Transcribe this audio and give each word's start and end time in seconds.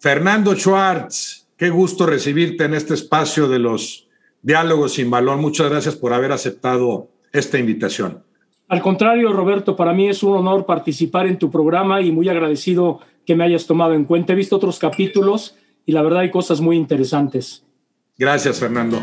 Fernando 0.00 0.54
Schwartz, 0.54 1.46
qué 1.58 1.68
gusto 1.68 2.06
recibirte 2.06 2.64
en 2.64 2.72
este 2.72 2.94
espacio 2.94 3.50
de 3.50 3.58
los 3.58 4.08
diálogos 4.40 4.94
sin 4.94 5.10
balón. 5.10 5.42
Muchas 5.42 5.68
gracias 5.68 5.94
por 5.94 6.14
haber 6.14 6.32
aceptado 6.32 7.08
esta 7.32 7.58
invitación. 7.58 8.24
Al 8.68 8.80
contrario, 8.80 9.30
Roberto, 9.30 9.76
para 9.76 9.92
mí 9.92 10.08
es 10.08 10.22
un 10.22 10.38
honor 10.38 10.64
participar 10.64 11.26
en 11.26 11.38
tu 11.38 11.50
programa 11.50 12.00
y 12.00 12.12
muy 12.12 12.30
agradecido 12.30 13.00
que 13.26 13.36
me 13.36 13.44
hayas 13.44 13.66
tomado 13.66 13.92
en 13.92 14.06
cuenta. 14.06 14.32
He 14.32 14.36
visto 14.36 14.56
otros 14.56 14.78
capítulos 14.78 15.54
y 15.84 15.92
la 15.92 16.00
verdad 16.00 16.20
hay 16.20 16.30
cosas 16.30 16.62
muy 16.62 16.78
interesantes. 16.78 17.62
Gracias, 18.16 18.58
Fernando. 18.58 19.02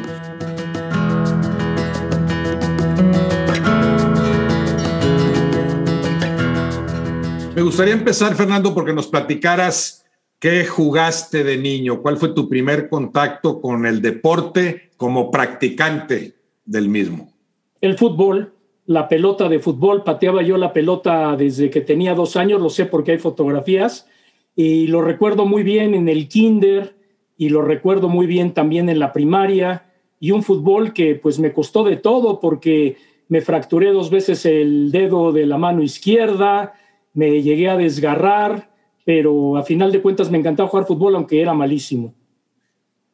Me 7.55 7.61
gustaría 7.61 7.93
empezar, 7.93 8.33
Fernando, 8.33 8.73
porque 8.73 8.93
nos 8.93 9.05
platicaras 9.05 10.07
qué 10.39 10.65
jugaste 10.65 11.43
de 11.43 11.57
niño, 11.57 12.01
cuál 12.01 12.18
fue 12.18 12.29
tu 12.29 12.47
primer 12.47 12.89
contacto 12.89 13.59
con 13.59 13.86
el 13.86 14.01
deporte 14.01 14.89
como 14.97 15.32
practicante 15.32 16.36
del 16.65 16.89
mismo. 16.89 17.33
El 17.82 17.97
fútbol, 17.97 18.54
la 18.86 19.07
pelota 19.07 19.50
de 19.50 19.60
fútbol, 19.60 20.04
pateaba 20.04 20.41
yo 20.41 20.57
la 20.57 20.73
pelota 20.73 21.36
desde 21.36 21.69
que 21.69 21.82
tenía 21.82 22.13
dos 22.13 22.36
años, 22.36 22.61
lo 22.61 22.69
sé 22.69 22.86
porque 22.86 23.13
hay 23.13 23.18
fotografías, 23.18 24.07
y 24.55 24.87
lo 24.87 25.01
recuerdo 25.01 25.46
muy 25.46 25.63
bien 25.63 25.93
en 25.93 26.10
el 26.10 26.27
kinder, 26.27 26.96
y 27.38 27.49
lo 27.49 27.61
recuerdo 27.61 28.10
muy 28.10 28.25
bien 28.25 28.54
también 28.54 28.89
en 28.89 28.99
la 28.99 29.13
primaria, 29.13 29.85
y 30.19 30.32
un 30.32 30.43
fútbol 30.43 30.93
que 30.93 31.15
pues 31.15 31.38
me 31.38 31.54
costó 31.54 31.83
de 31.83 31.97
todo 31.97 32.39
porque 32.39 32.97
me 33.30 33.41
fracturé 33.41 33.91
dos 33.91 34.09
veces 34.09 34.45
el 34.45 34.91
dedo 34.91 35.31
de 35.31 35.45
la 35.45 35.58
mano 35.58 35.83
izquierda, 35.83 36.73
me 37.13 37.41
llegué 37.41 37.69
a 37.69 37.77
desgarrar, 37.77 38.71
pero 39.08 39.55
a 39.55 39.63
final 39.63 39.89
de 39.89 40.02
cuentas 40.02 40.30
me 40.30 40.38
encantaba 40.38 40.67
jugar 40.67 40.86
fútbol, 40.86 41.16
aunque 41.16 41.39
era 41.39 41.53
malísimo. 41.53 42.13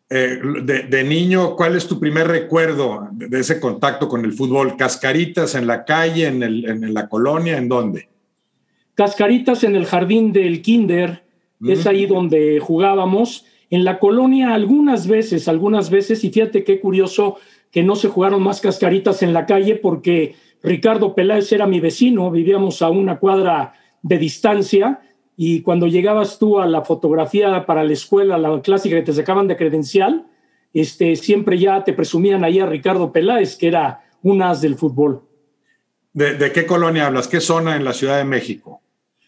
Eh, 0.09 0.39
de, 0.89 1.03
niño, 1.03 1.55
¿cuál 1.55 1.75
es 1.75 1.87
tu 1.87 1.99
primer 1.99 2.27
recuerdo 2.27 3.09
de 3.11 3.39
ese 3.39 3.59
contacto 3.59 4.07
con 4.07 4.25
el 4.25 4.33
fútbol? 4.33 4.75
¿Cascaritas 4.75 5.53
en 5.53 5.67
la 5.67 5.85
calle, 5.85 6.25
en, 6.25 6.41
en 6.41 6.93
la 6.95 7.07
colonia, 7.07 7.59
en 7.59 7.69
dónde? 7.69 8.09
Cascaritas 8.95 9.63
en 9.63 9.75
el 9.75 9.85
jardín 9.85 10.33
del 10.33 10.63
kinder, 10.63 11.21
es 11.63 11.85
ahí 11.85 12.07
donde 12.07 12.59
jugábamos. 12.59 13.45
En 13.69 13.83
la 13.83 13.99
colonia 13.99 14.55
algunas 14.55 15.05
veces, 15.05 15.47
algunas 15.47 15.91
veces, 15.91 16.23
y 16.23 16.31
fíjate 16.31 16.63
qué 16.63 16.79
curioso 16.79 17.37
que 17.69 17.83
no 17.83 17.95
se 17.95 18.07
jugaron 18.07 18.41
más 18.41 18.61
cascaritas 18.61 19.21
en 19.21 19.31
la 19.31 19.45
calle 19.45 19.75
porque 19.75 20.33
Ricardo 20.63 21.13
Peláez 21.13 21.51
era 21.51 21.67
mi 21.67 21.79
vecino, 21.79 22.31
vivíamos 22.31 22.81
a 22.81 22.89
una 22.89 23.19
cuadra 23.19 23.73
de 24.01 24.17
distancia 24.17 24.99
y 25.35 25.61
cuando 25.61 25.87
llegabas 25.87 26.37
tú 26.37 26.59
a 26.59 26.67
la 26.67 26.83
fotografía 26.83 27.65
para 27.65 27.83
la 27.83 27.93
escuela, 27.93 28.37
la 28.37 28.61
clásica 28.61 28.95
que 28.95 29.01
te 29.01 29.13
sacaban 29.13 29.47
de 29.47 29.57
credencial, 29.57 30.27
este, 30.73 31.15
siempre 31.15 31.57
ya 31.57 31.83
te 31.83 31.93
presumían 31.93 32.43
ahí 32.43 32.59
a 32.59 32.65
Ricardo 32.65 33.11
Peláez, 33.11 33.55
que 33.55 33.67
era 33.67 34.03
un 34.21 34.41
as 34.41 34.61
del 34.61 34.75
fútbol. 34.75 35.23
¿De, 36.13 36.51
qué 36.51 36.65
colonia 36.65 37.07
hablas? 37.07 37.27
¿Qué 37.27 37.39
zona 37.39 37.75
en 37.75 37.83
la 37.83 37.93
Ciudad 37.93 38.17
de 38.17 38.23
México? 38.23 38.81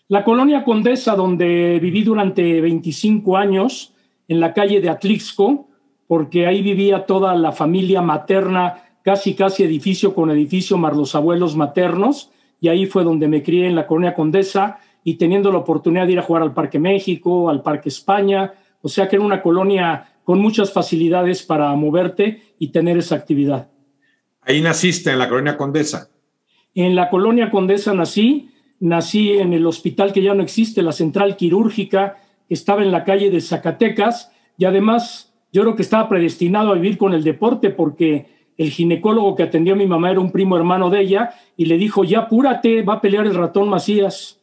La 0.07 0.23
colonia 0.23 0.63
Condesa, 0.63 1.15
donde 1.15 1.79
viví 1.79 2.03
durante 2.03 2.61
25 2.61 3.37
años, 3.37 3.93
en 4.27 4.39
la 4.39 4.53
calle 4.53 4.81
de 4.81 4.89
Atlixco, 4.89 5.67
porque 6.07 6.45
ahí 6.45 6.61
vivía 6.61 7.07
toda 7.07 7.33
la 7.35 7.51
familia 7.51 8.01
materna, 8.01 8.83
casi 9.01 9.33
casi 9.33 9.63
edificio 9.63 10.13
con 10.13 10.29
edificio, 10.29 10.77
más 10.77 10.95
los 10.95 11.15
abuelos 11.15 11.55
maternos, 11.55 12.29
y 12.61 12.67
ahí 12.67 12.85
fue 12.85 13.03
donde 13.03 13.27
me 13.27 13.41
crié 13.41 13.67
en 13.67 13.75
la 13.75 13.87
Colonia 13.87 14.13
Condesa 14.13 14.79
y 15.07 15.15
teniendo 15.15 15.51
la 15.51 15.59
oportunidad 15.59 16.07
de 16.07 16.13
ir 16.13 16.19
a 16.19 16.23
jugar 16.23 16.41
al 16.41 16.53
Parque 16.53 16.79
México, 16.79 17.47
al 17.49 17.61
Parque 17.61 17.89
España, 17.89 18.53
o 18.81 18.89
sea 18.89 19.07
que 19.07 19.15
era 19.15 19.23
una 19.23 19.41
colonia 19.41 20.09
con 20.23 20.39
muchas 20.39 20.73
facilidades 20.73 21.43
para 21.43 21.73
moverte 21.75 22.41
y 22.57 22.69
tener 22.69 22.97
esa 22.97 23.15
actividad. 23.15 23.69
Ahí 24.41 24.61
naciste, 24.61 25.11
en 25.11 25.19
la 25.19 25.29
Colonia 25.29 25.55
Condesa. 25.55 26.09
En 26.73 26.95
la 26.95 27.09
Colonia 27.09 27.51
Condesa 27.51 27.93
nací, 27.93 28.49
nací 28.79 29.33
en 29.33 29.53
el 29.53 29.67
hospital 29.67 30.11
que 30.11 30.23
ya 30.23 30.33
no 30.33 30.41
existe, 30.41 30.81
la 30.81 30.91
central 30.91 31.37
quirúrgica, 31.37 32.17
estaba 32.49 32.81
en 32.81 32.91
la 32.91 33.03
calle 33.03 33.29
de 33.29 33.41
Zacatecas 33.41 34.31
y 34.57 34.65
además 34.65 35.33
yo 35.53 35.61
creo 35.61 35.75
que 35.75 35.83
estaba 35.83 36.09
predestinado 36.09 36.71
a 36.71 36.75
vivir 36.75 36.97
con 36.97 37.13
el 37.13 37.23
deporte 37.23 37.69
porque 37.69 38.25
el 38.57 38.71
ginecólogo 38.71 39.35
que 39.35 39.43
atendió 39.43 39.73
a 39.73 39.77
mi 39.77 39.85
mamá 39.85 40.09
era 40.09 40.19
un 40.19 40.31
primo 40.31 40.57
hermano 40.57 40.89
de 40.89 41.01
ella 41.01 41.33
y 41.55 41.65
le 41.65 41.77
dijo, 41.77 42.03
ya 42.03 42.21
apúrate, 42.21 42.81
va 42.81 42.95
a 42.95 43.01
pelear 43.01 43.27
el 43.27 43.35
ratón 43.35 43.69
Macías. 43.69 44.41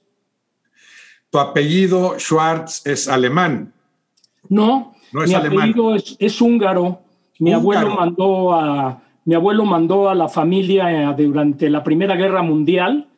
¿Tu 1.33 1.39
apellido 1.39 2.19
Schwartz 2.19 2.83
es 2.85 3.09
alemán? 3.09 3.73
No, 4.51 4.93
no 5.13 5.25
es 5.25 5.31
mi 5.31 5.35
apellido 5.35 5.95
es, 5.97 6.41
húngaro. 6.43 7.01
Mi 7.39 7.55
abuelo 7.55 7.95
mandó 7.95 8.53
a 8.53 9.03
mi 9.25 9.35
abuelo 9.35 9.65
mandó 9.65 10.11
a 10.11 10.15
la 10.15 10.29
familia 10.29 10.93
eh, 10.93 11.15
durante 11.17 11.71
la 11.71 11.83
Primera 11.83 12.17
Guerra 12.17 12.43
Mundial, 12.43 13.09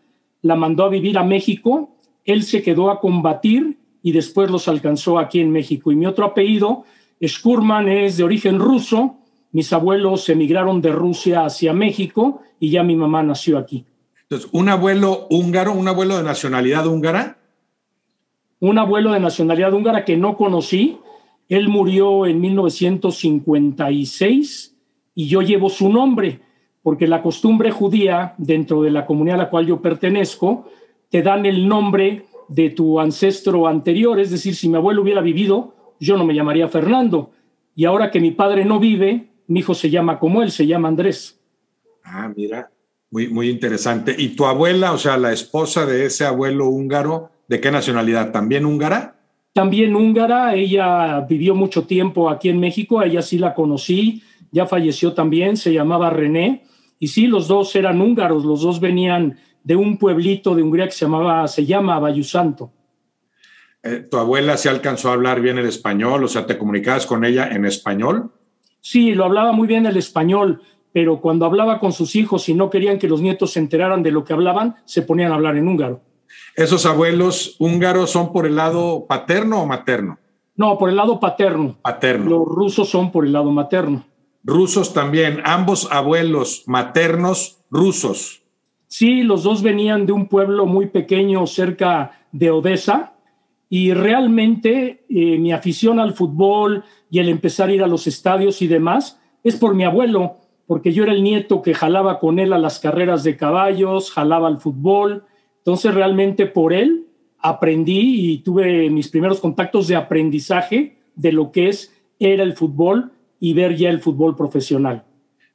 la 0.42 0.54
mandó 0.54 0.84
a 0.84 0.90
vivir 0.90 1.18
a 1.18 1.24
México, 1.24 1.96
él 2.24 2.44
se 2.44 2.62
quedó 2.62 2.92
a 2.92 3.00
combatir 3.00 3.78
y 4.00 4.12
después 4.12 4.48
los 4.48 4.68
alcanzó 4.68 5.18
aquí 5.18 5.40
en 5.40 5.50
México. 5.50 5.90
Y 5.90 5.96
mi 5.96 6.06
otro 6.06 6.26
apellido, 6.26 6.84
Skurman, 7.26 7.88
es 7.88 8.18
de 8.18 8.22
origen 8.22 8.60
ruso, 8.60 9.16
mis 9.50 9.72
abuelos 9.72 10.28
emigraron 10.28 10.80
de 10.80 10.92
Rusia 10.92 11.46
hacia 11.46 11.72
México 11.72 12.42
y 12.60 12.70
ya 12.70 12.84
mi 12.84 12.94
mamá 12.94 13.24
nació 13.24 13.58
aquí. 13.58 13.86
Entonces, 14.22 14.48
¿un 14.52 14.68
abuelo 14.68 15.26
húngaro, 15.30 15.72
un 15.72 15.88
abuelo 15.88 16.16
de 16.16 16.22
nacionalidad 16.22 16.86
húngara? 16.86 17.38
Un 18.64 18.78
abuelo 18.78 19.12
de 19.12 19.20
nacionalidad 19.20 19.74
húngara 19.74 20.06
que 20.06 20.16
no 20.16 20.38
conocí. 20.38 20.96
Él 21.50 21.68
murió 21.68 22.24
en 22.24 22.40
1956 22.40 24.74
y 25.14 25.28
yo 25.28 25.42
llevo 25.42 25.68
su 25.68 25.90
nombre, 25.90 26.40
porque 26.82 27.06
la 27.06 27.20
costumbre 27.20 27.70
judía, 27.70 28.32
dentro 28.38 28.80
de 28.80 28.90
la 28.90 29.04
comunidad 29.04 29.38
a 29.38 29.42
la 29.42 29.50
cual 29.50 29.66
yo 29.66 29.82
pertenezco, 29.82 30.70
te 31.10 31.20
dan 31.20 31.44
el 31.44 31.68
nombre 31.68 32.24
de 32.48 32.70
tu 32.70 33.00
ancestro 33.00 33.68
anterior. 33.68 34.18
Es 34.18 34.30
decir, 34.30 34.54
si 34.54 34.70
mi 34.70 34.76
abuelo 34.76 35.02
hubiera 35.02 35.20
vivido, 35.20 35.74
yo 36.00 36.16
no 36.16 36.24
me 36.24 36.34
llamaría 36.34 36.66
Fernando. 36.68 37.32
Y 37.76 37.84
ahora 37.84 38.10
que 38.10 38.18
mi 38.18 38.30
padre 38.30 38.64
no 38.64 38.80
vive, 38.80 39.26
mi 39.46 39.60
hijo 39.60 39.74
se 39.74 39.90
llama 39.90 40.18
como 40.18 40.42
él, 40.42 40.50
se 40.50 40.66
llama 40.66 40.88
Andrés. 40.88 41.38
Ah, 42.02 42.32
mira, 42.34 42.70
muy, 43.10 43.28
muy 43.28 43.50
interesante. 43.50 44.16
¿Y 44.16 44.28
tu 44.28 44.46
abuela, 44.46 44.92
o 44.92 44.98
sea, 44.98 45.18
la 45.18 45.34
esposa 45.34 45.84
de 45.84 46.06
ese 46.06 46.24
abuelo 46.24 46.68
húngaro, 46.68 47.33
de 47.48 47.60
qué 47.60 47.70
nacionalidad? 47.70 48.32
¿También 48.32 48.64
húngara? 48.66 49.16
También 49.52 49.94
húngara, 49.94 50.54
ella 50.54 51.20
vivió 51.20 51.54
mucho 51.54 51.84
tiempo 51.84 52.28
aquí 52.28 52.48
en 52.48 52.58
México, 52.58 53.02
ella 53.02 53.22
sí 53.22 53.38
la 53.38 53.54
conocí, 53.54 54.22
ya 54.50 54.66
falleció 54.66 55.12
también, 55.12 55.56
se 55.56 55.72
llamaba 55.72 56.10
René, 56.10 56.64
y 56.98 57.08
sí, 57.08 57.26
los 57.26 57.48
dos 57.48 57.74
eran 57.76 58.00
húngaros, 58.00 58.44
los 58.44 58.62
dos 58.62 58.80
venían 58.80 59.38
de 59.62 59.76
un 59.76 59.98
pueblito 59.98 60.54
de 60.54 60.62
Hungría 60.62 60.86
que 60.86 60.92
se 60.92 61.04
llamaba, 61.04 61.46
se 61.48 61.64
llama 61.64 61.98
Bayusanto. 61.98 62.72
Eh, 63.82 64.06
¿Tu 64.10 64.16
abuela 64.16 64.56
se 64.56 64.68
alcanzó 64.68 65.10
a 65.10 65.12
hablar 65.12 65.40
bien 65.40 65.58
el 65.58 65.66
español? 65.66 66.24
O 66.24 66.28
sea, 66.28 66.46
¿te 66.46 66.56
comunicabas 66.56 67.06
con 67.06 67.24
ella 67.24 67.48
en 67.48 67.64
español? 67.64 68.32
Sí, 68.80 69.14
lo 69.14 69.24
hablaba 69.24 69.52
muy 69.52 69.68
bien 69.68 69.86
el 69.86 69.96
español, 69.96 70.62
pero 70.92 71.20
cuando 71.20 71.46
hablaba 71.46 71.78
con 71.78 71.92
sus 71.92 72.16
hijos 72.16 72.48
y 72.48 72.54
no 72.54 72.70
querían 72.70 72.98
que 72.98 73.08
los 73.08 73.20
nietos 73.20 73.52
se 73.52 73.58
enteraran 73.58 74.02
de 74.02 74.10
lo 74.10 74.24
que 74.24 74.32
hablaban, 74.32 74.76
se 74.84 75.02
ponían 75.02 75.32
a 75.32 75.34
hablar 75.34 75.56
en 75.56 75.68
húngaro. 75.68 76.02
¿Esos 76.56 76.86
abuelos 76.86 77.56
húngaros 77.58 78.10
son 78.10 78.32
por 78.32 78.46
el 78.46 78.56
lado 78.56 79.06
paterno 79.06 79.62
o 79.62 79.66
materno? 79.66 80.18
No, 80.56 80.78
por 80.78 80.88
el 80.88 80.96
lado 80.96 81.18
paterno. 81.18 81.76
Paterno. 81.82 82.30
Los 82.30 82.46
rusos 82.46 82.88
son 82.88 83.10
por 83.10 83.24
el 83.24 83.32
lado 83.32 83.50
materno. 83.50 84.04
Rusos 84.44 84.92
también, 84.92 85.40
ambos 85.44 85.88
abuelos 85.90 86.64
maternos 86.66 87.64
rusos. 87.70 88.42
Sí, 88.86 89.22
los 89.22 89.42
dos 89.42 89.62
venían 89.62 90.06
de 90.06 90.12
un 90.12 90.28
pueblo 90.28 90.66
muy 90.66 90.86
pequeño 90.86 91.46
cerca 91.46 92.26
de 92.30 92.50
Odessa, 92.50 93.14
y 93.68 93.92
realmente 93.92 95.04
eh, 95.08 95.36
mi 95.38 95.52
afición 95.52 95.98
al 95.98 96.14
fútbol 96.14 96.84
y 97.10 97.18
el 97.18 97.28
empezar 97.28 97.70
a 97.70 97.72
ir 97.72 97.82
a 97.82 97.88
los 97.88 98.06
estadios 98.06 98.62
y 98.62 98.68
demás 98.68 99.20
es 99.42 99.56
por 99.56 99.74
mi 99.74 99.82
abuelo, 99.82 100.36
porque 100.68 100.92
yo 100.92 101.02
era 101.02 101.12
el 101.12 101.24
nieto 101.24 101.60
que 101.60 101.74
jalaba 101.74 102.20
con 102.20 102.38
él 102.38 102.52
a 102.52 102.58
las 102.58 102.78
carreras 102.78 103.24
de 103.24 103.36
caballos, 103.36 104.12
jalaba 104.12 104.46
al 104.46 104.58
fútbol. 104.58 105.24
Entonces 105.64 105.94
realmente 105.94 106.44
por 106.44 106.74
él 106.74 107.06
aprendí 107.38 108.32
y 108.32 108.38
tuve 108.38 108.90
mis 108.90 109.08
primeros 109.08 109.40
contactos 109.40 109.88
de 109.88 109.96
aprendizaje 109.96 110.98
de 111.16 111.32
lo 111.32 111.52
que 111.52 111.70
es 111.70 111.94
era 112.18 112.42
el 112.42 112.54
fútbol 112.54 113.12
y 113.40 113.54
ver 113.54 113.74
ya 113.74 113.88
el 113.88 114.02
fútbol 114.02 114.36
profesional. 114.36 115.04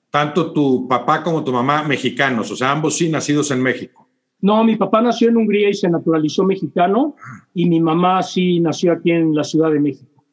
Tanto 0.09 0.51
tu 0.51 0.87
papá 0.87 1.21
como 1.21 1.43
tu 1.43 1.53
mamá 1.53 1.83
mexicanos, 1.83 2.49
o 2.49 2.55
sea, 2.55 2.71
ambos 2.71 2.97
sí 2.97 3.07
nacidos 3.07 3.51
en 3.51 3.61
México. 3.61 4.09
No, 4.41 4.63
mi 4.63 4.77
papá 4.77 4.99
nació 4.99 5.29
en 5.29 5.37
Hungría 5.37 5.69
y 5.69 5.75
se 5.75 5.87
naturalizó 5.87 6.43
mexicano 6.43 7.15
y 7.53 7.69
mi 7.69 7.79
mamá 7.79 8.23
sí 8.23 8.59
nació 8.59 8.93
aquí 8.93 9.11
en 9.11 9.35
la 9.35 9.43
Ciudad 9.43 9.71
de 9.71 9.79
México. 9.79 10.25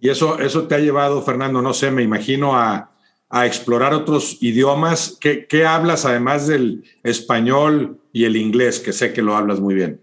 Y 0.00 0.10
eso, 0.10 0.38
eso 0.38 0.66
te 0.66 0.74
ha 0.74 0.80
llevado, 0.80 1.22
Fernando, 1.22 1.62
no 1.62 1.72
sé, 1.72 1.90
me 1.90 2.02
imagino 2.02 2.56
a, 2.56 2.91
explorar 3.40 3.94
otros 3.94 4.42
idiomas. 4.42 5.16
¿Qué, 5.20 5.46
¿Qué, 5.46 5.64
hablas 5.64 6.04
además 6.04 6.46
del 6.46 6.84
español 7.02 7.98
y 8.12 8.24
el 8.24 8.36
inglés, 8.36 8.78
que 8.78 8.92
sé 8.92 9.12
que 9.12 9.22
lo 9.22 9.34
hablas 9.34 9.58
muy 9.58 9.74
bien? 9.74 10.00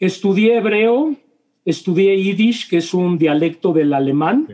Estudié 0.00 0.56
hebreo, 0.56 1.14
estudié 1.64 2.20
Yiddish, 2.20 2.68
que 2.68 2.78
es 2.78 2.94
un 2.94 3.18
dialecto 3.18 3.72
del 3.72 3.92
alemán, 3.92 4.48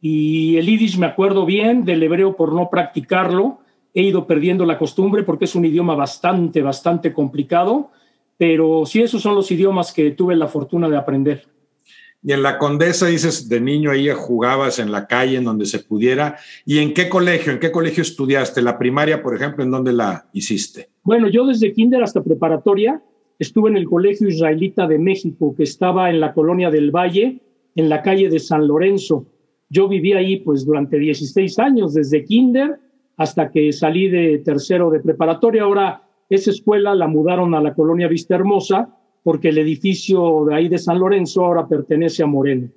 y 0.00 0.56
el 0.56 0.66
Yiddish 0.66 0.98
me 0.98 1.06
acuerdo 1.06 1.46
bien, 1.46 1.84
del 1.84 2.02
hebreo 2.02 2.34
por 2.34 2.52
no 2.52 2.68
practicarlo, 2.70 3.60
he 3.94 4.02
ido 4.02 4.26
perdiendo 4.26 4.64
la 4.64 4.78
costumbre 4.78 5.22
porque 5.22 5.44
es 5.44 5.54
un 5.54 5.64
idioma 5.64 5.94
bastante, 5.94 6.62
bastante 6.62 7.12
complicado, 7.12 7.90
pero 8.36 8.84
sí 8.86 9.02
esos 9.02 9.22
son 9.22 9.34
los 9.34 9.50
idiomas 9.50 9.92
que 9.92 10.10
tuve 10.12 10.36
la 10.36 10.48
fortuna 10.48 10.88
de 10.88 10.96
aprender. 10.96 11.46
Y 12.22 12.32
en 12.32 12.42
la 12.42 12.58
Condesa 12.58 13.06
dices, 13.06 13.48
de 13.48 13.60
niño 13.60 13.90
ahí 13.90 14.08
jugabas 14.10 14.78
en 14.78 14.92
la 14.92 15.06
calle, 15.06 15.38
en 15.38 15.44
donde 15.44 15.64
se 15.64 15.78
pudiera. 15.78 16.36
¿Y 16.66 16.78
en 16.78 16.92
qué 16.92 17.08
colegio? 17.08 17.52
¿En 17.52 17.58
qué 17.58 17.70
colegio 17.70 18.02
estudiaste? 18.02 18.60
La 18.60 18.78
primaria, 18.78 19.22
por 19.22 19.34
ejemplo, 19.34 19.64
¿en 19.64 19.70
dónde 19.70 19.92
la 19.94 20.26
hiciste? 20.32 20.90
Bueno, 21.02 21.28
yo 21.28 21.46
desde 21.46 21.72
kinder 21.72 22.02
hasta 22.02 22.22
preparatoria 22.22 23.02
estuve 23.38 23.70
en 23.70 23.78
el 23.78 23.88
Colegio 23.88 24.28
Israelita 24.28 24.86
de 24.86 24.98
México, 24.98 25.54
que 25.56 25.62
estaba 25.62 26.10
en 26.10 26.20
la 26.20 26.34
colonia 26.34 26.70
del 26.70 26.90
Valle, 26.90 27.40
en 27.74 27.88
la 27.88 28.02
calle 28.02 28.28
de 28.28 28.38
San 28.38 28.66
Lorenzo. 28.68 29.26
Yo 29.70 29.88
viví 29.88 30.12
ahí 30.12 30.36
pues 30.40 30.66
durante 30.66 30.98
16 30.98 31.58
años, 31.58 31.94
desde 31.94 32.24
kinder 32.24 32.78
hasta 33.16 33.50
que 33.50 33.72
salí 33.72 34.08
de 34.08 34.38
tercero 34.38 34.90
de 34.90 35.00
preparatoria. 35.00 35.62
Ahora 35.62 36.02
esa 36.28 36.50
escuela 36.50 36.94
la 36.94 37.06
mudaron 37.06 37.54
a 37.54 37.62
la 37.62 37.74
colonia 37.74 38.08
Vista 38.08 38.34
Hermosa 38.34 38.94
porque 39.22 39.48
el 39.48 39.58
edificio 39.58 40.44
de 40.48 40.54
ahí 40.54 40.68
de 40.68 40.78
San 40.78 40.98
Lorenzo 40.98 41.44
ahora 41.44 41.66
pertenece 41.66 42.22
a 42.22 42.26
Moreno. 42.26 42.68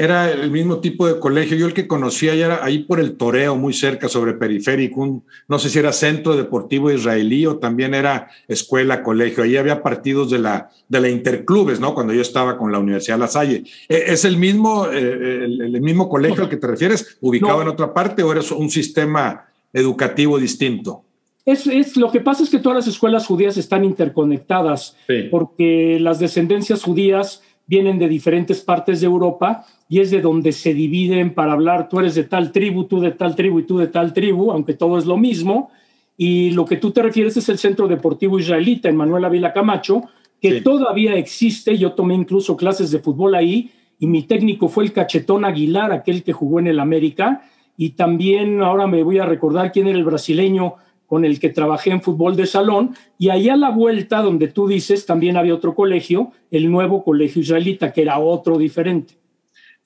Era 0.00 0.30
el 0.30 0.52
mismo 0.52 0.78
tipo 0.78 1.08
de 1.08 1.18
colegio. 1.18 1.56
Yo 1.56 1.66
el 1.66 1.74
que 1.74 1.88
conocía 1.88 2.32
ya 2.36 2.46
era 2.46 2.64
ahí 2.64 2.84
por 2.84 3.00
el 3.00 3.16
Toreo, 3.16 3.56
muy 3.56 3.72
cerca, 3.72 4.08
sobre 4.08 4.34
Periférico. 4.34 5.24
no 5.48 5.58
sé 5.58 5.68
si 5.68 5.80
era 5.80 5.92
centro 5.92 6.36
deportivo 6.36 6.92
israelí 6.92 7.44
o 7.46 7.58
también 7.58 7.94
era 7.94 8.28
escuela, 8.46 9.02
colegio. 9.02 9.42
Ahí 9.42 9.56
había 9.56 9.82
partidos 9.82 10.30
de 10.30 10.38
la, 10.38 10.70
de 10.88 11.00
la 11.00 11.08
Interclubes, 11.08 11.80
¿no? 11.80 11.94
Cuando 11.94 12.12
yo 12.12 12.22
estaba 12.22 12.56
con 12.56 12.70
la 12.70 12.78
Universidad 12.78 13.18
La 13.18 13.26
Salle. 13.26 13.64
¿E, 13.88 14.04
¿Es 14.06 14.24
el 14.24 14.36
mismo, 14.36 14.86
eh, 14.86 15.44
el, 15.44 15.80
mismo 15.80 16.08
colegio 16.08 16.44
al 16.44 16.48
que 16.48 16.58
te 16.58 16.68
refieres, 16.68 17.18
ubicado 17.20 17.62
en 17.62 17.68
otra 17.68 17.92
parte 17.92 18.22
o 18.22 18.30
era 18.30 18.42
un 18.56 18.70
sistema 18.70 19.48
educativo 19.72 20.38
distinto? 20.38 21.07
Es, 21.48 21.96
lo 21.96 22.10
que 22.10 22.20
pasa 22.20 22.42
es 22.42 22.50
que 22.50 22.58
todas 22.58 22.76
las 22.76 22.88
escuelas 22.88 23.26
judías 23.26 23.56
están 23.56 23.82
interconectadas 23.82 24.94
porque 25.30 25.98
las 25.98 26.18
descendencias 26.18 26.82
judías 26.82 27.42
vienen 27.66 27.98
de 27.98 28.06
diferentes 28.06 28.60
partes 28.60 29.00
de 29.00 29.06
Europa 29.06 29.64
y 29.88 30.00
es 30.00 30.10
de 30.10 30.20
donde 30.20 30.52
se 30.52 30.74
dividen 30.74 31.32
para 31.32 31.52
hablar, 31.52 31.88
tú 31.88 32.00
eres 32.00 32.14
de 32.16 32.24
tal 32.24 32.52
tribu, 32.52 32.84
tú 32.84 33.00
de 33.00 33.12
tal 33.12 33.34
tribu 33.34 33.60
y 33.60 33.62
tú 33.62 33.78
de 33.78 33.86
tal 33.86 34.12
tribu, 34.12 34.52
aunque 34.52 34.74
todo 34.74 34.98
es 34.98 35.06
lo 35.06 35.16
mismo. 35.16 35.70
Y 36.18 36.50
lo 36.50 36.66
que 36.66 36.76
tú 36.76 36.90
te 36.90 37.02
refieres 37.02 37.38
es 37.38 37.48
el 37.48 37.56
Centro 37.56 37.88
Deportivo 37.88 38.38
Israelita 38.38 38.90
en 38.90 38.96
Manuel 38.96 39.24
Ávila 39.24 39.54
Camacho, 39.54 40.02
que 40.42 40.60
todavía 40.60 41.14
existe. 41.14 41.78
Yo 41.78 41.92
tomé 41.92 42.14
incluso 42.14 42.58
clases 42.58 42.90
de 42.90 42.98
fútbol 42.98 43.34
ahí 43.34 43.70
y 43.98 44.06
mi 44.06 44.24
técnico 44.24 44.68
fue 44.68 44.84
el 44.84 44.92
Cachetón 44.92 45.46
Aguilar, 45.46 45.92
aquel 45.92 46.22
que 46.22 46.34
jugó 46.34 46.58
en 46.58 46.66
el 46.66 46.78
América. 46.78 47.42
Y 47.78 47.90
también 47.90 48.60
ahora 48.60 48.86
me 48.86 49.02
voy 49.02 49.18
a 49.18 49.24
recordar 49.24 49.72
quién 49.72 49.86
era 49.86 49.96
el 49.96 50.04
brasileño 50.04 50.74
con 51.08 51.24
el 51.24 51.40
que 51.40 51.48
trabajé 51.48 51.90
en 51.90 52.02
fútbol 52.02 52.36
de 52.36 52.46
salón, 52.46 52.94
y 53.18 53.30
ahí 53.30 53.48
a 53.48 53.56
la 53.56 53.70
vuelta, 53.70 54.20
donde 54.20 54.48
tú 54.48 54.68
dices, 54.68 55.06
también 55.06 55.38
había 55.38 55.54
otro 55.54 55.74
colegio, 55.74 56.32
el 56.50 56.70
nuevo 56.70 57.02
colegio 57.02 57.40
israelita, 57.40 57.92
que 57.92 58.02
era 58.02 58.18
otro 58.18 58.58
diferente. 58.58 59.14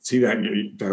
Sí, 0.00 0.20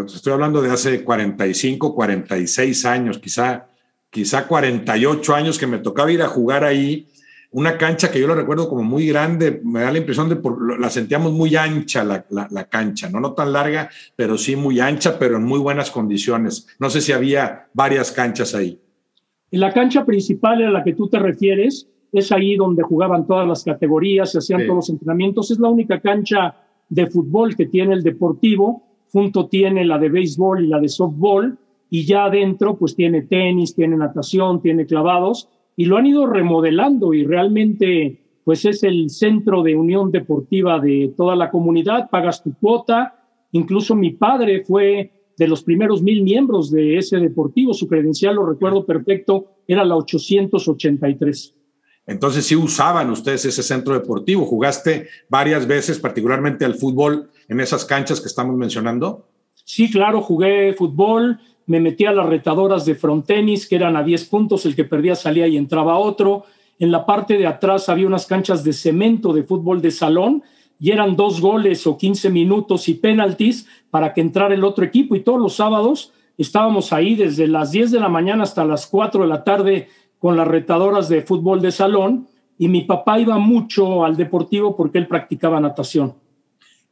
estoy 0.05 0.33
hablando 0.33 0.61
de 0.61 0.69
hace 0.69 1.03
45, 1.03 1.95
46 1.95 2.85
años, 2.85 3.17
quizá, 3.17 3.65
quizá 4.11 4.45
48 4.45 5.33
años 5.33 5.57
que 5.57 5.65
me 5.65 5.79
tocaba 5.79 6.11
ir 6.11 6.21
a 6.21 6.27
jugar 6.27 6.63
ahí. 6.63 7.07
Una 7.49 7.75
cancha 7.75 8.11
que 8.11 8.19
yo 8.19 8.27
lo 8.27 8.35
recuerdo 8.35 8.69
como 8.69 8.83
muy 8.83 9.07
grande, 9.07 9.61
me 9.65 9.81
da 9.81 9.91
la 9.91 9.97
impresión 9.97 10.29
de 10.29 10.35
por, 10.35 10.79
la 10.79 10.91
sentíamos 10.91 11.31
muy 11.31 11.55
ancha 11.55 12.03
la, 12.03 12.23
la, 12.29 12.65
cancha, 12.65 13.09
¿no? 13.09 13.19
no 13.19 13.33
tan 13.33 13.51
larga, 13.51 13.89
pero 14.15 14.37
sí 14.37 14.55
muy 14.55 14.79
ancha, 14.79 15.17
pero 15.17 15.37
en 15.37 15.43
muy 15.43 15.57
buenas 15.57 15.89
condiciones. 15.89 16.67
No 16.77 16.91
sé 16.91 17.01
si 17.01 17.11
había 17.11 17.67
varias 17.73 18.11
canchas 18.11 18.53
ahí. 18.53 18.79
En 19.51 19.59
la 19.59 19.71
cancha 19.73 20.05
principal 20.05 20.63
a 20.63 20.69
la 20.69 20.83
que 20.83 20.93
tú 20.93 21.07
te 21.07 21.19
refieres 21.19 21.89
es 22.11 22.31
ahí 22.31 22.55
donde 22.55 22.83
jugaban 22.83 23.25
todas 23.25 23.47
las 23.47 23.63
categorías, 23.63 24.31
se 24.31 24.39
hacían 24.39 24.65
todos 24.65 24.75
los 24.75 24.89
entrenamientos. 24.89 25.51
Es 25.51 25.59
la 25.59 25.69
única 25.69 25.99
cancha 25.99 26.55
de 26.89 27.07
fútbol 27.07 27.55
que 27.55 27.67
tiene 27.67 27.93
el 27.93 28.03
deportivo. 28.03 28.83
Junto 29.11 29.47
tiene 29.47 29.85
la 29.85 29.97
de 29.97 30.09
béisbol 30.09 30.63
y 30.63 30.67
la 30.67 30.79
de 30.79 30.87
softball. 30.87 31.57
Y 31.89 32.05
ya 32.05 32.25
adentro 32.25 32.77
pues 32.77 32.95
tiene 32.95 33.23
tenis, 33.23 33.75
tiene 33.75 33.97
natación, 33.97 34.61
tiene 34.61 34.85
clavados. 34.85 35.49
Y 35.75 35.85
lo 35.85 35.97
han 35.97 36.05
ido 36.05 36.25
remodelando 36.27 37.13
y 37.13 37.23
realmente 37.23 38.21
pues 38.43 38.65
es 38.65 38.83
el 38.83 39.09
centro 39.09 39.61
de 39.61 39.75
unión 39.75 40.11
deportiva 40.11 40.79
de 40.79 41.13
toda 41.15 41.35
la 41.35 41.49
comunidad. 41.49 42.09
Pagas 42.09 42.43
tu 42.43 42.53
cuota. 42.53 43.15
Incluso 43.51 43.95
mi 43.95 44.11
padre 44.11 44.63
fue 44.63 45.11
de 45.39 45.47
los 45.47 45.63
primeros 45.63 46.03
mil 46.03 46.21
miembros 46.21 46.69
de 46.69 46.97
ese 46.97 47.17
deportivo. 47.17 47.73
Su 47.73 47.87
credencial, 47.87 48.35
lo 48.35 48.45
recuerdo 48.45 48.85
perfecto, 48.85 49.55
era 49.65 49.85
la 49.85 49.95
883. 49.95 51.55
Entonces 52.05 52.45
sí 52.45 52.55
usaban 52.57 53.09
ustedes 53.09 53.45
ese 53.45 53.63
centro 53.63 53.93
deportivo. 53.93 54.45
¿Jugaste 54.45 55.07
varias 55.29 55.65
veces, 55.65 55.97
particularmente 55.97 56.65
al 56.65 56.75
fútbol, 56.75 57.29
en 57.47 57.61
esas 57.61 57.85
canchas 57.85 58.19
que 58.19 58.27
estamos 58.27 58.57
mencionando? 58.57 59.29
Sí, 59.63 59.89
claro, 59.89 60.21
jugué 60.21 60.73
fútbol, 60.73 61.39
me 61.67 61.79
metí 61.79 62.05
a 62.05 62.11
las 62.11 62.25
retadoras 62.25 62.85
de 62.85 62.95
frontenis, 62.95 63.65
que 63.65 63.77
eran 63.77 63.95
a 63.95 64.03
10 64.03 64.25
puntos, 64.25 64.65
el 64.65 64.75
que 64.75 64.83
perdía 64.83 65.15
salía 65.15 65.47
y 65.47 65.55
entraba 65.55 65.97
otro. 65.97 66.43
En 66.79 66.91
la 66.91 67.05
parte 67.05 67.37
de 67.37 67.47
atrás 67.47 67.87
había 67.87 68.07
unas 68.07 68.25
canchas 68.25 68.63
de 68.63 68.73
cemento 68.73 69.31
de 69.31 69.43
fútbol 69.43 69.81
de 69.81 69.91
salón 69.91 70.43
y 70.79 70.91
eran 70.91 71.15
dos 71.15 71.41
goles 71.41 71.85
o 71.85 71.97
15 71.97 72.29
minutos 72.29 72.87
y 72.87 72.93
penaltis 72.93 73.67
para 73.89 74.13
que 74.13 74.21
entrara 74.21 74.53
el 74.53 74.63
otro 74.63 74.85
equipo 74.85 75.15
y 75.15 75.21
todos 75.21 75.39
los 75.39 75.55
sábados 75.55 76.13
estábamos 76.37 76.93
ahí 76.93 77.15
desde 77.15 77.47
las 77.47 77.71
10 77.71 77.91
de 77.91 77.99
la 77.99 78.09
mañana 78.09 78.43
hasta 78.43 78.63
las 78.63 78.87
4 78.87 79.23
de 79.23 79.27
la 79.27 79.43
tarde 79.43 79.89
con 80.17 80.37
las 80.37 80.47
retadoras 80.47 81.09
de 81.09 81.21
fútbol 81.21 81.61
de 81.61 81.71
salón 81.71 82.27
y 82.57 82.67
mi 82.67 82.81
papá 82.81 83.19
iba 83.19 83.37
mucho 83.37 84.05
al 84.05 84.15
deportivo 84.15 84.75
porque 84.75 84.97
él 84.97 85.07
practicaba 85.07 85.59
natación. 85.59 86.15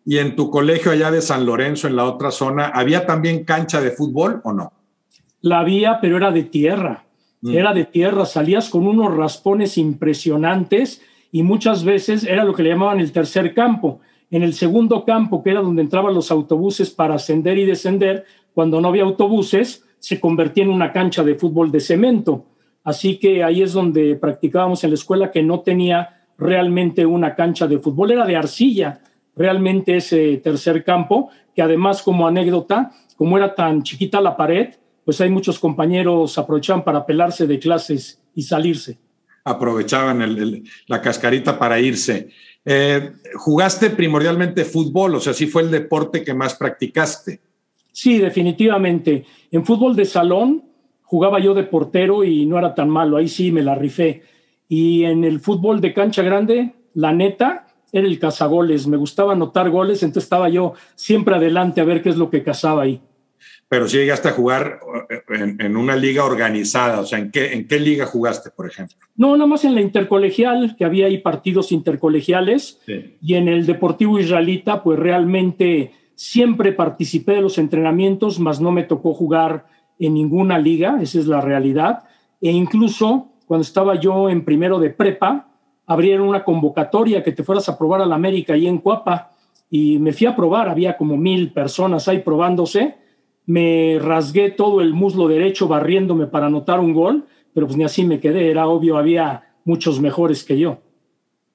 ¿Y 0.05 0.17
en 0.19 0.35
tu 0.37 0.49
colegio 0.49 0.91
allá 0.91 1.11
de 1.11 1.21
San 1.21 1.45
Lorenzo, 1.45 1.87
en 1.87 1.97
la 1.97 2.05
otra 2.05 2.31
zona, 2.31 2.67
había 2.67 3.05
también 3.05 3.43
cancha 3.43 3.81
de 3.81 3.91
fútbol 3.91 4.39
o 4.45 4.53
no? 4.53 4.71
La 5.41 5.59
había, 5.59 5.99
pero 5.99 6.15
era 6.15 6.31
de 6.31 6.43
tierra. 6.43 7.03
Mm. 7.41 7.51
Era 7.51 7.73
de 7.73 7.83
tierra, 7.83 8.25
salías 8.25 8.69
con 8.69 8.87
unos 8.87 9.13
raspones 9.13 9.77
impresionantes 9.77 11.01
y 11.31 11.43
muchas 11.43 11.83
veces 11.83 12.23
era 12.23 12.43
lo 12.43 12.53
que 12.53 12.63
le 12.63 12.69
llamaban 12.69 12.99
el 12.99 13.11
tercer 13.11 13.53
campo. 13.53 13.99
En 14.29 14.43
el 14.43 14.53
segundo 14.53 15.05
campo, 15.05 15.43
que 15.43 15.51
era 15.51 15.61
donde 15.61 15.81
entraban 15.81 16.13
los 16.13 16.31
autobuses 16.31 16.89
para 16.89 17.15
ascender 17.15 17.57
y 17.57 17.65
descender, 17.65 18.25
cuando 18.53 18.81
no 18.81 18.89
había 18.89 19.03
autobuses, 19.03 19.85
se 19.99 20.19
convertía 20.19 20.63
en 20.63 20.69
una 20.69 20.91
cancha 20.91 21.23
de 21.23 21.35
fútbol 21.35 21.71
de 21.71 21.79
cemento. 21.79 22.45
Así 22.83 23.17
que 23.17 23.43
ahí 23.43 23.61
es 23.61 23.73
donde 23.73 24.15
practicábamos 24.15 24.83
en 24.83 24.91
la 24.91 24.95
escuela 24.95 25.31
que 25.31 25.43
no 25.43 25.61
tenía 25.61 26.25
realmente 26.37 27.05
una 27.05 27.35
cancha 27.35 27.67
de 27.67 27.79
fútbol, 27.79 28.11
era 28.11 28.25
de 28.25 28.35
arcilla, 28.35 29.01
realmente 29.35 29.97
ese 29.97 30.37
tercer 30.37 30.83
campo, 30.83 31.29
que 31.55 31.61
además 31.61 32.01
como 32.01 32.27
anécdota, 32.27 32.91
como 33.15 33.37
era 33.37 33.55
tan 33.55 33.83
chiquita 33.83 34.21
la 34.21 34.37
pared, 34.37 34.75
pues 35.03 35.19
hay 35.21 35.29
muchos 35.29 35.59
compañeros 35.59 36.37
aprovechaban 36.37 36.83
para 36.83 37.05
pelarse 37.05 37.47
de 37.47 37.59
clases 37.59 38.21
y 38.35 38.43
salirse 38.43 38.99
aprovechaban 39.47 40.63
la 40.87 41.01
cascarita 41.01 41.57
para 41.57 41.79
irse. 41.79 42.29
Eh, 42.65 43.11
¿Jugaste 43.35 43.89
primordialmente 43.89 44.65
fútbol? 44.65 45.15
O 45.15 45.19
sea, 45.19 45.33
¿sí 45.33 45.47
fue 45.47 45.61
el 45.61 45.71
deporte 45.71 46.23
que 46.23 46.33
más 46.33 46.55
practicaste? 46.55 47.39
Sí, 47.91 48.17
definitivamente. 48.17 49.25
En 49.51 49.65
fútbol 49.65 49.95
de 49.95 50.05
salón 50.05 50.65
jugaba 51.01 51.39
yo 51.39 51.53
de 51.53 51.63
portero 51.63 52.25
y 52.25 52.45
no 52.45 52.57
era 52.57 52.75
tan 52.75 52.89
malo, 52.89 53.15
ahí 53.15 53.29
sí 53.29 53.51
me 53.51 53.61
la 53.61 53.75
rifé. 53.75 54.23
Y 54.67 55.05
en 55.05 55.23
el 55.23 55.39
fútbol 55.39 55.79
de 55.79 55.93
cancha 55.93 56.21
grande, 56.21 56.73
la 56.93 57.13
neta, 57.13 57.67
era 57.93 58.05
el 58.05 58.19
cazagoles. 58.19 58.85
Me 58.85 58.97
gustaba 58.97 59.31
anotar 59.31 59.69
goles, 59.69 60.03
entonces 60.03 60.25
estaba 60.25 60.49
yo 60.49 60.73
siempre 60.95 61.35
adelante 61.35 61.79
a 61.79 61.85
ver 61.85 62.03
qué 62.03 62.09
es 62.09 62.17
lo 62.17 62.29
que 62.29 62.43
cazaba 62.43 62.83
ahí 62.83 63.01
pero 63.69 63.87
si 63.87 63.97
llegaste 63.97 64.29
a 64.29 64.31
jugar 64.31 64.79
eh, 65.09 65.55
en, 65.59 65.75
una 65.75 65.95
liga 65.95 66.23
organizada, 66.23 67.01
o 67.01 67.05
sea, 67.05 67.19
¿en 67.19 67.31
qué, 67.31 67.53
¿en 67.53 67.67
qué 67.67 67.79
liga 67.79 68.05
jugaste, 68.05 68.49
por 68.49 68.67
ejemplo? 68.67 68.95
No, 69.15 69.35
nada 69.35 69.47
más 69.47 69.65
en 69.65 69.75
la 69.75 69.81
intercolegial, 69.81 70.75
que 70.77 70.85
había 70.85 71.07
ahí 71.07 71.17
partidos 71.17 71.71
intercolegiales, 71.71 72.79
y 73.21 73.33
en 73.33 73.47
el 73.47 73.65
Deportivo 73.65 74.19
Israelita, 74.19 74.83
pues 74.83 74.97
realmente 74.97 75.91
siempre 76.15 76.71
participé 76.71 77.33
de 77.33 77.41
los 77.41 77.57
entrenamientos, 77.57 78.39
mas 78.39 78.61
no 78.61 78.71
me 78.71 78.83
tocó 78.83 79.13
jugar 79.13 79.67
en 79.99 80.13
ninguna 80.13 80.57
liga, 80.59 80.99
esa 81.01 81.19
es 81.19 81.27
la 81.27 81.41
realidad, 81.41 82.03
e 82.39 82.51
incluso 82.51 83.31
cuando 83.47 83.63
estaba 83.63 83.99
yo 83.99 84.29
en 84.29 84.45
primero 84.45 84.79
de 84.79 84.91
prepa, 84.91 85.49
abrieron 85.85 86.27
una 86.27 86.43
convocatoria 86.43 87.23
que 87.23 87.31
te 87.31 87.43
fueras 87.43 87.67
a 87.69 87.77
probar 87.77 88.01
a 88.01 88.05
la 88.05 88.15
América 88.15 88.53
ahí 88.53 88.67
en 88.67 88.77
Cuapa, 88.77 89.31
y 89.69 89.99
me 89.99 90.13
fui 90.13 90.27
a 90.27 90.35
probar, 90.35 90.69
había 90.69 90.95
como 90.95 91.17
mil 91.17 91.51
personas 91.51 92.07
ahí 92.07 92.19
probándose, 92.19 92.95
me 93.47 93.97
rasgué 93.99 94.51
todo 94.51 94.81
el 94.81 94.93
muslo 94.93 95.27
derecho 95.27 95.67
barriéndome 95.67 96.27
para 96.27 96.47
anotar 96.47 96.79
un 96.79 96.93
gol, 96.93 97.25
pero 97.53 97.65
pues 97.65 97.77
ni 97.77 97.83
así 97.83 98.05
me 98.05 98.19
quedé, 98.19 98.51
era 98.51 98.67
obvio, 98.67 98.97
había 98.97 99.55
muchos 99.65 99.99
mejores 99.99 100.43
que 100.43 100.59
yo. 100.59 100.79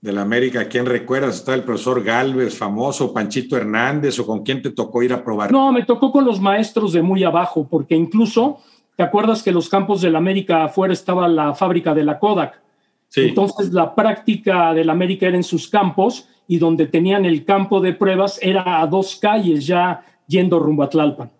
de 0.00 0.12
la 0.12 0.22
América, 0.22 0.68
¿quién 0.68 0.84
recuerdas? 0.87 1.37
¿Está 1.37 1.54
el 1.54 1.62
profesor 1.62 2.02
Galvez, 2.02 2.56
famoso, 2.56 3.12
Panchito 3.12 3.56
Hernández, 3.56 4.18
o 4.18 4.26
con 4.26 4.42
quién 4.42 4.61
te 4.61 4.70
tocó 4.70 5.02
ir 5.04 5.12
a 5.12 5.22
probar? 5.22 5.52
No, 5.52 5.70
me 5.70 5.84
tocó 5.84 6.11
con 6.11 6.25
los 6.25 6.40
maestros 6.40 6.92
de 6.92 7.02
muy 7.02 7.22
abajo, 7.22 7.68
porque 7.70 7.94
incluso, 7.94 8.58
¿te 8.96 9.04
acuerdas 9.04 9.44
que 9.44 9.52
los 9.52 9.68
campos 9.68 10.00
de 10.00 10.11
la 10.11 10.18
América 10.18 10.64
afuera 10.64 10.92
estaba 10.92 11.28
la 11.28 11.54
fábrica 11.54 11.94
de 11.94 12.02
la 12.04 12.18
Kodak? 12.18 12.61
Sí. 13.08 13.20
Entonces 13.28 13.72
la 13.72 13.94
práctica 13.94 14.75
de 14.75 14.84
la 14.84 14.92
América 14.92 15.28
era 15.28 15.37
en 15.37 15.44
sus 15.44 15.68
campos 15.68 16.26
y 16.49 16.58
donde 16.58 16.87
tenían 16.87 17.25
el 17.25 17.44
campo 17.44 17.80
de 17.80 17.92
pruebas 17.92 18.38
era 18.42 18.80
a 18.80 18.87
dos 18.87 19.16
calles 19.16 19.66
ya 19.66 20.04
yendo 20.26 20.58
rumbo 20.58 20.82
a 20.82 20.88
Tlalpan. 20.88 21.30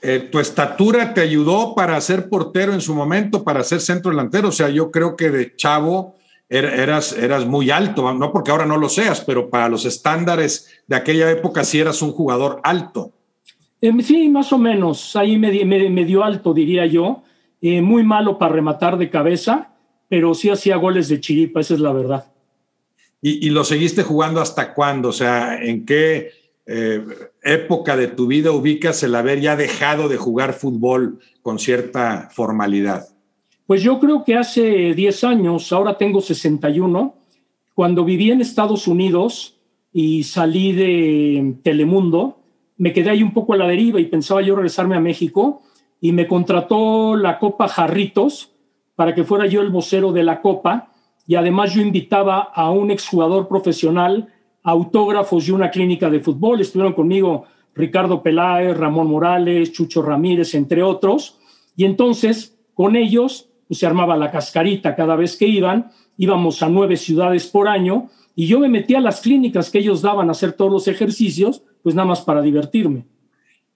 Eh, 0.00 0.28
¿Tu 0.30 0.38
estatura 0.38 1.12
te 1.12 1.20
ayudó 1.20 1.74
para 1.74 2.00
ser 2.00 2.28
portero 2.28 2.72
en 2.72 2.80
su 2.80 2.94
momento, 2.94 3.42
para 3.42 3.64
ser 3.64 3.80
centro 3.80 4.10
delantero? 4.10 4.48
O 4.48 4.52
sea, 4.52 4.68
yo 4.68 4.90
creo 4.90 5.16
que 5.16 5.30
de 5.30 5.56
chavo 5.56 6.18
Er, 6.50 6.64
eras, 6.64 7.12
eras 7.12 7.44
muy 7.44 7.70
alto, 7.70 8.10
no 8.14 8.32
porque 8.32 8.50
ahora 8.50 8.64
no 8.64 8.78
lo 8.78 8.88
seas, 8.88 9.20
pero 9.20 9.50
para 9.50 9.68
los 9.68 9.84
estándares 9.84 10.70
de 10.86 10.96
aquella 10.96 11.30
época 11.30 11.62
sí 11.62 11.78
eras 11.78 12.00
un 12.00 12.12
jugador 12.12 12.60
alto. 12.64 13.12
Em, 13.82 14.00
sí, 14.00 14.30
más 14.30 14.50
o 14.52 14.58
menos, 14.58 15.14
ahí 15.14 15.36
medio, 15.36 16.24
alto, 16.24 16.54
diría 16.54 16.86
yo. 16.86 17.22
Eh, 17.60 17.82
muy 17.82 18.02
malo 18.02 18.38
para 18.38 18.54
rematar 18.54 18.96
de 18.96 19.10
cabeza, 19.10 19.72
pero 20.08 20.32
sí 20.32 20.48
hacía 20.48 20.76
goles 20.76 21.08
de 21.08 21.20
chiripa, 21.20 21.60
esa 21.60 21.74
es 21.74 21.80
la 21.80 21.92
verdad. 21.92 22.32
¿Y, 23.20 23.50
lo 23.50 23.64
seguiste 23.64 24.04
jugando 24.04 24.40
hasta 24.40 24.72
cuándo? 24.72 25.08
O 25.08 25.12
sea, 25.12 25.60
¿en 25.60 25.84
qué 25.84 26.30
eh, 26.70 27.02
época 27.42 27.96
de 27.96 28.08
tu 28.08 28.26
vida 28.26 28.52
ubicas 28.52 29.02
el 29.02 29.14
haber 29.14 29.40
ya 29.40 29.56
dejado 29.56 30.08
de 30.08 30.18
jugar 30.18 30.52
fútbol 30.52 31.18
con 31.40 31.58
cierta 31.58 32.28
formalidad? 32.30 33.08
Pues 33.66 33.82
yo 33.82 33.98
creo 33.98 34.22
que 34.22 34.36
hace 34.36 34.92
10 34.94 35.24
años, 35.24 35.72
ahora 35.72 35.96
tengo 35.96 36.20
61, 36.20 37.14
cuando 37.74 38.04
viví 38.04 38.30
en 38.30 38.42
Estados 38.42 38.86
Unidos 38.86 39.58
y 39.92 40.24
salí 40.24 40.72
de 40.72 41.56
Telemundo, 41.62 42.38
me 42.76 42.92
quedé 42.92 43.10
ahí 43.10 43.22
un 43.22 43.32
poco 43.32 43.54
a 43.54 43.56
la 43.56 43.66
deriva 43.66 43.98
y 43.98 44.04
pensaba 44.04 44.42
yo 44.42 44.54
regresarme 44.54 44.96
a 44.96 45.00
México 45.00 45.62
y 46.00 46.12
me 46.12 46.26
contrató 46.26 47.16
la 47.16 47.38
Copa 47.38 47.66
Jarritos 47.66 48.52
para 48.94 49.14
que 49.14 49.24
fuera 49.24 49.46
yo 49.46 49.62
el 49.62 49.70
vocero 49.70 50.12
de 50.12 50.22
la 50.22 50.42
Copa 50.42 50.92
y 51.26 51.34
además 51.34 51.72
yo 51.72 51.80
invitaba 51.80 52.40
a 52.40 52.70
un 52.70 52.90
exjugador 52.90 53.48
profesional, 53.48 54.28
autógrafos 54.62 55.48
y 55.48 55.52
una 55.52 55.70
clínica 55.70 56.10
de 56.10 56.20
fútbol. 56.20 56.60
Estuvieron 56.60 56.92
conmigo 56.92 57.44
Ricardo 57.74 58.22
Peláez, 58.22 58.76
Ramón 58.76 59.08
Morales, 59.08 59.72
Chucho 59.72 60.02
Ramírez, 60.02 60.54
entre 60.54 60.82
otros. 60.82 61.38
Y 61.76 61.84
entonces 61.84 62.56
con 62.74 62.96
ellos 62.96 63.48
pues 63.68 63.80
se 63.80 63.86
armaba 63.86 64.16
la 64.16 64.30
cascarita 64.30 64.96
cada 64.96 65.14
vez 65.14 65.36
que 65.36 65.46
iban, 65.46 65.90
íbamos 66.16 66.62
a 66.62 66.68
nueve 66.68 66.96
ciudades 66.96 67.46
por 67.46 67.68
año 67.68 68.08
y 68.34 68.46
yo 68.46 68.60
me 68.60 68.68
metía 68.68 68.98
a 68.98 69.02
las 69.02 69.20
clínicas 69.20 69.68
que 69.68 69.80
ellos 69.80 70.00
daban 70.00 70.28
a 70.28 70.32
hacer 70.32 70.52
todos 70.52 70.70
los 70.70 70.88
ejercicios, 70.88 71.62
pues 71.82 71.94
nada 71.94 72.06
más 72.06 72.22
para 72.22 72.40
divertirme. 72.40 73.04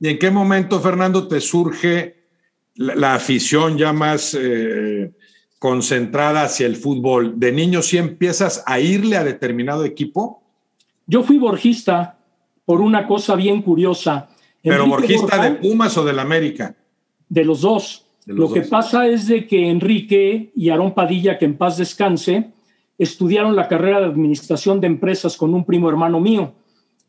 ¿Y 0.01 0.09
en 0.09 0.19
qué 0.19 0.31
momento, 0.31 0.81
Fernando, 0.81 1.29
te 1.29 1.41
surge 1.41 2.17
la, 2.77 3.15
afición 3.15 3.77
ya 3.77 3.93
más 3.93 4.37
eh, 4.41 5.13
concentrada 5.59 6.45
hacia 6.45 6.67
el 6.67 6.77
fútbol? 6.77 7.39
¿De 7.39 7.53
niño 7.53 7.83
sí 7.83 7.99
empiezas 7.99 8.63
a 8.67 8.81
irle 8.81 9.17
a 9.17 9.25
determinado 9.25 9.85
equipo? 9.85 10.42
Yo 11.13 11.23
fui 11.23 11.37
borjista 11.37 12.17
por 12.65 12.81
una 12.81 13.07
cosa 13.07 13.37
bien 13.37 13.61
curiosa. 13.61 14.31
¿Pero 14.63 14.87
borjista 14.87 15.43
de 15.43 15.51
Pumas 15.57 15.99
o 15.99 16.05
del 16.07 16.19
América? 16.19 16.75
De 17.29 17.45
los 17.45 17.61
dos. 17.61 18.07
Lo 18.25 18.51
que 18.51 18.63
pasa 18.63 19.07
es 19.07 19.27
de 19.27 19.47
que 19.47 19.69
Enrique 19.69 20.53
y 20.57 20.71
Aarón 20.71 20.95
Padilla, 20.95 21.37
que 21.37 21.45
en 21.45 21.59
paz 21.59 21.77
descanse, 21.77 22.53
estudiaron 22.97 23.55
la 23.55 23.69
carrera 23.69 24.01
de 24.01 24.07
administración 24.07 24.81
de 24.81 24.87
empresas 24.87 25.37
con 25.37 25.53
un 25.53 25.67
primo 25.67 25.91
hermano 25.91 26.19
mío. 26.19 26.55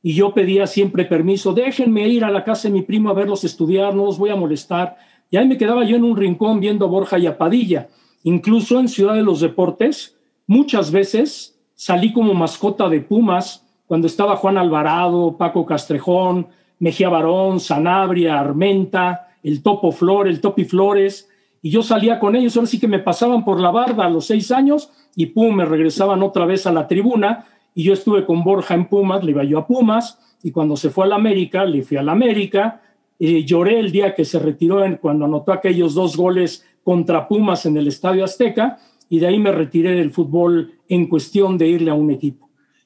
Y 0.01 0.13
yo 0.15 0.33
pedía 0.33 0.67
siempre 0.67 1.05
permiso, 1.05 1.53
déjenme 1.53 2.05
ir 2.09 2.25
a 2.25 2.29
la 2.29 2.43
casa 2.43 2.67
de 2.67 2.73
mi 2.73 2.81
primo 2.81 3.09
a 3.09 3.13
verlos 3.13 3.45
estudiar, 3.45 3.95
no 3.95 4.03
los 4.03 4.17
voy 4.17 4.31
a 4.31 4.35
molestar. 4.35 4.97
Y 5.31 5.37
ahí 5.37 5.47
me 5.47 5.57
quedaba 5.57 5.85
yo 5.85 5.95
en 5.95 6.03
un 6.03 6.17
rincón 6.17 6.59
viendo 6.59 6.87
a 6.87 6.89
Borja 6.89 7.17
y 7.19 7.25
a 7.25 7.37
Padilla. 7.37 7.87
Incluso 8.23 8.81
en 8.81 8.89
Ciudad 8.89 9.13
de 9.13 9.23
los 9.23 9.39
Deportes, 9.39 10.17
muchas 10.45 10.91
veces 10.91 11.57
salí 11.73 12.11
como 12.11 12.33
mascota 12.33 12.89
de 12.89 12.99
Pumas 12.99 13.62
cuando 13.87 14.07
estaba 14.07 14.35
Juan 14.35 14.57
Alvarado, 14.57 15.37
Paco 15.37 15.65
Castrejón, 15.65 16.47
Mejía 16.79 17.09
Barón, 17.09 17.59
Sanabria, 17.59 18.39
Armenta, 18.39 19.29
el 19.43 19.61
Topo 19.61 19.91
Flor, 19.91 20.27
el 20.27 20.41
Topi 20.41 20.65
Flores, 20.65 21.29
y 21.61 21.69
yo 21.69 21.81
salía 21.81 22.19
con 22.19 22.35
ellos, 22.35 22.55
ahora 22.55 22.67
sí 22.67 22.79
que 22.79 22.87
me 22.87 22.99
pasaban 22.99 23.45
por 23.45 23.59
la 23.59 23.71
barda 23.71 24.05
a 24.05 24.09
los 24.09 24.25
seis 24.25 24.51
años 24.51 24.91
y 25.15 25.27
pum, 25.27 25.55
me 25.55 25.65
regresaban 25.65 26.21
otra 26.21 26.45
vez 26.45 26.67
a 26.67 26.73
la 26.73 26.87
tribuna 26.87 27.45
y 27.73 27.83
yo 27.83 27.93
estuve 27.93 28.25
con 28.25 28.43
Borja 28.43 28.73
en 28.73 28.85
Pumas, 28.85 29.23
le 29.23 29.31
iba 29.31 29.43
yo 29.45 29.59
a 29.59 29.67
Pumas 29.67 30.19
y 30.43 30.51
cuando 30.51 30.75
se 30.75 30.89
fue 30.89 31.05
a 31.05 31.07
la 31.07 31.15
América, 31.15 31.63
le 31.63 31.83
fui 31.83 31.95
a 31.95 32.03
la 32.03 32.11
América, 32.11 32.81
lloré 33.17 33.79
el 33.79 33.91
día 33.93 34.13
que 34.13 34.25
se 34.25 34.39
retiró 34.39 34.83
en, 34.83 34.97
cuando 34.97 35.23
anotó 35.23 35.53
aquellos 35.53 35.93
dos 35.93 36.17
goles 36.17 36.65
contra 36.83 37.27
Pumas 37.29 37.65
en 37.65 37.77
el 37.77 37.87
Estadio 37.87 38.25
Azteca 38.25 38.79
y 39.07 39.19
de 39.19 39.27
ahí 39.27 39.39
me 39.39 39.51
retiré 39.51 39.91
del 39.91 40.11
fútbol 40.11 40.73
en 40.89 41.07
cuestión 41.07 41.57
de 41.57 41.67
irle 41.67 41.91
a 41.91 41.93
un 41.93 42.11
equipo. 42.11 42.42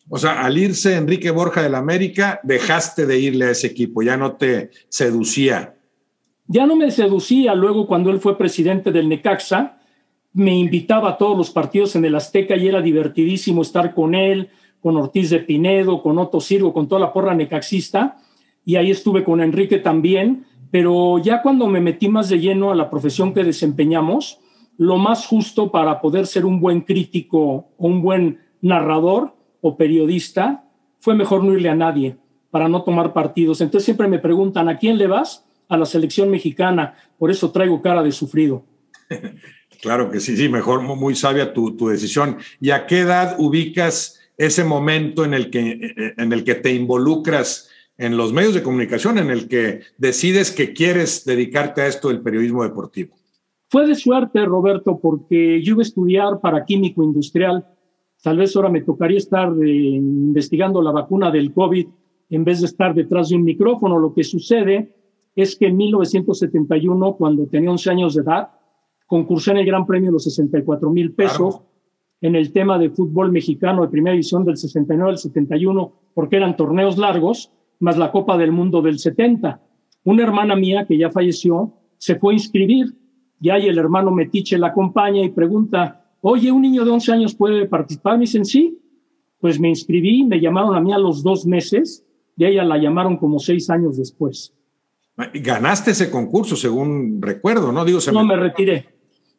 O 0.09 0.17
sea, 0.17 0.45
al 0.45 0.57
irse 0.57 0.95
Enrique 0.95 1.31
Borja 1.31 1.61
del 1.61 1.75
América, 1.75 2.39
dejaste 2.43 3.05
de 3.05 3.19
irle 3.19 3.45
a 3.45 3.51
ese 3.51 3.67
equipo, 3.67 4.01
ya 4.01 4.15
no 4.15 4.33
te 4.33 4.71
seducía. 4.87 5.75
Ya 6.47 6.65
no 6.65 6.77
me 6.77 6.91
seducía. 6.91 7.53
Luego 7.55 7.87
cuando 7.87 8.09
él 8.09 8.19
fue 8.19 8.37
presidente 8.37 8.91
del 8.91 9.09
Necaxa, 9.09 9.79
me 10.33 10.55
invitaba 10.55 11.09
a 11.09 11.17
todos 11.17 11.37
los 11.37 11.49
partidos 11.49 11.95
en 11.95 12.05
el 12.05 12.15
Azteca 12.15 12.55
y 12.55 12.67
era 12.67 12.81
divertidísimo 12.81 13.63
estar 13.63 13.93
con 13.93 14.15
él, 14.15 14.49
con 14.81 14.95
Ortiz 14.95 15.29
de 15.29 15.39
Pinedo, 15.39 16.01
con 16.01 16.17
Otto 16.19 16.39
Sirgo, 16.39 16.73
con 16.73 16.87
toda 16.87 17.01
la 17.01 17.11
porra 17.11 17.33
necaxista, 17.33 18.17
y 18.63 18.75
ahí 18.75 18.91
estuve 18.91 19.23
con 19.23 19.41
Enrique 19.41 19.79
también, 19.79 20.45
pero 20.71 21.17
ya 21.17 21.41
cuando 21.41 21.67
me 21.67 21.81
metí 21.81 22.07
más 22.07 22.29
de 22.29 22.39
lleno 22.39 22.71
a 22.71 22.75
la 22.75 22.89
profesión 22.89 23.33
que 23.33 23.43
desempeñamos, 23.43 24.39
lo 24.77 24.97
más 24.97 25.25
justo 25.25 25.71
para 25.71 25.99
poder 26.01 26.27
ser 26.27 26.45
un 26.45 26.59
buen 26.59 26.81
crítico 26.81 27.39
o 27.39 27.87
un 27.87 28.01
buen 28.01 28.39
narrador 28.61 29.37
o 29.67 29.75
periodista 29.75 30.63
fue 31.00 31.13
mejor 31.15 31.43
no 31.43 31.53
irle 31.53 31.69
a 31.69 31.75
nadie 31.75 32.15
para 32.51 32.67
no 32.67 32.83
tomar 32.83 33.13
partidos. 33.13 33.62
Entonces 33.62 33.86
siempre 33.86 34.07
me 34.07 34.19
preguntan, 34.19 34.69
¿a 34.69 34.77
quién 34.77 34.97
le 34.97 35.07
vas? 35.07 35.47
a 35.69 35.77
la 35.77 35.86
selección 35.86 36.29
mexicana. 36.29 36.95
Por 37.17 37.31
eso 37.31 37.51
traigo 37.51 37.81
cara 37.81 38.03
de 38.03 38.12
sufrido. 38.12 38.63
Claro 39.79 40.09
que 40.09 40.19
sí, 40.19 40.36
sí, 40.36 40.50
mejor, 40.50 40.81
muy 40.81 41.13
sabia 41.13 41.53
tu, 41.53 41.88
decisión. 41.88 42.38
¿Y 42.59 42.71
a 42.71 42.88
qué 42.88 43.01
edad 43.01 43.36
ubicas 43.38 44.19
ese 44.36 44.63
momento 44.63 45.24
en 45.24 45.36
el, 45.36 45.51
que, 45.51 45.93
en 46.17 46.33
el 46.33 46.43
que 46.43 46.55
te 46.55 46.74
involucras 46.74 47.69
en 47.95 48.17
los 48.17 48.33
medios 48.33 48.55
de 48.55 48.63
comunicación, 48.63 49.19
en 49.19 49.29
el 49.29 49.47
que 49.47 49.81
decides 50.00 50.50
que 50.50 50.74
quieres 50.74 51.25
dedicarte 51.25 51.81
a 51.81 51.86
esto 51.88 52.07
del 52.07 52.21
periodismo 52.21 52.63
deportivo? 52.63 53.15
Fue 53.69 53.86
de 53.86 53.93
suerte, 53.93 54.43
Roberto, 54.45 55.00
porque 55.00 55.62
yo 55.62 55.74
iba 55.74 55.81
a 55.81 55.83
estudiar 55.83 56.39
para 56.41 56.65
químico 56.65 57.03
industrial. 57.03 57.63
Tal 58.21 58.38
vez 58.38 58.55
ahora 58.55 58.69
me 58.69 58.81
tocaría 58.81 59.17
estar 59.17 59.53
eh, 59.63 59.67
investigando 59.67 60.81
la 60.81 60.91
vacuna 60.91 61.31
del 61.31 61.53
COVID 61.53 61.88
en 62.29 62.43
vez 62.43 62.59
de 62.62 62.65
estar 62.65 62.93
detrás 62.93 63.29
de 63.29 63.36
un 63.36 63.43
micrófono. 63.43 64.00
Lo 64.00 64.13
que 64.13 64.24
sucede 64.24 64.93
es 65.36 65.55
que 65.55 65.67
en 65.67 65.77
1971, 65.77 67.15
cuando 67.15 67.47
tenía 67.47 67.71
11 67.71 67.89
años 67.91 68.15
de 68.15 68.24
edad, 68.24 68.50
concursé 69.05 69.51
en 69.51 69.57
el 69.57 69.65
Gran 69.65 69.86
Premio 69.86 70.09
de 70.09 70.13
los 70.13 70.24
64 70.24 70.89
mil 70.89 71.13
pesos 71.13 71.62
en 72.21 72.36
el 72.36 72.51
tema 72.51 72.79
de 72.79 72.89
fútbol 72.89 73.31
mexicano 73.31 73.83
de 73.83 73.89
primera 73.89 74.13
división 74.13 74.43
del 74.43 74.57
69 74.57 75.12
al 75.12 75.17
71, 75.17 75.93
porque 76.13 76.38
eran 76.38 76.57
torneos 76.57 76.97
largos, 76.97 77.51
más 77.79 77.97
la 77.97 78.12
Copa 78.12 78.38
del 78.38 78.51
Mundo 78.51 78.81
del 78.81 78.97
70. 78.97 79.62
Una 80.03 80.24
hermana 80.24 80.55
mía 80.55 80.86
que 80.86 80.97
ya 80.97 81.12
falleció 81.12 81.74
se 81.97 82.15
fue 82.15 82.33
a 82.33 82.36
inscribir 82.36 82.95
y 83.39 83.50
ahí 83.50 83.67
el 83.67 83.77
hermano 83.77 84.12
Metiche 84.12 84.57
la 84.57 84.67
acompaña 84.67 85.24
y 85.24 85.29
pregunta, 85.29 85.96
oye, 86.21 86.51
¿un 86.51 86.62
niño 86.62 86.86
de 86.86 86.91
11 86.91 87.12
años 87.12 87.36
puede 87.36 87.65
participar? 87.65 88.17
Me 88.17 88.21
dicen, 88.21 88.45
sí. 88.45 88.77
Pues 89.39 89.59
me 89.59 89.69
inscribí, 89.69 90.24
me 90.24 90.39
llamaron 90.39 90.75
a 90.75 90.81
mí 90.81 90.91
a 90.91 90.97
los 90.97 91.21
dos 91.21 91.45
meses 91.45 92.03
y 92.36 92.45
a 92.45 92.50
ella 92.50 92.63
la 92.63 92.77
llamaron 92.77 93.17
como 93.17 93.39
seis 93.39 93.69
años 93.69 93.97
después. 93.97 94.53
Ganaste 95.33 95.91
ese 95.91 96.12
concurso, 96.12 96.55
según 96.55 97.21
recuerdo, 97.21 97.71
¿no? 97.71 97.83
Digo, 97.86 98.00
no, 98.13 98.24
me... 98.24 98.36
retiré. 98.36 98.89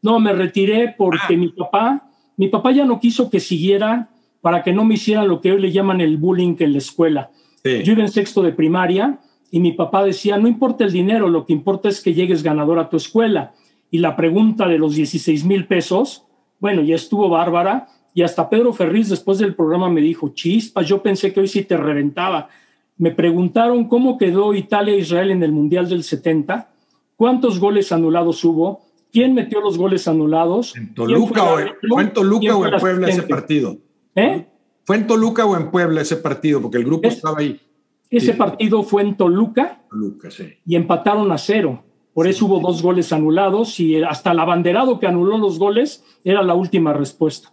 No, 0.03 0.19
me 0.21 0.33
retiré 0.33 0.95
porque 0.97 1.35
ah. 1.35 1.37
mi 1.37 1.49
papá, 1.49 2.11
mi 2.37 2.49
papá 2.49 2.73
ya 2.73 2.85
no 2.85 3.01
quiso 3.01 3.31
que 3.31 3.41
siguiera 3.41 4.11
para 4.41 4.63
que 4.63 4.73
no 4.73 4.85
me 4.85 4.95
hiciera 4.95 5.25
lo 5.25 5.41
que 5.41 5.53
hoy 5.53 5.61
le 5.61 5.73
llaman 5.73 6.01
el 6.01 6.17
bullying 6.17 6.57
en 6.59 6.73
la 6.73 6.79
escuela. 6.79 7.31
Yo 7.65 7.93
iba 7.93 8.03
en 8.03 8.09
sexto 8.09 8.43
de 8.43 8.53
primaria 8.53 9.19
y 9.51 9.61
mi 9.61 9.73
papá 9.73 10.05
decía, 10.05 10.39
no 10.39 10.49
importa 10.49 10.85
el 10.85 10.93
dinero, 10.93 11.29
lo 11.29 11.45
que 11.45 11.53
importa 11.53 11.89
es 11.89 12.01
que 12.01 12.15
llegues 12.15 12.43
ganador 12.43 12.79
a 12.79 12.89
tu 12.89 12.97
escuela. 12.97 13.53
Y 13.91 13.99
la 13.99 14.17
pregunta 14.17 14.67
de 14.69 14.79
los 14.79 14.95
16 14.95 15.45
mil 15.45 15.67
pesos, 15.67 16.25
bueno, 16.59 16.83
ya 16.83 16.97
estuvo 16.97 17.29
bárbara. 17.29 17.89
Y 18.15 18.23
hasta 18.23 18.49
Pedro 18.49 18.73
Ferriz 18.73 19.09
después 19.09 19.39
del 19.39 19.55
programa 19.55 19.89
me 19.89 20.01
dijo, 20.01 20.31
chispas, 20.31 20.87
yo 20.87 21.03
pensé 21.03 21.33
que 21.33 21.41
hoy 21.41 21.49
sí 21.49 21.63
te 21.63 21.77
reventaba 21.77 22.49
me 22.99 23.13
preguntaron 23.13 23.89
cómo 23.89 24.19
quedó 24.19 24.53
Italia-Israel 24.53 25.31
en 25.31 25.43
el 25.43 25.53
Mundial 25.53 25.89
del 25.89 26.03
70, 26.03 26.71
cuántos 27.17 27.59
goles 27.61 27.93
anulados 27.93 28.45
hubo, 28.45 28.83
quién 29.13 29.35
metió 29.35 29.61
los 29.61 29.79
goles 29.79 30.09
anulados. 30.09 30.77
¿En 30.77 30.95
Toluca, 30.95 31.45
o, 31.45 31.61
en, 32.01 32.13
Toluca 32.13 32.57
o 32.57 32.67
en 32.67 32.81
Puebla 32.81 33.09
ese 33.09 33.23
partido? 33.23 33.79
¿Eh? 34.17 34.47
¿Fue 34.85 34.97
en 34.97 35.07
Toluca 35.07 35.47
o 35.47 35.57
en 35.57 35.71
Puebla 35.71 36.01
ese 36.01 36.17
partido? 36.17 36.61
Porque 36.61 36.79
el 36.79 36.85
grupo 36.85 37.09
estaba 37.09 37.39
ahí. 37.39 37.61
Ese 38.11 38.35
partido 38.35 38.83
fue 38.83 39.03
en 39.03 39.17
Toluca. 39.17 39.83
Toluca, 39.89 40.31
sí. 40.31 40.55
Y 40.67 40.75
empataron 40.75 41.31
a 41.31 41.39
cero. 41.39 41.85
Por 42.19 42.27
eso 42.27 42.47
hubo 42.47 42.59
dos 42.59 42.83
goles 42.83 43.13
anulados 43.13 43.79
y 43.79 44.03
hasta 44.03 44.33
el 44.33 44.41
abanderado 44.41 44.99
que 44.99 45.07
anuló 45.07 45.39
los 45.39 45.57
goles 45.57 46.03
era 46.25 46.43
la 46.43 46.55
última 46.55 46.93
respuesta. 46.93 47.53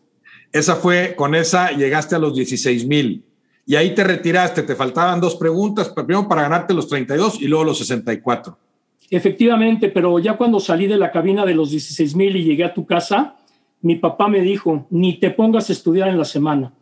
Esa 0.51 0.75
fue, 0.75 1.13
con 1.15 1.35
esa 1.35 1.69
llegaste 1.69 2.15
a 2.15 2.17
los 2.17 2.33
16 2.33 2.87
mil. 2.87 3.23
Y 3.67 3.75
ahí 3.75 3.93
te 3.93 4.03
retiraste, 4.03 4.63
te 4.63 4.73
faltaban 4.73 5.21
dos 5.21 5.35
preguntas, 5.35 5.89
primero 5.89 6.27
para 6.27 6.41
ganarte 6.41 6.73
los 6.73 6.87
32 6.87 7.43
y 7.43 7.47
luego 7.47 7.63
los 7.63 7.77
64. 7.77 8.57
Efectivamente, 9.11 9.89
pero 9.89 10.17
ya 10.17 10.35
cuando 10.35 10.59
salí 10.59 10.87
de 10.87 10.97
la 10.97 11.11
cabina 11.11 11.45
de 11.45 11.53
los 11.53 11.69
16 11.69 12.15
mil 12.15 12.35
y 12.35 12.43
llegué 12.43 12.63
a 12.63 12.73
tu 12.73 12.87
casa, 12.87 13.35
mi 13.81 13.97
papá 13.97 14.27
me 14.27 14.41
dijo, 14.41 14.87
ni 14.89 15.19
te 15.19 15.29
pongas 15.29 15.69
a 15.69 15.73
estudiar 15.73 16.09
en 16.09 16.17
la 16.17 16.25
semana. 16.25 16.73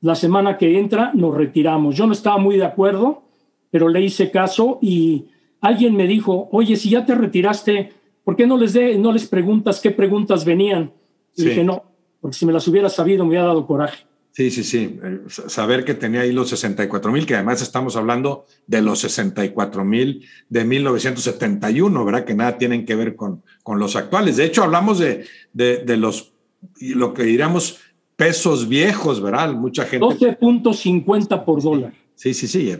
La 0.00 0.16
semana 0.16 0.58
que 0.58 0.76
entra 0.76 1.12
nos 1.14 1.36
retiramos. 1.36 1.94
Yo 1.94 2.04
no 2.04 2.14
estaba 2.14 2.38
muy 2.38 2.56
de 2.56 2.64
acuerdo, 2.64 3.22
pero 3.70 3.88
le 3.88 4.00
hice 4.00 4.32
caso 4.32 4.80
y 4.82 5.26
alguien 5.60 5.96
me 5.96 6.06
dijo, 6.06 6.48
oye, 6.52 6.76
si 6.76 6.90
ya 6.90 7.04
te 7.04 7.14
retiraste, 7.14 7.92
¿por 8.24 8.36
qué 8.36 8.46
no 8.46 8.56
les, 8.56 8.72
de, 8.72 8.98
no 8.98 9.12
les 9.12 9.26
preguntas 9.26 9.80
qué 9.80 9.90
preguntas 9.90 10.44
venían? 10.44 10.92
Y 11.36 11.44
dije, 11.44 11.64
no, 11.64 11.84
porque 12.20 12.36
si 12.36 12.46
me 12.46 12.52
las 12.52 12.66
hubiera 12.68 12.88
sabido 12.88 13.24
me 13.24 13.30
hubiera 13.30 13.46
dado 13.46 13.66
coraje. 13.66 14.04
Sí, 14.32 14.52
sí, 14.52 14.62
sí. 14.62 15.00
Eh, 15.02 15.20
saber 15.26 15.84
que 15.84 15.94
tenía 15.94 16.20
ahí 16.20 16.32
los 16.32 16.48
64 16.50 17.10
mil, 17.10 17.26
que 17.26 17.34
además 17.34 17.60
estamos 17.60 17.96
hablando 17.96 18.44
de 18.68 18.82
los 18.82 19.00
64 19.00 19.84
mil 19.84 20.24
de 20.48 20.64
1971, 20.64 22.04
¿verdad? 22.04 22.24
Que 22.24 22.34
nada 22.34 22.56
tienen 22.56 22.84
que 22.84 22.94
ver 22.94 23.16
con, 23.16 23.42
con 23.64 23.80
los 23.80 23.96
actuales. 23.96 24.36
De 24.36 24.44
hecho, 24.44 24.62
hablamos 24.62 25.00
de, 25.00 25.24
de, 25.52 25.78
de 25.78 25.96
los, 25.96 26.34
lo 26.80 27.14
que 27.14 27.24
diríamos, 27.24 27.80
pesos 28.14 28.68
viejos, 28.68 29.20
¿verdad? 29.20 29.54
Mucha 29.54 29.84
gente. 29.84 30.06
12.50 30.06 31.44
por 31.44 31.60
dólar. 31.60 31.92
Sí, 32.18 32.34
sí, 32.34 32.48
sí. 32.48 32.74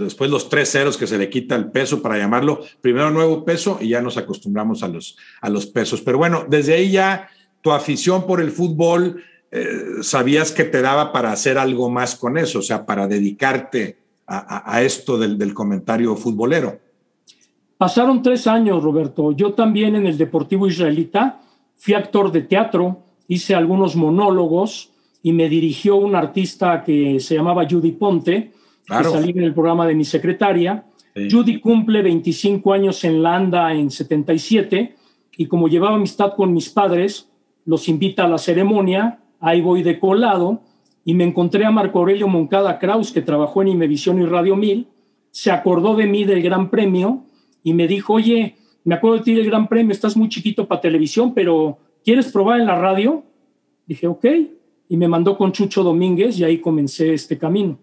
Después 0.00 0.30
los 0.30 0.48
tres 0.48 0.72
ceros 0.72 0.96
que 0.96 1.06
se 1.06 1.18
le 1.18 1.28
quita 1.28 1.54
el 1.54 1.70
peso 1.70 2.00
para 2.00 2.16
llamarlo 2.16 2.62
primero 2.80 3.10
nuevo 3.10 3.44
peso 3.44 3.76
y 3.82 3.90
ya 3.90 4.00
nos 4.00 4.16
acostumbramos 4.16 4.82
a 4.82 4.88
los, 4.88 5.18
a 5.42 5.50
los 5.50 5.66
pesos. 5.66 6.00
Pero 6.00 6.16
bueno, 6.16 6.46
desde 6.48 6.72
ahí 6.72 6.92
ya 6.92 7.28
tu 7.60 7.70
afición 7.70 8.26
por 8.26 8.40
el 8.40 8.50
fútbol, 8.50 9.22
eh, 9.50 9.68
sabías 10.00 10.52
que 10.52 10.64
te 10.64 10.80
daba 10.80 11.12
para 11.12 11.32
hacer 11.32 11.58
algo 11.58 11.90
más 11.90 12.16
con 12.16 12.38
eso, 12.38 12.60
o 12.60 12.62
sea, 12.62 12.86
para 12.86 13.06
dedicarte 13.06 13.98
a, 14.26 14.80
esto 14.80 15.18
del, 15.18 15.36
del, 15.36 15.52
comentario 15.52 16.16
futbolero. 16.16 16.78
Pasaron 17.76 18.22
tres 18.22 18.46
años, 18.46 18.82
Roberto. 18.82 19.32
Yo 19.32 19.52
también 19.52 19.96
en 19.96 20.06
el 20.06 20.16
Deportivo 20.16 20.66
Israelita 20.66 21.42
fui 21.76 21.92
actor 21.92 22.32
de 22.32 22.40
teatro, 22.40 23.02
hice 23.26 23.54
algunos 23.54 23.96
monólogos 23.96 24.92
y 25.22 25.34
me 25.34 25.50
dirigió 25.50 25.96
un 25.96 26.14
artista 26.14 26.82
que 26.82 27.20
se 27.20 27.34
llamaba 27.34 27.66
Judy 27.68 27.92
Ponte 27.92 28.52
Claro. 28.88 29.12
salí 29.12 29.30
en 29.30 29.42
el 29.42 29.52
programa 29.52 29.86
de 29.86 29.94
mi 29.94 30.04
secretaria. 30.04 30.84
Judy 31.14 31.60
cumple 31.60 32.00
25 32.00 32.72
años 32.72 33.04
en 33.04 33.22
la 33.22 33.36
ANDA 33.36 33.74
en 33.74 33.90
77 33.90 34.94
y 35.36 35.46
como 35.46 35.68
llevaba 35.68 35.96
amistad 35.96 36.32
con 36.34 36.54
mis 36.54 36.70
padres, 36.70 37.28
los 37.66 37.88
invita 37.88 38.24
a 38.24 38.28
la 38.28 38.38
ceremonia, 38.38 39.18
ahí 39.40 39.60
voy 39.60 39.82
de 39.82 39.98
colado 39.98 40.62
y 41.04 41.12
me 41.12 41.24
encontré 41.24 41.66
a 41.66 41.70
Marco 41.70 41.98
Aurelio 41.98 42.28
Moncada 42.28 42.78
Kraus, 42.78 43.12
que 43.12 43.20
trabajó 43.20 43.60
en 43.60 43.68
Imevisión 43.68 44.22
y 44.22 44.26
Radio 44.26 44.56
1000, 44.56 44.86
se 45.30 45.50
acordó 45.50 45.94
de 45.94 46.06
mí 46.06 46.24
del 46.24 46.40
Gran 46.40 46.70
Premio 46.70 47.24
y 47.62 47.74
me 47.74 47.86
dijo, 47.86 48.14
oye, 48.14 48.56
me 48.84 48.94
acuerdo 48.94 49.18
de 49.18 49.24
ti 49.24 49.34
del 49.34 49.46
Gran 49.46 49.68
Premio, 49.68 49.92
estás 49.92 50.16
muy 50.16 50.28
chiquito 50.30 50.66
para 50.66 50.80
televisión, 50.80 51.34
pero 51.34 51.78
¿quieres 52.02 52.32
probar 52.32 52.60
en 52.60 52.66
la 52.66 52.78
radio? 52.78 53.22
Dije, 53.86 54.06
ok, 54.06 54.24
y 54.88 54.96
me 54.96 55.08
mandó 55.08 55.36
con 55.36 55.52
Chucho 55.52 55.82
Domínguez 55.82 56.38
y 56.38 56.44
ahí 56.44 56.58
comencé 56.58 57.12
este 57.12 57.36
camino 57.36 57.78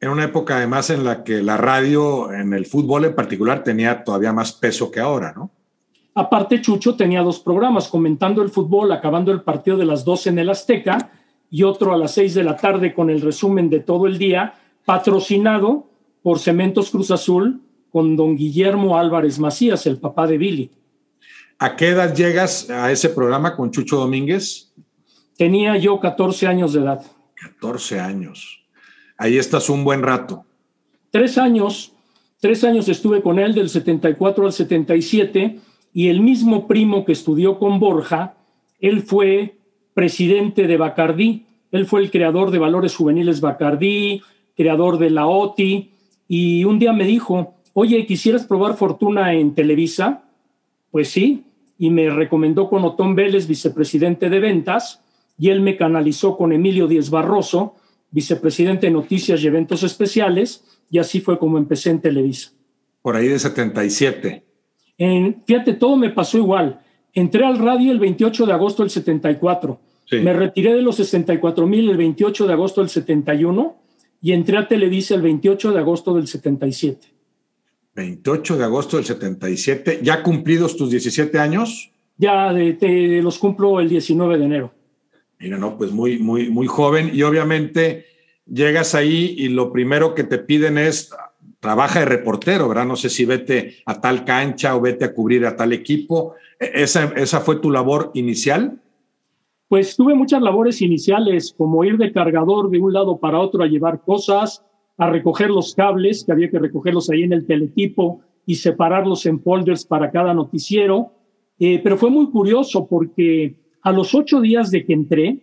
en 0.00 0.08
una 0.08 0.24
época 0.24 0.56
además 0.56 0.90
en 0.90 1.04
la 1.04 1.22
que 1.22 1.42
la 1.42 1.56
radio 1.56 2.32
en 2.32 2.54
el 2.54 2.66
fútbol 2.66 3.04
en 3.04 3.14
particular 3.14 3.62
tenía 3.62 4.02
todavía 4.02 4.32
más 4.32 4.52
peso 4.52 4.90
que 4.90 5.00
ahora, 5.00 5.32
¿no? 5.36 5.50
Aparte, 6.14 6.60
Chucho 6.60 6.96
tenía 6.96 7.22
dos 7.22 7.38
programas, 7.38 7.88
comentando 7.88 8.42
el 8.42 8.50
fútbol, 8.50 8.90
acabando 8.92 9.30
el 9.30 9.42
partido 9.42 9.76
de 9.76 9.84
las 9.84 10.04
12 10.04 10.30
en 10.30 10.38
el 10.40 10.50
Azteca, 10.50 11.12
y 11.50 11.62
otro 11.62 11.92
a 11.92 11.96
las 11.96 12.12
6 12.14 12.34
de 12.34 12.44
la 12.44 12.56
tarde 12.56 12.92
con 12.92 13.10
el 13.10 13.20
resumen 13.20 13.70
de 13.70 13.80
todo 13.80 14.06
el 14.06 14.18
día, 14.18 14.54
patrocinado 14.84 15.86
por 16.22 16.38
Cementos 16.38 16.90
Cruz 16.90 17.10
Azul 17.10 17.60
con 17.90 18.16
don 18.16 18.36
Guillermo 18.36 18.96
Álvarez 18.96 19.38
Macías, 19.38 19.86
el 19.86 19.98
papá 19.98 20.26
de 20.26 20.38
Billy. 20.38 20.70
¿A 21.58 21.76
qué 21.76 21.88
edad 21.88 22.14
llegas 22.14 22.70
a 22.70 22.90
ese 22.90 23.10
programa 23.10 23.56
con 23.56 23.70
Chucho 23.70 23.96
Domínguez? 23.96 24.72
Tenía 25.36 25.76
yo 25.76 25.98
14 25.98 26.46
años 26.46 26.72
de 26.72 26.80
edad. 26.80 27.02
14 27.34 28.00
años. 28.00 28.59
Ahí 29.20 29.36
estás 29.36 29.68
un 29.68 29.84
buen 29.84 30.02
rato. 30.02 30.46
Tres 31.10 31.36
años, 31.36 31.92
tres 32.40 32.64
años 32.64 32.88
estuve 32.88 33.20
con 33.20 33.38
él 33.38 33.54
del 33.54 33.68
74 33.68 34.46
al 34.46 34.52
77 34.54 35.60
y 35.92 36.08
el 36.08 36.22
mismo 36.22 36.66
primo 36.66 37.04
que 37.04 37.12
estudió 37.12 37.58
con 37.58 37.78
Borja, 37.80 38.36
él 38.78 39.02
fue 39.02 39.58
presidente 39.92 40.66
de 40.66 40.78
Bacardí, 40.78 41.44
él 41.70 41.84
fue 41.84 42.00
el 42.00 42.10
creador 42.10 42.50
de 42.50 42.60
Valores 42.60 42.96
Juveniles 42.96 43.42
Bacardí, 43.42 44.22
creador 44.56 44.96
de 44.96 45.10
la 45.10 45.26
OTI, 45.26 45.90
y 46.26 46.64
un 46.64 46.78
día 46.78 46.94
me 46.94 47.04
dijo, 47.04 47.56
oye, 47.74 48.06
¿quisieras 48.06 48.46
probar 48.46 48.78
fortuna 48.78 49.34
en 49.34 49.54
Televisa? 49.54 50.24
Pues 50.90 51.10
sí, 51.10 51.44
y 51.76 51.90
me 51.90 52.08
recomendó 52.08 52.70
con 52.70 52.84
Otón 52.84 53.14
Vélez, 53.14 53.46
vicepresidente 53.46 54.30
de 54.30 54.40
ventas, 54.40 55.02
y 55.38 55.50
él 55.50 55.60
me 55.60 55.76
canalizó 55.76 56.38
con 56.38 56.54
Emilio 56.54 56.86
Díez 56.86 57.10
Barroso, 57.10 57.74
vicepresidente 58.10 58.86
de 58.86 58.92
Noticias 58.92 59.42
y 59.42 59.46
Eventos 59.46 59.82
Especiales, 59.82 60.64
y 60.90 60.98
así 60.98 61.20
fue 61.20 61.38
como 61.38 61.58
empecé 61.58 61.90
en 61.90 62.00
Televisa. 62.00 62.52
Por 63.02 63.16
ahí 63.16 63.28
de 63.28 63.38
77. 63.38 64.44
En, 64.98 65.42
fíjate, 65.46 65.74
todo 65.74 65.96
me 65.96 66.10
pasó 66.10 66.38
igual. 66.38 66.80
Entré 67.12 67.44
al 67.44 67.58
radio 67.58 67.92
el 67.92 67.98
28 67.98 68.46
de 68.46 68.52
agosto 68.52 68.82
del 68.82 68.90
74. 68.90 69.80
Me 70.12 70.32
retiré 70.32 70.74
de 70.74 70.82
los 70.82 70.96
64 70.96 71.66
mil 71.66 71.88
el 71.88 71.96
28 71.96 72.46
de 72.46 72.52
agosto 72.52 72.80
del 72.80 72.90
71 72.90 73.76
y 74.20 74.32
entré 74.32 74.58
a 74.58 74.66
Televisa 74.66 75.14
el 75.14 75.22
28 75.22 75.72
de 75.72 75.78
agosto 75.78 76.14
del 76.14 76.26
77. 76.26 77.06
28 77.94 78.56
de 78.56 78.64
agosto 78.64 78.96
del 78.96 79.06
77. 79.06 80.00
¿Ya 80.02 80.22
cumplidos 80.22 80.76
tus 80.76 80.90
17 80.90 81.38
años? 81.38 81.92
Ya 82.16 82.52
de, 82.52 83.20
los 83.22 83.38
cumplo 83.38 83.80
el 83.80 83.88
19 83.88 84.38
de 84.38 84.44
enero. 84.44 84.74
Mira, 85.40 85.56
no, 85.56 85.78
pues 85.78 85.90
muy, 85.90 86.18
muy, 86.18 86.50
muy 86.50 86.66
joven 86.66 87.10
y 87.14 87.22
obviamente 87.22 88.04
llegas 88.46 88.94
ahí 88.94 89.34
y 89.38 89.48
lo 89.48 89.72
primero 89.72 90.14
que 90.14 90.24
te 90.24 90.38
piden 90.38 90.76
es 90.76 91.10
trabaja 91.60 92.00
de 92.00 92.04
reportero, 92.04 92.68
¿verdad? 92.68 92.86
No 92.86 92.96
sé 92.96 93.08
si 93.08 93.24
vete 93.24 93.76
a 93.86 94.00
tal 94.00 94.24
cancha 94.24 94.76
o 94.76 94.80
vete 94.80 95.06
a 95.06 95.14
cubrir 95.14 95.46
a 95.46 95.56
tal 95.56 95.72
equipo. 95.72 96.34
¿E-, 96.58 96.82
¿Esa, 96.82 97.12
esa 97.16 97.40
fue 97.40 97.56
tu 97.56 97.70
labor 97.70 98.10
inicial? 98.14 98.80
Pues 99.68 99.96
tuve 99.96 100.14
muchas 100.14 100.42
labores 100.42 100.82
iniciales, 100.82 101.54
como 101.56 101.84
ir 101.84 101.96
de 101.96 102.12
cargador 102.12 102.70
de 102.70 102.78
un 102.78 102.92
lado 102.92 103.18
para 103.18 103.38
otro 103.38 103.62
a 103.62 103.66
llevar 103.66 104.02
cosas, 104.02 104.64
a 104.98 105.08
recoger 105.08 105.48
los 105.48 105.74
cables, 105.74 106.24
que 106.24 106.32
había 106.32 106.50
que 106.50 106.58
recogerlos 106.58 107.08
ahí 107.08 107.22
en 107.22 107.32
el 107.32 107.46
teletipo 107.46 108.20
y 108.44 108.56
separarlos 108.56 109.24
en 109.26 109.40
folders 109.40 109.86
para 109.86 110.10
cada 110.10 110.34
noticiero. 110.34 111.12
Eh, 111.58 111.80
pero 111.82 111.96
fue 111.96 112.10
muy 112.10 112.30
curioso 112.30 112.86
porque 112.86 113.54
a 113.82 113.92
los 113.92 114.14
ocho 114.14 114.40
días 114.40 114.70
de 114.70 114.84
que 114.84 114.92
entré, 114.92 115.38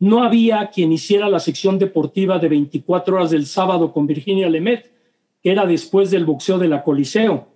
no 0.00 0.22
había 0.22 0.70
quien 0.70 0.92
hiciera 0.92 1.28
la 1.28 1.40
sección 1.40 1.78
deportiva 1.78 2.38
de 2.38 2.48
24 2.48 3.16
horas 3.16 3.30
del 3.30 3.46
sábado 3.46 3.92
con 3.92 4.06
Virginia 4.06 4.48
Lemet, 4.48 4.92
que 5.42 5.50
era 5.50 5.66
después 5.66 6.10
del 6.10 6.24
boxeo 6.24 6.58
de 6.58 6.68
la 6.68 6.84
Coliseo. 6.84 7.48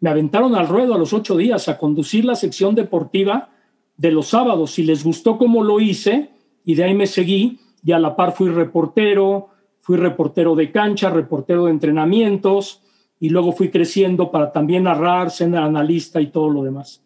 Me 0.00 0.10
aventaron 0.10 0.54
al 0.54 0.68
ruedo 0.68 0.94
a 0.94 0.98
los 0.98 1.12
ocho 1.12 1.36
días 1.36 1.68
a 1.68 1.78
conducir 1.78 2.24
la 2.24 2.34
sección 2.34 2.74
deportiva 2.74 3.50
de 3.96 4.12
los 4.12 4.28
sábados 4.28 4.78
y 4.78 4.84
les 4.84 5.02
gustó 5.02 5.38
cómo 5.38 5.64
lo 5.64 5.80
hice 5.80 6.30
y 6.64 6.74
de 6.74 6.84
ahí 6.84 6.94
me 6.94 7.06
seguí 7.06 7.58
y 7.82 7.92
a 7.92 7.98
la 7.98 8.14
par 8.14 8.32
fui 8.32 8.50
reportero, 8.50 9.48
fui 9.80 9.96
reportero 9.96 10.54
de 10.54 10.70
cancha, 10.70 11.10
reportero 11.10 11.64
de 11.64 11.72
entrenamientos 11.72 12.82
y 13.18 13.30
luego 13.30 13.52
fui 13.52 13.70
creciendo 13.70 14.30
para 14.30 14.52
también 14.52 14.84
narrar, 14.84 15.30
ser 15.30 15.56
analista 15.56 16.20
y 16.20 16.28
todo 16.28 16.50
lo 16.50 16.62
demás 16.62 17.02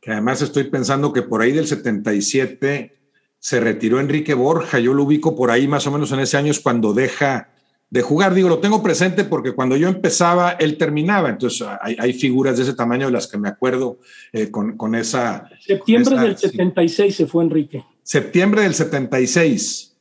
que 0.00 0.12
además 0.12 0.42
estoy 0.42 0.64
pensando 0.64 1.12
que 1.12 1.22
por 1.22 1.42
ahí 1.42 1.52
del 1.52 1.66
77 1.66 2.96
se 3.38 3.60
retiró 3.60 4.00
Enrique 4.00 4.34
Borja, 4.34 4.78
yo 4.78 4.94
lo 4.94 5.04
ubico 5.04 5.36
por 5.36 5.50
ahí 5.50 5.68
más 5.68 5.86
o 5.86 5.92
menos 5.92 6.10
en 6.12 6.20
ese 6.20 6.36
año 6.36 6.50
es 6.50 6.60
cuando 6.60 6.92
deja 6.92 7.50
de 7.90 8.02
jugar. 8.02 8.34
Digo, 8.34 8.48
lo 8.48 8.58
tengo 8.58 8.82
presente 8.82 9.24
porque 9.24 9.52
cuando 9.52 9.76
yo 9.76 9.88
empezaba, 9.88 10.52
él 10.52 10.76
terminaba. 10.76 11.30
Entonces, 11.30 11.66
hay, 11.80 12.12
figuras 12.12 12.56
de 12.56 12.64
ese 12.64 12.74
tamaño 12.74 13.06
de 13.06 13.12
las 13.12 13.26
que 13.26 13.38
me 13.38 13.48
acuerdo 13.48 13.98
eh, 14.32 14.50
con, 14.50 14.76
con, 14.76 14.94
esa... 14.94 15.48
Septiembre 15.60 16.18
del 16.18 16.36
76 16.36 17.14
se 17.14 17.26
fue 17.26 17.44
Enrique. 17.44 17.84
Septiembre 18.02 18.62
del 18.62 18.74
76. 18.74 19.96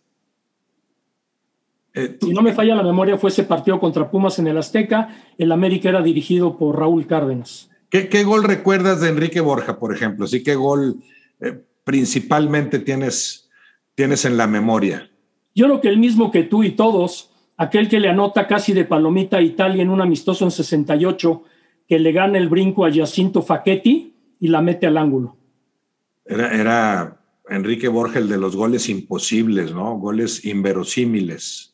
Eh, 1.94 2.18
si 2.22 2.32
no 2.32 2.42
me 2.42 2.54
falla 2.54 2.76
la 2.76 2.84
memoria, 2.84 3.18
fue 3.18 3.30
ese 3.30 3.44
partido 3.44 3.80
contra 3.80 4.10
Pumas 4.10 4.38
en 4.40 4.48
el 4.48 4.58
Azteca. 4.58 5.10
El 5.38 5.52
América 5.52 5.90
era 5.90 6.02
dirigido 6.02 6.58
por 6.58 6.78
Raúl 6.78 7.08
Cárdenas. 7.08 7.70
¿Qué, 7.90 8.24
gol 8.24 8.44
recuerdas 8.44 9.02
de 9.02 9.10
Enrique 9.10 9.40
Borja, 9.40 9.80
por 9.80 9.94
ejemplo? 9.94 10.28
Sí, 10.28 10.44
¿qué 10.44 10.56
gol 10.56 10.98
eh, 11.40 11.64
principalmente 11.84 12.80
tienes, 12.80 13.50
tienes 13.96 14.26
en 14.26 14.36
la 14.36 14.46
memoria? 14.46 15.10
Yo 15.56 15.66
creo 15.66 15.82
que 15.82 15.88
el 15.88 15.98
mismo 15.98 16.30
que 16.30 16.44
tú 16.44 16.64
y 16.64 16.72
todos, 16.72 17.32
aquel 17.56 17.88
que 17.88 18.00
le 18.00 18.10
anota 18.10 18.46
casi 18.46 18.74
de 18.74 18.84
palomita 18.84 19.38
a 19.38 19.42
Italia 19.42 19.82
en 19.82 19.90
un 19.90 20.02
amistoso 20.02 20.44
en 20.44 20.52
68, 20.52 21.44
que 21.88 22.00
le 22.00 22.12
gana 22.12 22.38
el 22.38 22.50
brinco 22.50 22.86
a 22.86 22.94
Jacinto 22.94 23.42
Facchetti 23.42 24.14
y 24.40 24.48
la 24.50 24.62
mete 24.62 24.88
al 24.88 24.98
ángulo. 24.98 25.38
Era, 26.26 26.54
era 26.54 27.22
Enrique 27.50 27.88
Borgel 27.88 28.28
de 28.28 28.38
los 28.38 28.56
goles 28.58 28.90
imposibles, 28.90 29.74
¿no? 29.74 29.98
Goles 29.98 30.44
inverosímiles. 30.44 31.74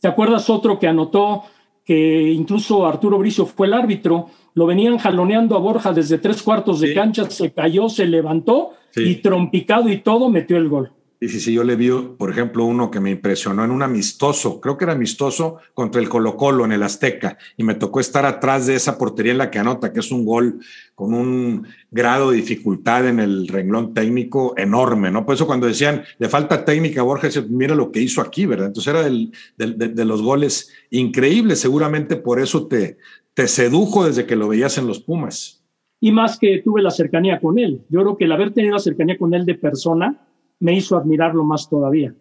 ¿Te 0.00 0.08
acuerdas 0.08 0.50
otro 0.50 0.80
que 0.80 0.88
anotó 0.88 1.44
que 1.84 2.32
incluso 2.32 2.86
Arturo 2.86 3.18
Bricio 3.18 3.46
fue 3.46 3.68
el 3.68 3.74
árbitro? 3.74 4.30
Lo 4.54 4.66
venían 4.66 4.98
jaloneando 4.98 5.56
a 5.56 5.60
Borja 5.60 5.92
desde 5.92 6.18
tres 6.18 6.42
cuartos 6.42 6.80
de 6.80 6.94
cancha, 6.94 7.28
se 7.28 7.52
cayó, 7.52 7.88
se 7.88 8.06
levantó 8.06 8.70
y 8.96 9.16
trompicado 9.16 9.88
y 9.88 9.98
todo 9.98 10.30
metió 10.30 10.56
el 10.56 10.68
gol. 10.68 10.92
Sí, 11.20 11.28
sí, 11.30 11.40
sí, 11.40 11.52
yo 11.54 11.64
le 11.64 11.74
vi, 11.74 11.88
por 12.18 12.30
ejemplo, 12.30 12.66
uno 12.66 12.90
que 12.90 13.00
me 13.00 13.10
impresionó 13.10 13.64
en 13.64 13.70
un 13.70 13.82
amistoso, 13.82 14.60
creo 14.60 14.76
que 14.76 14.84
era 14.84 14.92
amistoso 14.92 15.56
contra 15.72 16.02
el 16.02 16.08
Colo 16.08 16.36
Colo 16.36 16.66
en 16.66 16.72
el 16.72 16.82
Azteca, 16.82 17.38
y 17.56 17.64
me 17.64 17.76
tocó 17.76 18.00
estar 18.00 18.26
atrás 18.26 18.66
de 18.66 18.74
esa 18.74 18.98
portería 18.98 19.32
en 19.32 19.38
la 19.38 19.50
que 19.50 19.58
anota, 19.58 19.90
que 19.90 20.00
es 20.00 20.10
un 20.10 20.26
gol 20.26 20.60
con 20.94 21.14
un 21.14 21.66
grado 21.90 22.30
de 22.30 22.36
dificultad 22.36 23.08
en 23.08 23.20
el 23.20 23.48
renglón 23.48 23.94
técnico 23.94 24.52
enorme, 24.58 25.10
¿no? 25.10 25.24
Por 25.24 25.36
eso 25.36 25.46
cuando 25.46 25.66
decían, 25.66 26.02
le 26.18 26.28
falta 26.28 26.62
técnica 26.62 27.00
a 27.00 27.04
Borges, 27.04 27.48
mira 27.48 27.74
lo 27.74 27.90
que 27.90 28.02
hizo 28.02 28.20
aquí, 28.20 28.44
¿verdad? 28.44 28.66
Entonces 28.66 28.92
era 28.92 29.02
del, 29.02 29.32
de, 29.56 30.04
los 30.04 30.20
goles 30.20 30.72
increíbles, 30.90 31.58
seguramente 31.58 32.16
por 32.16 32.38
eso 32.38 32.66
te, 32.66 32.98
te 33.34 33.48
sedujo 33.48 34.06
desde 34.06 34.26
que 34.26 34.36
lo 34.36 34.48
veías 34.48 34.78
en 34.78 34.86
los 34.86 35.00
Pumas. 35.00 35.62
Y 36.00 36.12
más 36.12 36.38
que 36.38 36.60
tuve 36.64 36.82
la 36.82 36.90
cercanía 36.90 37.40
con 37.40 37.58
él. 37.58 37.82
Yo 37.88 38.00
creo 38.00 38.16
que 38.16 38.24
el 38.24 38.32
haber 38.32 38.52
tenido 38.52 38.74
la 38.74 38.80
cercanía 38.80 39.18
con 39.18 39.34
él 39.34 39.44
de 39.44 39.54
persona, 39.54 40.26
me 40.60 40.76
hizo 40.76 40.96
admirarlo 40.96 41.44
más 41.44 41.68
todavía. 41.68 42.14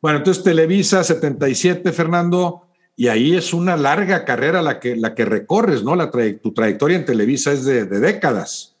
Bueno, 0.00 0.18
entonces 0.18 0.44
Televisa 0.44 1.02
77, 1.02 1.90
Fernando, 1.92 2.66
y 2.96 3.08
ahí 3.08 3.34
es 3.34 3.52
una 3.52 3.76
larga 3.76 4.24
carrera 4.24 4.62
la 4.62 4.80
que, 4.80 4.96
la 4.96 5.14
que 5.14 5.24
recorres, 5.24 5.82
¿no? 5.82 5.96
La 5.96 6.10
tu 6.10 6.52
trayectoria 6.52 6.96
en 6.96 7.04
Televisa 7.04 7.52
es 7.52 7.64
de, 7.64 7.84
décadas. 7.86 8.76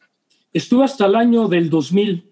Estuve 0.52 0.84
hasta 0.84 1.06
el 1.06 1.16
año 1.16 1.48
del 1.48 1.68
2000. 1.68 2.30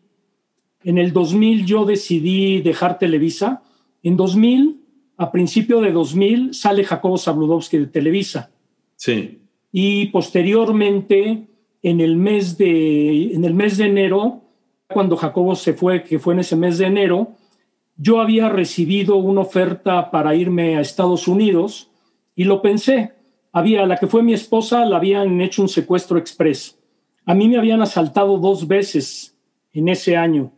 En 0.85 0.99
el 0.99 1.13
2000 1.13 1.67
yo 1.67 1.85
decidí 1.85 2.63
dejar 2.63 2.99
Televisa. 2.99 3.63
En 4.03 4.17
2000, 4.17 4.81
a 5.17 5.31
principio 5.31 5.81
de 5.81 5.93
2000, 5.93 6.55
sale 6.55 6.85
Jacobo 6.85 7.19
Zabludowski 7.19 7.79
de 7.79 7.87
Televisa. 7.87 8.51
Sí. 8.97 9.41
Y 9.73 10.07
posteriormente, 10.07 11.47
en 11.83 12.01
el 12.01 12.17
mes 12.17 12.57
de, 12.57 13.35
en 13.35 13.45
el 13.45 13.55
mes 13.55 13.77
de 13.77 13.87
enero, 13.87 14.43
cuando 14.89 15.17
Jacobo 15.17 15.55
se 15.55 15.75
fue, 15.75 16.03
que 16.05 16.19
fue 16.19 16.35
en 16.35 16.41
ese 16.41 16.57
mes 16.57 16.79
de 16.79 16.87
enero, 16.87 17.35
yo 17.97 18.21
había 18.21 18.49
recibido 18.49 19.17
una 19.17 19.43
oferta 19.43 20.11
para 20.11 20.35
irme 20.35 20.77
a 20.77 20.81
Estados 20.81 21.29
Unidos 21.29 21.91
y 22.35 22.45
lo 22.45 22.61
pensé. 22.63 23.13
Había, 23.53 23.87
la 23.87 23.97
que 23.97 24.07
fue 24.07 24.23
mi 24.23 24.33
esposa, 24.33 24.85
la 24.85 24.97
habían 24.97 25.41
hecho 25.41 25.63
un 25.63 25.69
secuestro 25.69 26.19
express. 26.19 26.79
A 27.25 27.35
mí 27.35 27.49
me 27.49 27.57
habían 27.57 27.83
asaltado 27.83 28.39
dos 28.39 28.67
veces 28.67 29.37
en 29.73 29.89
ese 29.89 30.17
año. 30.17 30.53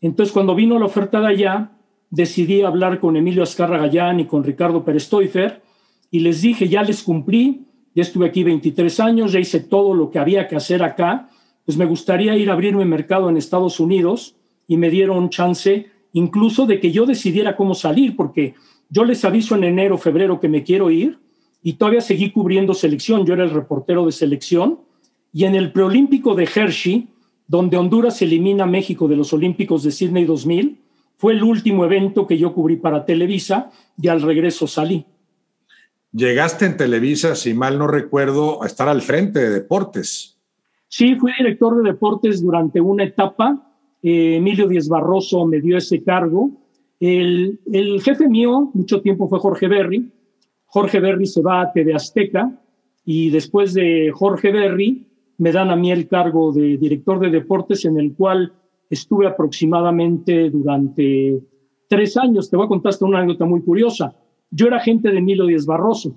Entonces, 0.00 0.32
cuando 0.32 0.54
vino 0.54 0.78
la 0.78 0.86
oferta 0.86 1.20
de 1.20 1.28
allá, 1.28 1.72
decidí 2.10 2.62
hablar 2.62 3.00
con 3.00 3.16
Emilio 3.16 3.42
Azcarra 3.42 3.78
Gallán 3.78 4.20
y 4.20 4.26
con 4.26 4.44
Ricardo 4.44 4.84
Pérez 4.84 5.08
Toifer 5.08 5.62
y 6.10 6.20
les 6.20 6.42
dije, 6.42 6.68
ya 6.68 6.82
les 6.82 7.02
cumplí, 7.02 7.66
ya 7.94 8.02
estuve 8.02 8.26
aquí 8.26 8.42
23 8.42 9.00
años, 9.00 9.32
ya 9.32 9.40
hice 9.40 9.60
todo 9.60 9.94
lo 9.94 10.10
que 10.10 10.18
había 10.18 10.48
que 10.48 10.56
hacer 10.56 10.82
acá. 10.82 11.28
Pues 11.64 11.76
me 11.76 11.84
gustaría 11.84 12.36
ir 12.36 12.50
a 12.50 12.54
abrirme 12.54 12.84
mercado 12.84 13.28
en 13.28 13.36
Estados 13.36 13.80
Unidos 13.80 14.36
y 14.66 14.76
me 14.76 14.90
dieron 14.90 15.30
chance 15.30 15.86
incluso 16.12 16.66
de 16.66 16.80
que 16.80 16.92
yo 16.92 17.06
decidiera 17.06 17.56
cómo 17.56 17.74
salir, 17.74 18.16
porque 18.16 18.54
yo 18.90 19.04
les 19.04 19.24
aviso 19.24 19.54
en 19.54 19.64
enero, 19.64 19.96
febrero 19.96 20.40
que 20.40 20.48
me 20.48 20.62
quiero 20.62 20.90
ir 20.90 21.18
y 21.62 21.74
todavía 21.74 22.00
seguí 22.00 22.30
cubriendo 22.30 22.74
selección, 22.74 23.24
yo 23.24 23.34
era 23.34 23.44
el 23.44 23.50
reportero 23.50 24.04
de 24.04 24.12
selección. 24.12 24.80
Y 25.32 25.44
en 25.44 25.54
el 25.54 25.72
preolímpico 25.72 26.34
de 26.34 26.44
Hershey, 26.44 27.08
donde 27.46 27.76
Honduras 27.76 28.20
elimina 28.20 28.64
a 28.64 28.66
México 28.66 29.08
de 29.08 29.16
los 29.16 29.32
Olímpicos 29.32 29.82
de 29.82 29.92
Sydney 29.92 30.24
2000, 30.24 30.78
fue 31.16 31.34
el 31.34 31.42
último 31.44 31.84
evento 31.84 32.26
que 32.26 32.36
yo 32.36 32.52
cubrí 32.52 32.76
para 32.76 33.04
Televisa 33.04 33.70
y 33.96 34.08
al 34.08 34.20
regreso 34.22 34.66
salí. 34.66 35.06
Llegaste 36.12 36.66
en 36.66 36.76
Televisa, 36.76 37.34
si 37.34 37.54
mal 37.54 37.78
no 37.78 37.86
recuerdo, 37.86 38.62
a 38.62 38.66
estar 38.66 38.88
al 38.88 39.00
frente 39.00 39.38
de 39.40 39.50
deportes. 39.50 40.38
Sí, 40.88 41.14
fui 41.16 41.32
director 41.38 41.82
de 41.82 41.90
deportes 41.90 42.42
durante 42.42 42.82
una 42.82 43.04
etapa. 43.04 43.74
Eh, 44.02 44.36
Emilio 44.36 44.68
Díez 44.68 44.88
Barroso 44.88 45.46
me 45.46 45.60
dio 45.60 45.78
ese 45.78 46.02
cargo. 46.02 46.50
El, 47.00 47.58
jefe 48.04 48.28
mío, 48.28 48.70
mucho 48.74 49.00
tiempo, 49.00 49.26
fue 49.26 49.38
Jorge 49.38 49.68
Berry. 49.68 50.12
Jorge 50.66 51.00
Berry 51.00 51.26
se 51.26 51.40
va 51.40 51.62
a 51.62 51.72
TV 51.72 51.94
Azteca 51.94 52.60
y 53.06 53.30
después 53.30 53.72
de 53.72 54.12
Jorge 54.14 54.52
Berry 54.52 55.06
me 55.38 55.50
dan 55.50 55.70
a 55.70 55.76
mí 55.76 55.90
el 55.90 56.08
cargo 56.08 56.52
de 56.52 56.76
director 56.76 57.18
de 57.20 57.30
deportes 57.30 57.86
en 57.86 57.98
el 57.98 58.14
cual 58.14 58.52
estuve 58.88 59.26
aproximadamente 59.26 60.50
durante 60.50 61.42
tres 61.88 62.16
años. 62.18 62.50
Te 62.50 62.56
voy 62.56 62.66
a 62.66 62.68
contar 62.68 62.92
una 63.00 63.18
anécdota 63.18 63.46
muy 63.46 63.62
curiosa. 63.62 64.14
Yo 64.52 64.66
era 64.66 64.76
agente 64.76 65.10
de 65.10 65.18
Emilio 65.18 65.46
Díez 65.46 65.66
Barroso. 65.66 66.14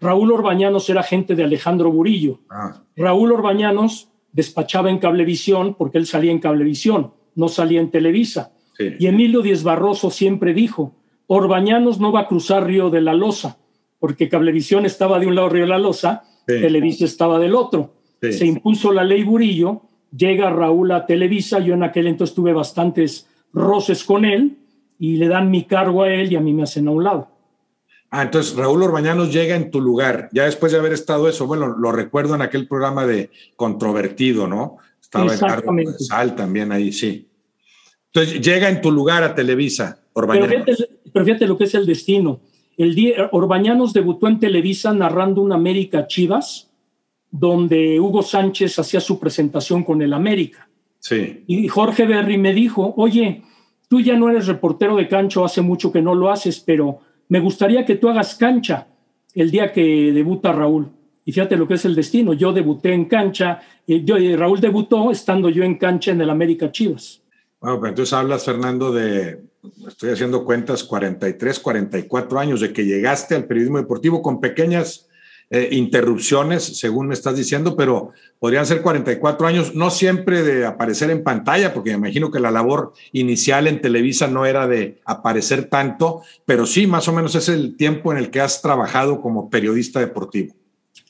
Raúl 0.00 0.32
Orbañanos 0.32 0.88
era 0.88 1.00
agente 1.00 1.34
de 1.34 1.44
Alejandro 1.44 1.92
Burillo. 1.92 2.40
Ah. 2.50 2.82
Raúl 2.96 3.32
Orbañanos 3.32 4.08
despachaba 4.32 4.90
en 4.90 4.98
Cablevisión 4.98 5.74
porque 5.74 5.98
él 5.98 6.06
salía 6.06 6.32
en 6.32 6.38
Cablevisión, 6.38 7.12
no 7.34 7.48
salía 7.48 7.80
en 7.80 7.90
Televisa. 7.90 8.52
Y 8.98 9.06
Emilio 9.06 9.42
Díez 9.42 9.64
Barroso 9.64 10.08
siempre 10.10 10.54
dijo, 10.54 10.94
Orbañanos 11.26 11.98
no 11.98 12.12
va 12.12 12.20
a 12.20 12.26
cruzar 12.28 12.64
Río 12.64 12.90
de 12.90 13.00
la 13.00 13.12
Loza, 13.12 13.58
porque 13.98 14.28
Cablevisión 14.28 14.86
estaba 14.86 15.18
de 15.18 15.26
un 15.26 15.34
lado 15.34 15.48
Río 15.48 15.64
de 15.64 15.70
la 15.70 15.78
Loza, 15.78 16.22
Televisa 16.46 17.04
estaba 17.04 17.40
del 17.40 17.56
otro. 17.56 17.94
Se 18.20 18.46
impuso 18.46 18.92
la 18.92 19.02
ley 19.02 19.24
Burillo, 19.24 19.82
llega 20.16 20.50
Raúl 20.50 20.92
a 20.92 21.06
Televisa, 21.06 21.58
yo 21.58 21.74
en 21.74 21.82
aquel 21.82 22.06
entonces 22.06 22.36
tuve 22.36 22.52
bastantes 22.52 23.28
roces 23.52 24.04
con 24.04 24.24
él 24.24 24.58
y 24.98 25.16
le 25.16 25.26
dan 25.26 25.50
mi 25.50 25.64
cargo 25.64 26.04
a 26.04 26.12
él 26.12 26.32
y 26.32 26.36
a 26.36 26.40
mí 26.40 26.52
me 26.52 26.62
hacen 26.62 26.86
a 26.86 26.92
un 26.92 27.02
lado. 27.02 27.28
Ah, 28.10 28.22
entonces 28.22 28.56
Raúl 28.56 28.82
Orbañanos 28.82 29.32
llega 29.32 29.54
en 29.54 29.70
tu 29.70 29.80
lugar, 29.80 30.30
ya 30.32 30.44
después 30.44 30.72
de 30.72 30.78
haber 30.78 30.94
estado 30.94 31.28
eso, 31.28 31.46
bueno, 31.46 31.76
lo 31.76 31.92
recuerdo 31.92 32.34
en 32.34 32.42
aquel 32.42 32.66
programa 32.66 33.06
de 33.06 33.30
Controvertido, 33.54 34.46
¿no? 34.46 34.78
Estaba 35.00 35.32
en 35.32 35.98
Sal 35.98 36.34
también 36.34 36.72
ahí, 36.72 36.92
sí. 36.92 37.28
Entonces 38.12 38.40
llega 38.40 38.68
en 38.70 38.80
tu 38.80 38.90
lugar 38.90 39.22
a 39.22 39.34
Televisa, 39.34 40.00
Orbañanos. 40.14 40.64
Pero 41.12 41.24
fíjate, 41.24 41.46
lo 41.46 41.58
que 41.58 41.64
es 41.64 41.74
el 41.74 41.86
destino. 41.86 42.40
El 42.76 42.94
día, 42.94 43.28
Orbañanos 43.32 43.92
debutó 43.92 44.28
en 44.28 44.38
Televisa 44.38 44.92
narrando 44.92 45.42
un 45.42 45.52
América 45.52 46.06
Chivas, 46.06 46.70
donde 47.30 48.00
Hugo 48.00 48.22
Sánchez 48.22 48.78
hacía 48.78 49.00
su 49.00 49.18
presentación 49.18 49.84
con 49.84 50.00
el 50.00 50.14
América. 50.14 50.68
Sí. 51.00 51.44
Y 51.46 51.68
Jorge 51.68 52.06
Berry 52.06 52.38
me 52.38 52.54
dijo, 52.54 52.94
oye, 52.96 53.42
tú 53.88 54.00
ya 54.00 54.16
no 54.16 54.30
eres 54.30 54.46
reportero 54.46 54.96
de 54.96 55.08
cancho, 55.08 55.44
hace 55.44 55.60
mucho 55.60 55.92
que 55.92 56.00
no 56.00 56.14
lo 56.14 56.30
haces, 56.30 56.60
pero 56.60 57.00
me 57.28 57.40
gustaría 57.40 57.84
que 57.84 57.96
tú 57.96 58.08
hagas 58.08 58.34
cancha 58.34 58.86
el 59.34 59.50
día 59.50 59.72
que 59.72 60.12
debuta 60.12 60.52
Raúl. 60.52 60.88
Y 61.24 61.32
fíjate 61.32 61.56
lo 61.56 61.68
que 61.68 61.74
es 61.74 61.84
el 61.84 61.94
destino. 61.94 62.32
Yo 62.32 62.52
debuté 62.52 62.92
en 62.92 63.04
cancha, 63.04 63.60
y 63.86 64.02
yo, 64.04 64.16
Raúl 64.36 64.60
debutó 64.60 65.10
estando 65.10 65.50
yo 65.50 65.62
en 65.62 65.76
cancha 65.76 66.12
en 66.12 66.20
el 66.20 66.30
América 66.30 66.72
Chivas. 66.72 67.22
Bueno, 67.60 67.80
pues 67.80 67.90
entonces 67.90 68.12
hablas, 68.14 68.44
Fernando, 68.44 68.92
de, 68.92 69.42
estoy 69.86 70.10
haciendo 70.10 70.44
cuentas, 70.44 70.84
43, 70.84 71.58
44 71.58 72.38
años 72.38 72.60
de 72.60 72.72
que 72.72 72.84
llegaste 72.84 73.34
al 73.34 73.44
periodismo 73.44 73.78
deportivo 73.78 74.22
con 74.22 74.40
pequeñas 74.40 75.07
eh, 75.50 75.70
interrupciones, 75.72 76.62
según 76.78 77.06
me 77.06 77.14
estás 77.14 77.34
diciendo, 77.34 77.74
pero 77.74 78.12
podrían 78.38 78.66
ser 78.66 78.82
44 78.82 79.46
años, 79.46 79.74
no 79.74 79.88
siempre 79.88 80.42
de 80.42 80.66
aparecer 80.66 81.10
en 81.10 81.22
pantalla, 81.22 81.72
porque 81.72 81.92
me 81.92 81.96
imagino 81.96 82.30
que 82.30 82.38
la 82.38 82.50
labor 82.50 82.92
inicial 83.12 83.66
en 83.66 83.80
Televisa 83.80 84.26
no 84.28 84.44
era 84.44 84.68
de 84.68 85.00
aparecer 85.06 85.64
tanto, 85.64 86.20
pero 86.44 86.66
sí, 86.66 86.86
más 86.86 87.08
o 87.08 87.14
menos 87.14 87.34
es 87.34 87.48
el 87.48 87.76
tiempo 87.76 88.12
en 88.12 88.18
el 88.18 88.28
que 88.28 88.42
has 88.42 88.60
trabajado 88.60 89.22
como 89.22 89.48
periodista 89.48 90.00
deportivo. 90.00 90.54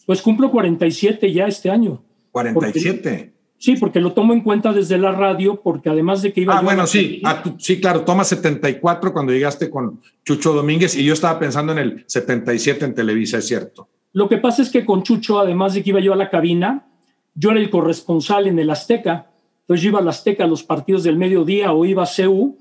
Pues 0.07 0.23
cumplo 0.23 0.53
47 0.53 1.33
ya 1.33 1.47
este 1.49 1.69
año. 1.69 2.01
47. 2.31 3.33
sí, 3.59 3.75
porque 3.75 3.99
lo 3.99 4.13
tomo 4.13 4.35
en 4.35 4.43
cuenta 4.43 4.73
desde 4.73 4.99
la 4.99 5.11
radio, 5.11 5.61
porque 5.61 5.91
además 5.91 6.23
de 6.23 6.33
que 6.33 6.43
iba... 6.43 6.57
Ah, 6.57 6.63
bueno, 6.63 6.87
sí, 6.87 7.21
sí, 7.59 7.81
claro, 7.81 8.03
toma 8.03 8.23
74 8.23 9.13
cuando 9.13 9.33
llegaste 9.33 9.69
con 9.69 10.01
Chucho 10.25 10.53
Domínguez 10.53 10.95
y 10.97 11.03
yo 11.03 11.13
estaba 11.13 11.41
pensando 11.41 11.73
en 11.73 11.79
el 11.79 12.05
77 12.07 12.85
en 12.85 12.95
Televisa, 12.95 13.39
es 13.39 13.49
cierto. 13.49 13.89
Lo 14.13 14.29
que 14.29 14.39
pasa 14.39 14.63
es 14.63 14.71
que 14.71 14.85
con 14.85 15.03
Chucho, 15.03 15.39
además 15.39 15.75
de 15.75 15.83
que 15.83 15.91
iba 15.91 16.01
yo 16.01 16.13
a 16.13 16.17
la 16.17 16.31
cabina, 16.31 16.87
yo 17.35 17.51
era 17.51 17.61
el 17.61 17.71
corresponsal 17.71 18.47
en 18.47 18.59
el 18.59 18.71
Azteca. 18.71 19.31
Entonces 19.61 19.83
yo 19.83 19.91
iba 19.91 20.01
al 20.01 20.09
Azteca 20.09 20.45
a 20.45 20.49
los 20.49 20.65
partidos 20.65 21.03
del 21.05 21.17
mediodía 21.17 21.73
o 21.73 21.85
iba 21.85 22.03
a 22.03 22.07
CEU, 22.07 22.57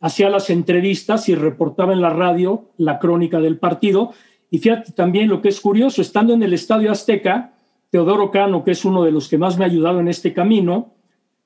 hacía 0.00 0.30
las 0.30 0.50
entrevistas 0.50 1.28
y 1.28 1.34
reportaba 1.34 1.92
en 1.92 2.00
la 2.00 2.10
radio 2.10 2.70
la 2.76 2.98
crónica 2.98 3.40
del 3.40 3.58
partido. 3.58 4.12
Y 4.50 4.58
fíjate 4.58 4.92
también 4.92 5.28
lo 5.28 5.42
que 5.42 5.48
es 5.48 5.60
curioso, 5.60 6.02
estando 6.02 6.34
en 6.34 6.42
el 6.42 6.52
Estadio 6.52 6.90
Azteca, 6.90 7.52
Teodoro 7.90 8.30
Cano, 8.30 8.64
que 8.64 8.70
es 8.70 8.84
uno 8.84 9.04
de 9.04 9.12
los 9.12 9.28
que 9.28 9.38
más 9.38 9.58
me 9.58 9.64
ha 9.64 9.68
ayudado 9.68 10.00
en 10.00 10.08
este 10.08 10.32
camino, 10.32 10.94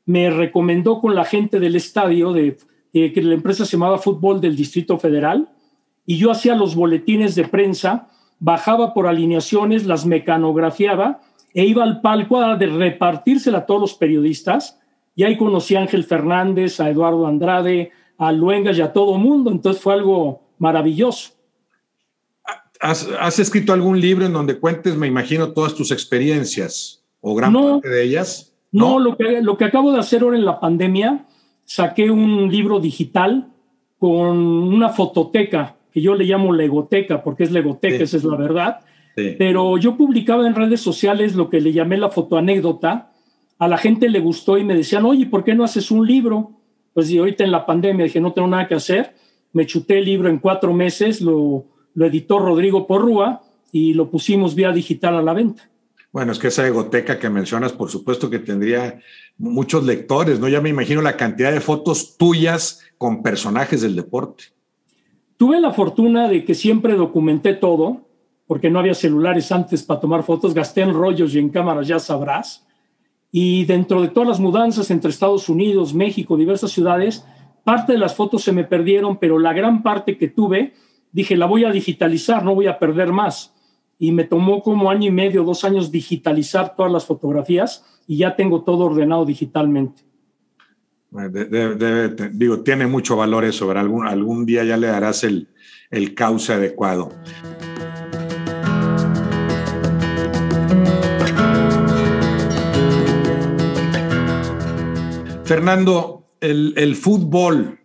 me 0.04 0.30
recomendó 0.30 1.00
con 1.00 1.14
la 1.14 1.24
gente 1.24 1.58
del 1.58 1.74
estadio 1.76 2.32
de 2.32 2.56
eh, 2.92 3.12
que 3.12 3.20
la 3.20 3.34
empresa 3.34 3.64
se 3.64 3.72
llamaba 3.72 3.98
Fútbol 3.98 4.40
del 4.40 4.54
Distrito 4.56 4.96
Federal, 4.98 5.50
y 6.06 6.16
yo 6.18 6.30
hacía 6.30 6.54
los 6.54 6.76
boletines 6.76 7.34
de 7.34 7.48
prensa, 7.48 8.08
bajaba 8.38 8.94
por 8.94 9.06
alineaciones, 9.06 9.86
las 9.86 10.06
mecanografiaba 10.06 11.20
e 11.54 11.64
iba 11.64 11.82
al 11.82 12.00
palco 12.00 12.40
a 12.40 12.56
de 12.56 12.66
repartírsela 12.66 13.58
a 13.58 13.66
todos 13.66 13.80
los 13.80 13.94
periodistas. 13.94 14.78
Y 15.14 15.24
ahí 15.24 15.36
conocí 15.38 15.74
a 15.74 15.80
Ángel 15.80 16.04
Fernández, 16.04 16.78
a 16.80 16.90
Eduardo 16.90 17.26
Andrade, 17.26 17.92
a 18.18 18.32
Luengas 18.32 18.76
y 18.76 18.82
a 18.82 18.92
todo 18.92 19.16
mundo. 19.16 19.50
Entonces 19.50 19.82
fue 19.82 19.94
algo 19.94 20.42
maravilloso. 20.58 21.30
¿Has, 22.78 23.38
escrito 23.38 23.72
algún 23.72 23.98
libro 24.00 24.26
en 24.26 24.34
donde 24.34 24.58
cuentes, 24.58 24.96
me 24.96 25.06
imagino, 25.06 25.52
todas 25.52 25.74
tus 25.74 25.90
experiencias 25.90 27.02
o 27.22 27.34
gran 27.34 27.54
parte 27.54 27.88
de 27.88 28.02
ellas? 28.02 28.52
No, 28.70 28.98
lo, 28.98 29.16
que, 29.16 29.40
lo 29.40 29.56
que 29.56 29.64
acabo 29.64 29.92
de 29.92 29.98
hacer 29.98 30.22
ahora 30.22 30.36
en 30.36 30.44
la 30.44 30.60
pandemia, 30.60 31.24
saqué 31.64 32.10
un 32.10 32.50
libro 32.50 32.78
digital 32.78 33.50
con 33.98 34.36
una 34.36 34.90
fototeca 34.90 35.75
que 35.96 36.02
yo 36.02 36.14
le 36.14 36.26
llamo 36.26 36.52
legoteca, 36.52 37.22
porque 37.22 37.44
es 37.44 37.50
legoteca, 37.50 38.04
esa 38.04 38.18
es 38.18 38.24
la 38.24 38.36
verdad. 38.36 38.80
Pero 39.14 39.78
yo 39.78 39.96
publicaba 39.96 40.46
en 40.46 40.54
redes 40.54 40.82
sociales 40.82 41.34
lo 41.34 41.48
que 41.48 41.58
le 41.58 41.72
llamé 41.72 41.96
la 41.96 42.10
fotoanécdota. 42.10 43.12
A 43.58 43.66
la 43.66 43.78
gente 43.78 44.10
le 44.10 44.20
gustó 44.20 44.58
y 44.58 44.64
me 44.64 44.74
decían, 44.74 45.06
oye, 45.06 45.24
¿por 45.24 45.42
qué 45.42 45.54
no 45.54 45.64
haces 45.64 45.90
un 45.90 46.06
libro? 46.06 46.50
Pues 46.92 47.10
y 47.10 47.16
ahorita 47.16 47.44
en 47.44 47.50
la 47.50 47.64
pandemia 47.64 48.04
dije, 48.04 48.20
no 48.20 48.34
tengo 48.34 48.46
nada 48.46 48.68
que 48.68 48.74
hacer. 48.74 49.14
Me 49.54 49.64
chuté 49.64 50.00
el 50.00 50.04
libro 50.04 50.28
en 50.28 50.38
cuatro 50.38 50.74
meses, 50.74 51.22
lo, 51.22 51.64
lo 51.94 52.04
editó 52.04 52.40
Rodrigo 52.40 52.86
Porrúa 52.86 53.40
y 53.72 53.94
lo 53.94 54.10
pusimos 54.10 54.54
vía 54.54 54.72
digital 54.72 55.16
a 55.16 55.22
la 55.22 55.32
venta. 55.32 55.70
Bueno, 56.12 56.32
es 56.32 56.38
que 56.38 56.48
esa 56.48 56.66
egoteca 56.66 57.18
que 57.18 57.30
mencionas, 57.30 57.72
por 57.72 57.88
supuesto 57.88 58.28
que 58.28 58.40
tendría 58.40 59.00
muchos 59.38 59.82
lectores, 59.84 60.40
¿no? 60.40 60.48
Ya 60.48 60.60
me 60.60 60.68
imagino 60.68 61.00
la 61.00 61.16
cantidad 61.16 61.52
de 61.52 61.60
fotos 61.62 62.18
tuyas 62.18 62.82
con 62.98 63.22
personajes 63.22 63.80
del 63.80 63.96
deporte. 63.96 64.55
Tuve 65.36 65.60
la 65.60 65.70
fortuna 65.70 66.28
de 66.28 66.44
que 66.44 66.54
siempre 66.54 66.94
documenté 66.94 67.54
todo, 67.54 68.06
porque 68.46 68.70
no 68.70 68.78
había 68.78 68.94
celulares 68.94 69.52
antes 69.52 69.82
para 69.82 70.00
tomar 70.00 70.22
fotos, 70.22 70.54
gasté 70.54 70.80
en 70.80 70.94
rollos 70.94 71.34
y 71.34 71.38
en 71.38 71.50
cámaras, 71.50 71.86
ya 71.86 71.98
sabrás. 71.98 72.66
Y 73.30 73.64
dentro 73.66 74.00
de 74.00 74.08
todas 74.08 74.28
las 74.28 74.40
mudanzas 74.40 74.90
entre 74.90 75.10
Estados 75.10 75.48
Unidos, 75.48 75.92
México, 75.92 76.36
diversas 76.36 76.70
ciudades, 76.70 77.26
parte 77.64 77.92
de 77.92 77.98
las 77.98 78.14
fotos 78.14 78.42
se 78.42 78.52
me 78.52 78.64
perdieron, 78.64 79.18
pero 79.18 79.38
la 79.38 79.52
gran 79.52 79.82
parte 79.82 80.16
que 80.16 80.28
tuve 80.28 80.72
dije, 81.12 81.36
la 81.36 81.46
voy 81.46 81.64
a 81.64 81.70
digitalizar, 81.70 82.44
no 82.44 82.54
voy 82.54 82.66
a 82.66 82.78
perder 82.78 83.12
más. 83.12 83.52
Y 83.98 84.12
me 84.12 84.24
tomó 84.24 84.62
como 84.62 84.90
año 84.90 85.08
y 85.08 85.10
medio, 85.10 85.44
dos 85.44 85.64
años 85.64 85.90
digitalizar 85.90 86.76
todas 86.76 86.92
las 86.92 87.04
fotografías 87.04 87.84
y 88.06 88.18
ya 88.18 88.36
tengo 88.36 88.62
todo 88.62 88.84
ordenado 88.84 89.24
digitalmente. 89.24 90.05
Digo, 92.32 92.60
tiene 92.60 92.86
mucho 92.86 93.16
valor 93.16 93.44
eso, 93.44 93.70
algún, 93.70 94.06
algún 94.06 94.44
día 94.46 94.64
ya 94.64 94.76
le 94.76 94.88
darás 94.88 95.24
el, 95.24 95.48
el 95.90 96.14
cauce 96.14 96.52
adecuado. 96.52 97.10
Fernando, 105.44 106.26
el, 106.40 106.74
el, 106.76 106.96
fútbol, 106.96 107.78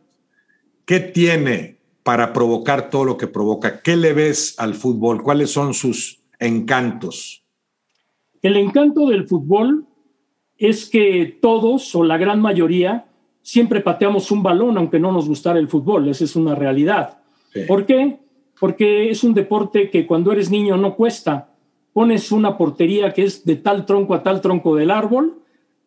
¿qué 0.83 0.99
tiene 0.99 1.77
para 2.01 2.33
provocar 2.33 2.89
todo 2.89 3.05
lo 3.05 3.17
que 3.17 3.27
provoca? 3.27 3.81
¿Qué 3.81 3.95
le 3.95 4.13
ves 4.13 4.55
al 4.57 4.73
fútbol? 4.73 5.21
¿Cuáles 5.21 5.51
son 5.51 5.75
sus 5.75 6.23
encantos? 6.39 7.43
El 8.41 8.57
encanto 8.57 9.07
del 9.07 9.27
fútbol 9.27 9.85
es 10.57 10.89
que 10.89 11.37
todos 11.39 11.93
o 11.93 12.03
la 12.03 12.17
gran 12.17 12.41
mayoría 12.41 13.05
siempre 13.41 13.81
pateamos 13.81 14.31
un 14.31 14.43
balón 14.43 14.77
aunque 14.77 14.99
no 14.99 15.11
nos 15.11 15.27
gustara 15.27 15.59
el 15.59 15.67
fútbol, 15.67 16.07
esa 16.07 16.23
es 16.23 16.35
una 16.35 16.55
realidad. 16.55 17.19
¿Por 17.67 17.85
qué? 17.85 18.19
Porque 18.59 19.09
es 19.09 19.23
un 19.23 19.33
deporte 19.33 19.89
que 19.89 20.05
cuando 20.05 20.31
eres 20.31 20.49
niño 20.49 20.77
no 20.77 20.95
cuesta. 20.95 21.49
Pones 21.93 22.31
una 22.31 22.57
portería 22.57 23.11
que 23.13 23.23
es 23.23 23.43
de 23.43 23.57
tal 23.57 23.85
tronco 23.85 24.13
a 24.13 24.23
tal 24.23 24.39
tronco 24.39 24.75
del 24.75 24.91
árbol, 24.91 25.39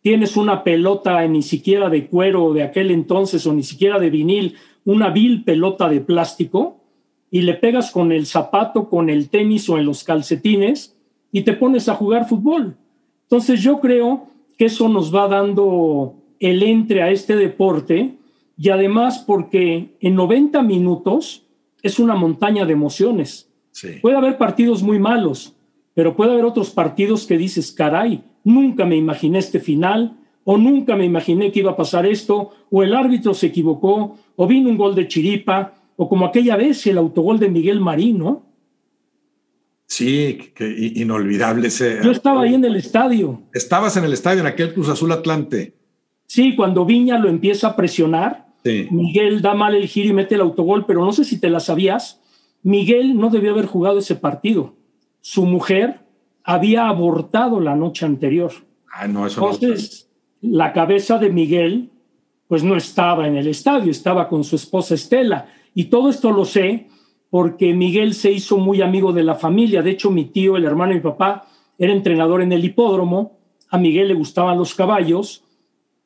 tienes 0.03 0.37
una 0.37 0.63
pelota 0.63 1.27
ni 1.27 1.41
siquiera 1.41 1.89
de 1.89 2.07
cuero 2.09 2.53
de 2.53 2.63
aquel 2.63 2.91
entonces 2.91 3.47
o 3.47 3.55
ni 3.55 3.63
siquiera 3.63 3.99
de 3.99 4.11
vinil 4.11 4.57
una 4.85 5.09
vil 5.09 5.45
pelota 5.45 5.89
de 5.89 6.01
plástico 6.01 6.77
y 7.31 7.41
le 7.41 7.55
pegas 7.55 7.91
con 7.91 8.13
el 8.13 8.27
zapato, 8.27 8.91
con 8.91 9.09
el 9.09 9.31
tenis 9.31 9.69
o 9.71 9.79
en 9.79 9.87
los 9.87 10.05
calcetines 10.05 10.95
y 11.33 11.43
te 11.43 11.55
pones 11.55 11.89
a 11.89 11.95
jugar 11.95 12.29
fútbol. 12.29 12.77
Entonces 13.23 13.63
yo 13.63 13.81
creo 13.81 14.27
que 14.59 14.67
eso 14.67 14.89
nos 14.89 15.15
va 15.15 15.27
dando 15.27 16.15
el 16.41 16.63
entre 16.63 17.03
a 17.03 17.11
este 17.11 17.37
deporte 17.37 18.15
y 18.57 18.69
además 18.69 19.25
porque 19.27 19.97
en 20.01 20.15
90 20.15 20.63
minutos 20.63 21.45
es 21.83 21.99
una 21.99 22.15
montaña 22.15 22.65
de 22.65 22.73
emociones. 22.73 23.51
Puede 24.01 24.17
haber 24.17 24.39
partidos 24.39 24.83
muy 24.83 24.99
malos, 24.99 25.55
pero 25.95 26.15
puede 26.15 26.33
haber 26.33 26.45
otros 26.45 26.71
partidos 26.71 27.27
que 27.27 27.37
dices, 27.37 27.73
caray, 27.73 28.23
nunca 28.45 28.85
me 28.85 28.97
imaginé 28.97 29.39
este 29.39 29.59
final, 29.59 30.17
o 30.45 30.57
nunca 30.57 30.95
me 30.95 31.05
imaginé 31.05 31.51
que 31.51 31.61
iba 31.61 31.73
a 31.73 31.77
pasar 31.77 32.07
esto, 32.07 32.51
o 32.71 32.83
el 32.83 32.95
árbitro 32.95 33.35
se 33.35 33.47
equivocó, 33.47 34.17
o 34.37 34.47
vino 34.47 34.69
un 34.69 34.77
gol 34.77 34.95
de 34.95 35.09
Chiripa, 35.09 35.75
o 35.97 36.09
como 36.09 36.27
aquella 36.27 36.57
vez 36.57 36.87
el 36.87 36.99
autogol 36.99 37.39
de 37.39 37.49
Miguel 37.49 37.81
Marín, 37.81 38.19
¿no? 38.19 38.43
Sí, 39.87 40.53
que 40.55 40.93
inolvidable 40.97 41.69
ese. 41.69 42.01
Yo 42.03 42.11
estaba 42.11 42.43
ahí 42.43 42.55
en 42.55 42.65
el 42.65 42.77
estadio. 42.77 43.43
Estabas 43.53 43.97
en 43.97 44.05
el 44.05 44.13
estadio, 44.13 44.41
en 44.41 44.47
aquel 44.47 44.73
Cruz 44.75 44.89
Azul 44.89 45.13
Atlante. 45.13 45.75
Sí, 46.27 46.57
cuando 46.57 46.85
Viña 46.85 47.19
lo 47.19 47.29
empieza 47.29 47.69
a 47.69 47.77
presionar, 47.77 48.47
Miguel 48.91 49.43
da 49.43 49.55
mal 49.55 49.75
el 49.75 49.87
giro 49.87 50.11
y 50.11 50.13
mete 50.15 50.37
el 50.37 50.41
autogol, 50.41 50.87
pero 50.87 51.05
no 51.05 51.13
sé 51.13 51.25
si 51.25 51.39
te 51.39 51.51
la 51.51 51.61
sabías, 51.61 52.21
Miguel 52.63 53.17
no 53.19 53.29
debió 53.29 53.53
haber 53.53 53.67
jugado 53.67 53.99
ese 53.99 54.17
partido. 54.17 54.75
Su 55.21 55.45
mujer 55.45 56.01
había 56.43 56.89
abortado 56.89 57.61
la 57.61 57.77
noche 57.77 58.07
anterior. 58.07 58.53
Ah, 58.91 59.07
no, 59.07 59.27
eso 59.27 59.41
Entonces, 59.41 60.11
la 60.41 60.73
cabeza 60.73 61.19
de 61.19 61.31
Miguel 61.31 61.91
pues 62.49 62.63
no 62.63 62.77
estaba 62.77 63.27
en 63.27 63.37
el 63.37 63.49
estadio, 63.49 63.91
estaba 63.91 64.29
con 64.29 64.45
su 64.45 64.57
esposa 64.57 64.95
Estela. 64.95 65.49
Y 65.75 65.85
todo 65.85 66.11
esto 66.11 66.31
lo 66.31 66.45
sé 66.45 66.89
porque 67.31 67.75
Miguel 67.75 68.15
se 68.15 68.31
hizo 68.31 68.59
muy 68.59 68.81
amigo 68.81 69.13
de 69.13 69.25
la 69.25 69.35
familia. 69.35 69.83
De 69.83 69.91
hecho, 69.91 70.11
mi 70.11 70.27
tío, 70.27 70.57
el 70.57 70.65
hermano 70.65 70.91
de 70.91 70.97
mi 70.97 71.03
papá, 71.03 71.47
era 71.79 71.93
entrenador 71.93 72.43
en 72.43 72.53
el 72.53 72.65
hipódromo. 72.65 73.39
A 73.71 73.79
Miguel 73.79 74.09
le 74.09 74.15
gustaban 74.15 74.57
los 74.57 74.75
caballos 74.75 75.44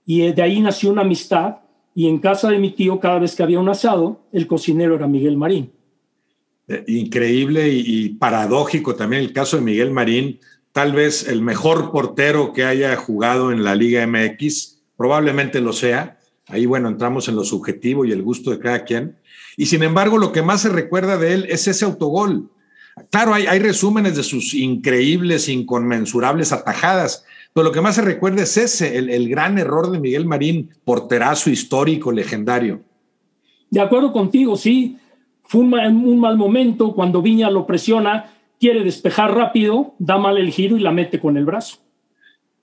y 0.09 0.33
de 0.33 0.41
ahí 0.41 0.59
nació 0.61 0.91
una 0.91 1.03
amistad. 1.03 1.57
Y 1.95 2.09
en 2.09 2.19
casa 2.19 2.49
de 2.49 2.59
mi 2.59 2.71
tío, 2.71 2.99
cada 2.99 3.19
vez 3.19 3.37
que 3.37 3.43
había 3.43 3.61
un 3.61 3.69
asado, 3.69 4.23
el 4.33 4.47
cocinero 4.47 4.95
era 4.95 5.07
Miguel 5.07 5.37
Marín. 5.37 5.71
Eh, 6.67 6.83
increíble 6.87 7.69
y 7.69 8.09
paradójico 8.11 8.95
también 8.95 9.23
el 9.23 9.35
caso 9.35 9.59
de 9.59 9.63
Miguel 9.63 9.91
Marín, 9.91 10.41
tal 10.73 10.93
vez 10.93 11.29
el 11.29 11.43
mejor 11.43 11.93
portero 11.93 12.55
que 12.55 12.65
haya 12.65 12.97
jugado 12.97 13.53
en 13.53 13.63
la 13.63 13.75
Liga 13.75 14.07
MX, 14.07 14.81
probablemente 14.97 15.61
lo 15.61 15.75
sea. 15.75 16.19
Ahí, 16.47 16.65
bueno, 16.65 16.89
entramos 16.89 17.29
en 17.29 17.37
lo 17.37 17.45
subjetivo 17.45 18.07
y 18.07 18.13
el 18.13 18.23
gusto 18.23 18.51
de 18.51 18.61
cada 18.61 18.85
quien. 18.85 19.19
Y 19.59 19.67
sin 19.67 19.83
embargo, 19.83 20.17
lo 20.17 20.33
que 20.33 20.41
más 20.41 20.63
se 20.63 20.71
recuerda 20.71 21.19
de 21.19 21.35
él 21.35 21.47
es 21.51 21.69
ese 21.69 21.85
autogol. 21.85 22.51
Claro, 23.11 23.35
hay, 23.35 23.47
hay 23.47 23.59
resúmenes 23.59 24.17
de 24.17 24.23
sus 24.23 24.55
increíbles, 24.55 25.51
inconmensurables 25.51 26.53
atajadas, 26.53 27.27
pero 27.53 27.65
lo 27.65 27.73
que 27.73 27.81
más 27.81 27.97
se 27.97 28.03
recuerda 28.03 28.43
es 28.43 28.57
ese, 28.57 28.99
el, 28.99 29.11
el 29.11 29.29
gran 29.29 29.59
error 29.59 29.91
de 29.91 29.99
Miguel 30.01 30.27
Marín, 30.27 30.71
porterazo 30.85 31.51
histórico, 31.51 32.13
legendario. 32.13 32.83
De 33.71 33.81
acuerdo 33.81 34.13
contigo, 34.13 34.57
sí. 34.57 34.99
Fue 35.43 35.63
un 35.63 35.75
un 35.75 36.21
mal 36.21 36.37
momento 36.37 36.95
cuando 36.95 37.23
Viña 37.23 37.51
lo 37.51 37.67
presiona 37.67 38.33
quiere 38.59 38.85
despejar 38.85 39.35
rápido, 39.35 39.95
da 39.99 40.19
mal 40.19 40.39
el 40.39 40.51
giro 40.51 40.77
y 40.77 40.81
la 40.81 40.91
mete 40.91 41.21
con 41.21 41.37
el 41.37 41.45
brazo. 41.45 41.79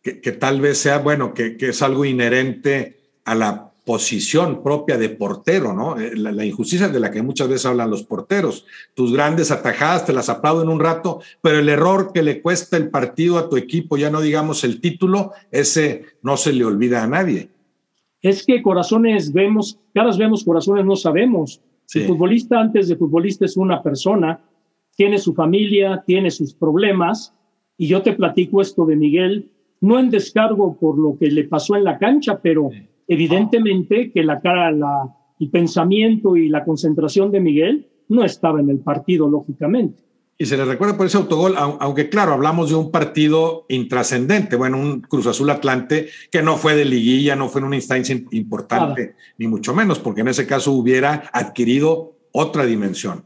Que, 0.02 0.14
tal 0.34 0.62
vez 0.62 0.78
sea, 0.78 1.00
bueno, 1.00 1.34
que, 1.34 1.58
es 1.60 1.82
algo 1.82 2.06
inherente 2.06 3.00
a 3.24 3.34
la 3.34 3.72
posición 3.86 4.64
propia 4.64 4.98
de 4.98 5.10
portero, 5.10 5.74
¿no? 5.74 6.00
Eh, 6.00 6.16
la, 6.16 6.44
injusticia 6.44 6.90
de 6.90 7.00
la 7.00 7.12
que 7.12 7.22
muchas 7.22 7.48
veces 7.48 7.68
hablan 7.68 7.90
los 7.90 8.04
porteros. 8.04 8.66
Tus 8.94 9.14
grandes 9.14 9.52
atajadas 9.52 10.06
te 10.06 10.14
las 10.14 10.28
aplauden 10.28 10.70
un 10.70 10.80
rato, 10.80 11.22
pero 11.42 11.60
el 11.60 11.70
error 11.70 12.12
que 12.14 12.24
le 12.24 12.42
cuesta 12.42 12.78
el 12.78 12.90
partido 12.90 13.38
a 13.38 13.48
tu 13.48 13.58
equipo, 13.58 13.96
ya 13.96 14.10
no 14.10 14.22
digamos 14.22 14.64
el 14.64 14.82
título, 14.82 15.32
ese 15.52 16.06
no 16.24 16.36
se 16.36 16.52
le 16.52 16.66
olvida 16.66 17.04
a 17.04 17.08
nadie. 17.08 17.50
Es 18.22 18.44
que 18.44 18.62
corazones 18.62 19.32
vemos, 19.32 19.80
caras 19.94 20.18
vemos, 20.18 20.44
corazones 20.44 20.84
no 20.84 20.96
sabemos. 20.96 21.62
El 21.94 22.08
futbolista 22.08 22.60
antes 22.60 22.88
de 22.88 22.96
futbolista 22.96 23.46
es 23.46 23.56
una 23.56 23.84
persona 23.84 24.42
tiene 24.96 25.18
su 25.18 25.34
familia, 25.34 26.04
tiene 26.06 26.32
sus 26.32 26.54
problemas, 26.54 27.34
y 27.78 27.88
yo 27.88 28.02
te 28.02 28.14
platico 28.14 28.62
esto 28.62 28.86
de 28.86 28.96
Miguel, 28.96 29.52
no 29.82 30.00
en 30.00 30.10
descargo 30.10 30.78
por 30.78 30.98
lo 30.98 31.18
que 31.18 31.28
le 31.28 31.44
pasó 31.44 31.76
en 31.76 31.84
la 31.84 31.98
cancha, 31.98 32.40
pero 32.42 32.70
evidentemente 33.08 34.12
que 34.12 34.24
la 34.24 34.40
cara, 34.42 34.72
la, 34.72 35.16
el 35.40 35.50
pensamiento 35.50 36.36
y 36.36 36.50
la 36.50 36.64
concentración 36.64 37.32
de 37.32 37.40
Miguel 37.42 37.88
no 38.08 38.24
estaba 38.24 38.60
en 38.60 38.70
el 38.70 38.80
partido, 38.80 39.28
lógicamente. 39.28 40.04
Y 40.38 40.46
se 40.46 40.58
le 40.58 40.66
recuerda 40.66 40.98
por 40.98 41.06
ese 41.06 41.18
autogol, 41.18 41.56
aunque 41.58 42.10
claro, 42.10 42.34
hablamos 42.34 42.70
de 42.70 42.76
un 42.76 42.92
partido 42.92 43.66
intrascendente, 43.70 44.58
bueno, 44.58 44.78
un 44.78 45.00
Cruz 45.00 45.28
Azul 45.28 45.50
Atlante 45.50 46.10
que 46.30 46.42
no 46.42 46.58
fue 46.58 46.76
de 46.76 46.84
liguilla, 46.84 47.38
no 47.38 47.48
fue 47.48 47.62
en 47.62 47.68
una 47.68 47.78
instancia 47.78 48.22
importante, 48.32 49.16
ni 49.38 49.48
mucho 49.48 49.74
menos, 49.74 49.98
porque 50.00 50.22
en 50.22 50.28
ese 50.28 50.46
caso 50.46 50.74
hubiera 50.74 51.30
adquirido 51.32 52.18
otra 52.34 52.66
dimensión. 52.66 53.24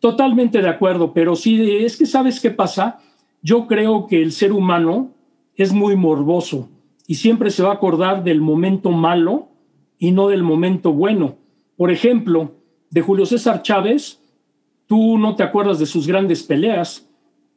Totalmente 0.00 0.60
de 0.60 0.68
acuerdo, 0.68 1.14
pero 1.14 1.36
sí, 1.36 1.76
es 1.84 1.96
que 1.96 2.04
sabes 2.04 2.40
qué 2.40 2.50
pasa. 2.50 2.98
Yo 3.40 3.68
creo 3.68 4.08
que 4.08 4.20
el 4.20 4.32
ser 4.32 4.52
humano 4.52 5.14
es 5.54 5.72
muy 5.72 5.94
morboso 5.94 6.68
y 7.06 7.16
siempre 7.16 7.50
se 7.50 7.62
va 7.62 7.70
a 7.70 7.74
acordar 7.74 8.24
del 8.24 8.40
momento 8.40 8.90
malo 8.90 9.48
y 9.98 10.12
no 10.12 10.28
del 10.28 10.42
momento 10.42 10.92
bueno. 10.92 11.36
Por 11.76 11.90
ejemplo, 11.90 12.54
de 12.90 13.00
Julio 13.00 13.26
César 13.26 13.62
Chávez, 13.62 14.20
tú 14.86 15.18
no 15.18 15.36
te 15.36 15.42
acuerdas 15.42 15.78
de 15.78 15.86
sus 15.86 16.06
grandes 16.06 16.42
peleas. 16.42 17.08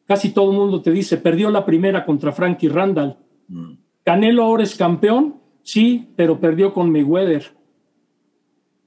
Casi 0.06 0.30
todo 0.30 0.52
el 0.52 0.58
mundo 0.58 0.82
te 0.82 0.92
dice, 0.92 1.18
perdió 1.18 1.50
la 1.50 1.66
primera 1.66 2.06
contra 2.06 2.32
Frankie 2.32 2.70
Randall. 2.70 3.18
Mm. 3.48 3.74
Canelo 4.04 4.44
ahora 4.44 4.64
es 4.64 4.76
campeón, 4.76 5.36
sí, 5.64 6.08
pero 6.16 6.40
perdió 6.40 6.74
con 6.74 6.92
Mayweather. 6.92 7.54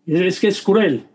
Es 0.06 0.40
que 0.40 0.48
es 0.48 0.62
cruel. 0.62 1.06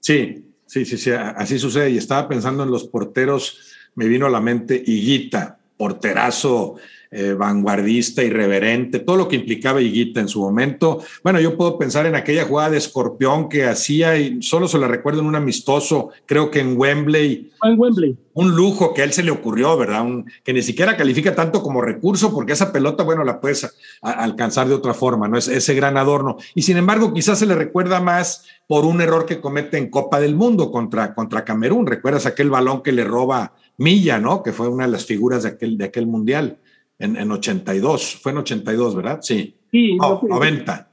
Sí, 0.00 0.44
sí, 0.66 0.84
sí, 0.84 0.96
sí, 0.96 1.10
así 1.10 1.58
sucede. 1.58 1.90
Y 1.90 1.96
estaba 1.96 2.28
pensando 2.28 2.62
en 2.62 2.70
los 2.70 2.84
porteros, 2.84 3.74
me 3.94 4.06
vino 4.06 4.26
a 4.26 4.30
la 4.30 4.40
mente 4.40 4.82
Higuita, 4.86 5.58
porterazo 5.76 6.76
eh, 7.16 7.32
vanguardista, 7.32 8.24
irreverente, 8.24 8.98
todo 8.98 9.14
lo 9.14 9.28
que 9.28 9.36
implicaba 9.36 9.80
Higuita 9.80 10.18
en 10.18 10.26
su 10.26 10.40
momento. 10.40 11.00
Bueno, 11.22 11.38
yo 11.38 11.56
puedo 11.56 11.78
pensar 11.78 12.06
en 12.06 12.16
aquella 12.16 12.44
jugada 12.44 12.70
de 12.70 12.78
escorpión 12.78 13.48
que 13.48 13.66
hacía 13.66 14.18
y 14.18 14.42
solo 14.42 14.66
se 14.66 14.78
la 14.78 14.88
recuerdo 14.88 15.20
en 15.20 15.26
un 15.26 15.36
amistoso, 15.36 16.08
creo 16.26 16.50
que 16.50 16.58
en 16.58 16.76
Wembley. 16.76 17.52
En 17.62 17.78
Wembley. 17.78 18.18
Un 18.32 18.56
lujo 18.56 18.92
que 18.92 19.02
a 19.02 19.04
él 19.04 19.12
se 19.12 19.22
le 19.22 19.30
ocurrió, 19.30 19.76
¿verdad? 19.76 20.04
que 20.42 20.52
ni 20.52 20.60
siquiera 20.60 20.96
califica 20.96 21.36
tanto 21.36 21.62
como 21.62 21.82
recurso, 21.82 22.34
porque 22.34 22.52
esa 22.52 22.72
pelota, 22.72 23.04
bueno, 23.04 23.22
la 23.22 23.40
puedes 23.40 23.72
alcanzar 24.02 24.66
de 24.66 24.74
otra 24.74 24.92
forma, 24.92 25.28
¿no? 25.28 25.38
Es 25.38 25.46
ese 25.46 25.72
gran 25.74 25.96
adorno. 25.96 26.38
Y 26.56 26.62
sin 26.62 26.78
embargo, 26.78 27.14
quizás 27.14 27.38
se 27.38 27.46
le 27.46 27.54
recuerda 27.54 28.00
más 28.00 28.44
por 28.66 28.84
un 28.84 29.00
error 29.00 29.24
que 29.24 29.40
comete 29.40 29.78
en 29.78 29.88
Copa 29.88 30.18
del 30.18 30.34
Mundo 30.34 30.72
contra, 30.72 31.14
contra 31.14 31.44
Camerún. 31.44 31.86
¿Recuerdas 31.86 32.26
aquel 32.26 32.50
balón 32.50 32.82
que 32.82 32.90
le 32.90 33.04
roba 33.04 33.52
Milla, 33.78 34.18
¿no? 34.18 34.42
Que 34.42 34.52
fue 34.52 34.66
una 34.66 34.86
de 34.86 34.90
las 34.90 35.06
figuras 35.06 35.44
de 35.44 35.50
aquel, 35.50 35.78
de 35.78 35.84
aquel 35.84 36.08
mundial 36.08 36.58
en, 37.04 37.16
en 37.16 37.30
82. 37.30 38.16
Fue 38.22 38.32
en 38.32 38.38
82, 38.38 38.96
¿verdad? 38.96 39.18
Sí. 39.22 39.54
Sí, 39.70 39.96
90. 39.96 40.90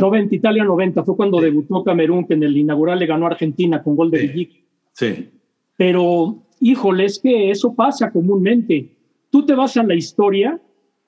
90, 0.00 0.34
Italia 0.34 0.64
90. 0.64 1.04
Fue 1.04 1.16
cuando 1.16 1.40
debutó 1.40 1.84
Camerún, 1.84 2.26
que 2.26 2.34
en 2.34 2.42
el 2.42 2.56
inaugural 2.56 2.98
le 2.98 3.06
ganó 3.06 3.26
a 3.26 3.30
Argentina 3.30 3.82
con 3.82 3.96
gol 3.96 4.10
de 4.10 4.32
sí. 4.32 4.64
Sí. 4.92 5.30
Pero, 5.76 6.42
híjole, 6.60 7.04
es 7.04 7.18
que 7.18 7.50
eso 7.50 7.74
pasa 7.74 8.10
comúnmente. 8.10 8.96
Tú 9.30 9.44
te 9.44 9.54
vas 9.54 9.76
a 9.76 9.82
la 9.82 9.94
historia 9.94 10.60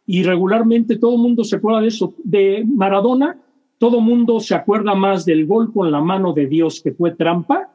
y 0.07 0.23
regularmente 0.23 0.99
todo 0.99 1.15
el 1.15 1.23
mundo 1.23 1.45
se 1.45 1.57
acuerda 1.57 1.81
de 1.81 1.89
eso. 1.89 2.15
De 2.23 2.65
Maradona, 2.67 3.41
todo 3.79 3.99
el 3.99 4.05
mundo 4.05 4.41
se 4.41 4.55
acuerda 4.55 4.95
más 4.95 5.25
del 5.25 5.47
gol 5.47 5.73
con 5.73 5.91
la 5.91 6.01
mano 6.01 6.33
de 6.33 6.47
Dios, 6.47 6.81
que 6.81 6.93
fue 6.93 7.13
trampa, 7.13 7.71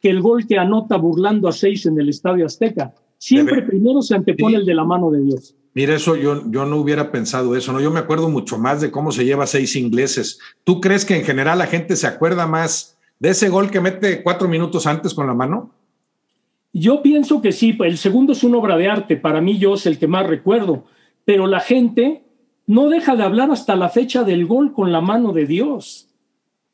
que 0.00 0.10
el 0.10 0.20
gol 0.20 0.46
que 0.46 0.58
anota 0.58 0.96
burlando 0.96 1.48
a 1.48 1.52
seis 1.52 1.86
en 1.86 1.98
el 1.98 2.08
Estadio 2.08 2.46
Azteca. 2.46 2.94
Siempre 3.18 3.62
primero 3.62 4.02
se 4.02 4.14
antepone 4.14 4.56
el 4.56 4.66
de 4.66 4.74
la 4.74 4.84
mano 4.84 5.10
de 5.10 5.20
Dios. 5.20 5.54
Mira, 5.74 5.94
eso 5.94 6.16
yo, 6.16 6.50
yo 6.50 6.64
no 6.64 6.76
hubiera 6.76 7.12
pensado 7.12 7.54
eso, 7.54 7.72
¿no? 7.72 7.80
Yo 7.80 7.90
me 7.90 8.00
acuerdo 8.00 8.30
mucho 8.30 8.58
más 8.58 8.80
de 8.80 8.90
cómo 8.90 9.12
se 9.12 9.24
lleva 9.24 9.46
seis 9.46 9.76
ingleses. 9.76 10.38
¿Tú 10.64 10.80
crees 10.80 11.04
que 11.04 11.16
en 11.16 11.24
general 11.24 11.58
la 11.58 11.66
gente 11.66 11.96
se 11.96 12.06
acuerda 12.06 12.46
más 12.46 12.96
de 13.18 13.30
ese 13.30 13.48
gol 13.48 13.70
que 13.70 13.80
mete 13.80 14.22
cuatro 14.22 14.48
minutos 14.48 14.86
antes 14.86 15.12
con 15.12 15.26
la 15.26 15.34
mano? 15.34 15.70
Yo 16.72 17.02
pienso 17.02 17.40
que 17.40 17.52
sí, 17.52 17.76
el 17.80 17.98
segundo 17.98 18.32
es 18.32 18.44
una 18.44 18.58
obra 18.58 18.76
de 18.76 18.88
arte, 18.88 19.16
para 19.16 19.40
mí 19.40 19.58
yo 19.58 19.74
es 19.74 19.86
el 19.86 19.98
que 19.98 20.06
más 20.06 20.26
recuerdo, 20.26 20.84
pero 21.24 21.46
la 21.46 21.60
gente 21.60 22.22
no 22.66 22.88
deja 22.88 23.16
de 23.16 23.22
hablar 23.22 23.50
hasta 23.50 23.76
la 23.76 23.88
fecha 23.88 24.24
del 24.24 24.46
gol 24.46 24.72
con 24.72 24.92
la 24.92 25.00
mano 25.00 25.32
de 25.32 25.46
Dios. 25.46 26.08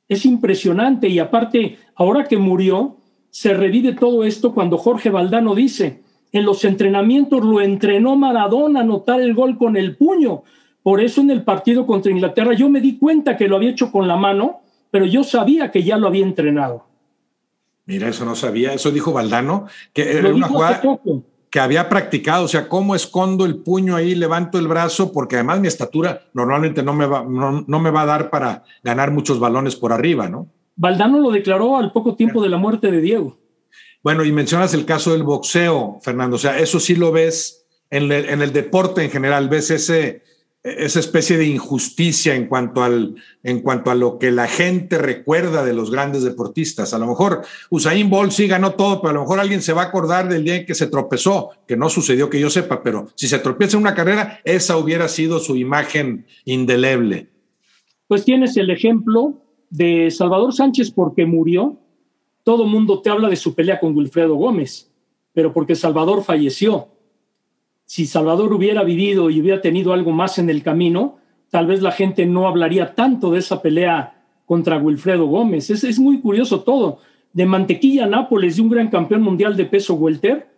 Es 0.09 0.25
impresionante 0.25 1.09
y 1.09 1.19
aparte, 1.19 1.79
ahora 1.95 2.25
que 2.25 2.37
murió, 2.37 2.97
se 3.31 3.55
revive 3.55 3.95
todo 3.95 4.25
esto 4.25 4.53
cuando 4.53 4.77
Jorge 4.77 5.11
Valdano 5.11 5.55
dice, 5.55 6.03
en 6.33 6.45
los 6.45 6.65
entrenamientos 6.65 7.45
lo 7.45 7.61
entrenó 7.61 8.17
Maradona 8.17 8.81
a 8.81 8.83
anotar 8.83 9.21
el 9.21 9.35
gol 9.35 9.59
con 9.59 9.77
el 9.77 9.97
puño. 9.97 10.43
Por 10.83 11.01
eso 11.01 11.21
en 11.21 11.31
el 11.31 11.45
partido 11.45 11.87
contra 11.87 12.11
Inglaterra 12.11 12.55
yo 12.55 12.69
me 12.69 12.81
di 12.81 12.99
cuenta 12.99 13.37
que 13.37 13.47
lo 13.47 13.57
había 13.57 13.71
hecho 13.71 13.93
con 13.93 14.09
la 14.09 14.17
mano, 14.17 14.63
pero 14.91 15.07
yo 15.07 15.23
sabía 15.23 15.71
que 15.71 15.83
ya 15.83 15.97
lo 15.97 16.09
había 16.09 16.25
entrenado. 16.25 16.87
Mira, 17.85 18.09
eso 18.09 18.25
no 18.25 18.35
sabía, 18.35 18.73
eso 18.73 18.91
dijo 18.91 19.13
Valdano, 19.13 19.67
que 19.93 20.19
era 20.19 20.33
una 20.33 20.49
jugada 20.49 20.81
que 21.51 21.61
había 21.61 21.91
practicado, 21.91 22.47
o 22.47 22.49
sea, 22.49 22.67
cómo 22.67 22.95
escondo 22.95 23.45
el 23.45 23.57
puño 23.57 23.95
ahí, 23.95 24.15
levanto 24.15 24.59
el 24.59 24.69
brazo, 24.69 25.13
porque 25.13 25.37
además 25.37 25.61
mi 25.61 25.69
estatura 25.69 26.23
normalmente 26.33 26.83
no 26.83 26.95
me 26.95 27.05
va, 27.05 27.25
no 27.25 27.79
me 27.79 27.91
va 27.91 28.03
a 28.03 28.07
dar 28.07 28.31
para 28.31 28.65
ganar 28.83 29.11
muchos 29.11 29.39
balones 29.39 29.77
por 29.77 29.93
arriba, 29.93 30.31
¿no? 30.31 30.49
Valdano 30.77 31.19
lo 31.19 31.31
declaró 31.31 31.77
al 31.77 31.93
poco 31.93 32.15
tiempo 32.15 32.43
de 32.43 32.49
la 32.49 32.57
muerte 32.57 32.91
de 32.91 33.03
Diego. 33.03 33.37
Bueno, 34.03 34.25
y 34.25 34.33
mencionas 34.33 34.75
el 34.75 34.85
caso 34.85 35.13
del 35.13 35.23
boxeo, 35.23 36.01
Fernando. 36.03 36.37
O 36.37 36.39
sea, 36.39 36.59
eso 36.59 36.81
sí 36.81 36.97
lo 36.97 37.13
ves 37.13 37.65
en, 37.91 38.11
el, 38.11 38.53
deporte 38.53 39.05
en 39.05 39.11
general, 39.11 39.49
ves 39.49 39.71
ese, 39.71 40.23
esa 40.65 40.99
especie 40.99 41.37
de 41.37 41.47
injusticia 41.47 42.35
en 42.35 42.47
cuanto, 42.47 42.83
al, 42.83 43.17
en 43.43 43.61
cuanto 43.61 43.91
a 43.91 43.95
lo 43.95 44.19
que 44.19 44.31
la 44.31 44.49
gente 44.49 44.99
recuerda 44.99 45.65
de 45.65 45.75
los 45.75 45.91
grandes 45.91 46.25
deportistas. 46.25 46.95
A 46.95 46.99
lo 46.99 47.07
mejor 47.07 47.43
Usain 47.71 48.09
Bolt 48.09 48.33
sí 48.33 48.49
ganó 48.49 48.73
todo, 48.75 49.01
pero 49.01 49.11
a 49.11 49.15
lo 49.15 49.21
mejor 49.21 49.39
alguien 49.39 49.63
se 49.63 49.73
va 49.73 49.83
a 49.83 49.87
acordar 49.87 50.29
del 50.29 50.43
día 50.43 50.57
en 50.57 50.67
que 50.67 50.75
se 50.75 50.87
tropezó, 50.87 51.51
que 51.69 51.77
no 51.77 51.91
sucedió 51.91 52.31
que 52.31 52.41
yo 52.41 52.51
sepa, 52.51 52.83
pero 52.83 53.09
si 53.15 53.29
se 53.29 53.39
tropieza 53.39 53.77
en 53.77 53.83
una 53.83 53.95
carrera, 53.95 54.41
esa 54.45 54.79
hubiera 54.79 55.07
sido 55.07 55.39
su 55.39 55.55
imagen 55.57 56.27
indeleble. 56.45 57.29
Pues 58.09 58.25
tienes 58.25 58.57
el 58.57 58.71
ejemplo 58.71 59.43
de 59.71 60.11
Salvador 60.11 60.53
Sánchez 60.53 60.91
porque 60.91 61.25
murió 61.25 61.79
todo 62.45 62.67
mundo 62.67 63.01
te 63.01 63.11
habla 63.11 63.29
de 63.29 63.37
su 63.37 63.55
pelea 63.55 63.79
con 63.79 63.97
Wilfredo 63.97 64.35
Gómez, 64.35 64.91
pero 65.33 65.53
porque 65.53 65.75
Salvador 65.75 66.23
falleció. 66.25 66.89
Si 67.85 68.07
Salvador 68.07 68.53
hubiera 68.53 68.83
vivido 68.83 69.31
y 69.31 69.41
hubiera 69.41 69.61
tenido 69.61 69.93
algo 69.93 70.13
más 70.13 70.39
en 70.39 70.51
el 70.51 70.63
camino, 70.63 71.19
tal 71.51 71.67
vez 71.67 71.83
la 71.83 71.93
gente 71.93 72.27
no 72.27 72.49
hablaría 72.49 72.95
tanto 72.95 73.31
de 73.31 73.39
esa 73.39 73.63
pelea 73.63 74.25
contra 74.47 74.79
Wilfredo 74.79 75.27
Gómez. 75.27 75.71
Es, 75.71 75.85
es 75.85 75.99
muy 75.99 76.21
curioso 76.21 76.63
todo. 76.63 76.99
De 77.33 77.47
Mantequilla 77.47 78.07
Nápoles, 78.07 78.57
de 78.57 78.63
un 78.63 78.71
gran 78.71 78.89
campeón 78.89 79.23
mundial 79.23 79.57
de 79.57 79.67
peso 79.67 79.95
welter, 79.95 80.49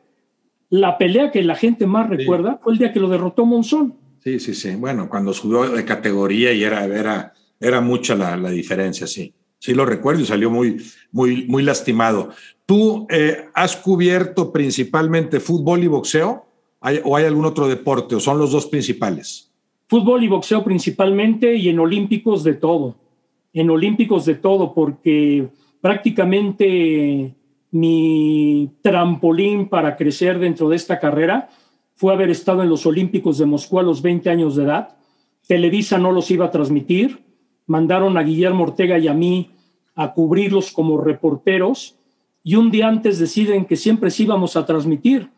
la 0.70 0.98
pelea 0.98 1.30
que 1.30 1.42
la 1.42 1.54
gente 1.54 1.86
más 1.86 2.08
recuerda 2.08 2.58
fue 2.62 2.72
el 2.72 2.78
día 2.78 2.92
que 2.92 3.00
lo 3.00 3.08
derrotó 3.08 3.44
Monzón. 3.44 3.94
Sí, 4.20 4.40
sí, 4.40 4.54
sí. 4.54 4.74
Bueno, 4.74 5.08
cuando 5.08 5.32
subió 5.32 5.68
de 5.68 5.84
categoría 5.84 6.52
y 6.52 6.64
era, 6.64 6.84
era, 6.84 7.34
era 7.60 7.80
mucha 7.80 8.14
la, 8.14 8.36
la 8.36 8.50
diferencia, 8.50 9.06
sí 9.06 9.34
sí 9.64 9.72
lo 9.72 9.86
recuerdo 9.86 10.20
y 10.20 10.26
salió 10.26 10.50
muy, 10.50 10.76
muy, 11.10 11.46
muy 11.46 11.62
lastimado. 11.62 12.28
¿Tú 12.66 13.06
eh, 13.08 13.46
has 13.54 13.74
cubierto 13.76 14.52
principalmente 14.52 15.40
fútbol 15.40 15.82
y 15.82 15.86
boxeo 15.86 16.44
o 17.02 17.16
hay 17.16 17.24
algún 17.24 17.46
otro 17.46 17.66
deporte 17.66 18.14
o 18.14 18.20
son 18.20 18.38
los 18.38 18.52
dos 18.52 18.66
principales? 18.66 19.50
Fútbol 19.86 20.22
y 20.22 20.28
boxeo 20.28 20.62
principalmente 20.62 21.54
y 21.54 21.70
en 21.70 21.78
olímpicos 21.78 22.44
de 22.44 22.52
todo, 22.52 22.94
en 23.54 23.70
olímpicos 23.70 24.26
de 24.26 24.34
todo, 24.34 24.74
porque 24.74 25.48
prácticamente 25.80 27.34
mi 27.70 28.70
trampolín 28.82 29.70
para 29.70 29.96
crecer 29.96 30.38
dentro 30.38 30.68
de 30.68 30.76
esta 30.76 31.00
carrera 31.00 31.48
fue 31.94 32.12
haber 32.12 32.28
estado 32.28 32.62
en 32.62 32.68
los 32.68 32.84
Olímpicos 32.84 33.38
de 33.38 33.46
Moscú 33.46 33.78
a 33.78 33.82
los 33.82 34.02
20 34.02 34.28
años 34.28 34.56
de 34.56 34.64
edad. 34.64 34.96
Televisa 35.46 35.96
no 35.96 36.12
los 36.12 36.30
iba 36.30 36.44
a 36.44 36.50
transmitir, 36.50 37.20
mandaron 37.66 38.18
a 38.18 38.22
Guillermo 38.22 38.64
Ortega 38.64 38.98
y 38.98 39.08
a 39.08 39.14
mí 39.14 39.53
a 39.94 40.12
cubrirlos 40.12 40.72
como 40.72 41.00
reporteros 41.00 41.96
y 42.42 42.56
un 42.56 42.70
día 42.70 42.88
antes 42.88 43.18
deciden 43.18 43.64
que 43.64 43.76
siempre 43.76 44.10
sí 44.10 44.24
íbamos 44.24 44.56
a 44.56 44.66
transmitir. 44.66 45.30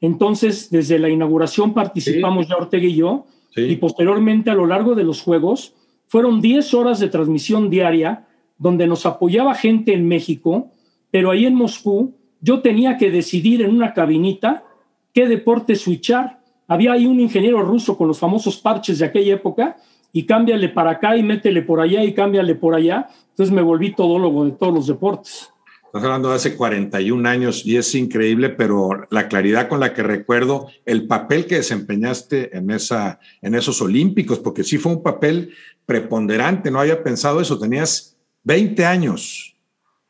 Entonces, 0.00 0.70
desde 0.70 0.98
la 0.98 1.08
inauguración 1.08 1.74
participamos 1.74 2.48
ya 2.48 2.56
Ortega 2.56 2.86
y 2.86 2.96
yo 2.96 3.26
y 3.56 3.76
posteriormente 3.76 4.50
a 4.50 4.54
lo 4.54 4.66
largo 4.66 4.94
de 4.94 5.04
los 5.04 5.22
Juegos 5.22 5.74
fueron 6.06 6.40
10 6.40 6.74
horas 6.74 7.00
de 7.00 7.08
transmisión 7.08 7.70
diaria 7.70 8.26
donde 8.56 8.86
nos 8.86 9.06
apoyaba 9.06 9.54
gente 9.54 9.92
en 9.92 10.06
México, 10.06 10.70
pero 11.10 11.30
ahí 11.30 11.46
en 11.46 11.54
Moscú 11.54 12.14
yo 12.40 12.60
tenía 12.60 12.96
que 12.96 13.10
decidir 13.10 13.62
en 13.62 13.70
una 13.70 13.94
cabinita 13.94 14.64
qué 15.12 15.26
deporte 15.26 15.74
switchar. 15.74 16.40
Había 16.66 16.92
ahí 16.92 17.06
un 17.06 17.20
ingeniero 17.20 17.62
ruso 17.62 17.96
con 17.96 18.08
los 18.08 18.18
famosos 18.18 18.58
parches 18.58 18.98
de 18.98 19.06
aquella 19.06 19.34
época 19.34 19.76
y 20.12 20.24
cámbiale 20.24 20.68
para 20.68 20.92
acá 20.92 21.16
y 21.16 21.22
métele 21.22 21.62
por 21.62 21.80
allá 21.80 22.02
y 22.04 22.14
cámbiale 22.14 22.54
por 22.54 22.74
allá. 22.74 23.08
Entonces 23.30 23.54
me 23.54 23.62
volví 23.62 23.94
todólogo 23.94 24.44
de 24.44 24.52
todos 24.52 24.74
los 24.74 24.86
deportes. 24.86 25.50
Estás 25.88 26.04
hablando 26.04 26.28
de 26.28 26.34
hace 26.34 26.54
41 26.54 27.26
años 27.26 27.64
y 27.64 27.76
es 27.76 27.94
increíble, 27.94 28.50
pero 28.50 28.90
la 29.10 29.26
claridad 29.26 29.68
con 29.68 29.80
la 29.80 29.94
que 29.94 30.02
recuerdo 30.02 30.66
el 30.84 31.06
papel 31.06 31.46
que 31.46 31.56
desempeñaste 31.56 32.54
en, 32.54 32.70
esa, 32.70 33.20
en 33.40 33.54
esos 33.54 33.80
Olímpicos, 33.80 34.38
porque 34.38 34.64
sí 34.64 34.76
fue 34.76 34.92
un 34.92 35.02
papel 35.02 35.54
preponderante, 35.86 36.70
no 36.70 36.80
había 36.80 37.02
pensado 37.02 37.40
eso, 37.40 37.58
tenías 37.58 38.18
20 38.44 38.84
años. 38.84 39.56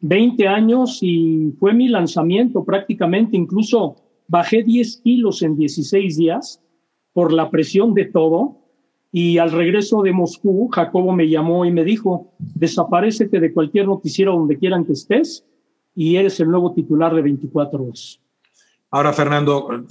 20 0.01 0.49
años 0.49 0.99
y 1.01 1.55
fue 1.61 1.72
mi 1.74 1.86
lanzamiento 1.86 2.64
prácticamente, 2.64 3.36
incluso 3.36 3.96
bajé 4.26 4.64
10 4.64 4.96
kilos 4.99 5.42
en 5.42 5.57
16 5.57 6.16
días 6.16 6.61
por 7.12 7.32
la 7.32 7.51
presión 7.51 7.94
de 7.94 8.07
todo. 8.07 8.57
Y 9.11 9.38
al 9.38 9.52
regreso 9.52 10.02
de 10.02 10.12
Moscú, 10.12 10.68
Jacobo 10.68 11.12
me 11.12 11.28
llamó 11.28 11.64
y 11.64 11.72
me 11.72 11.84
dijo, 11.84 12.32
desaparecete 12.38 13.40
de 13.40 13.52
cualquier 13.52 13.86
noticiero 13.86 14.32
donde 14.32 14.59
quieran 14.59 14.84
que 14.84 14.92
estés 14.92 15.44
y 15.94 16.16
eres 16.16 16.38
el 16.40 16.50
nuevo 16.50 16.74
titular 16.74 17.14
de 17.14 17.22
24 17.22 17.82
horas. 17.82 18.20
Ahora, 18.90 19.12
Fernando, 19.12 19.84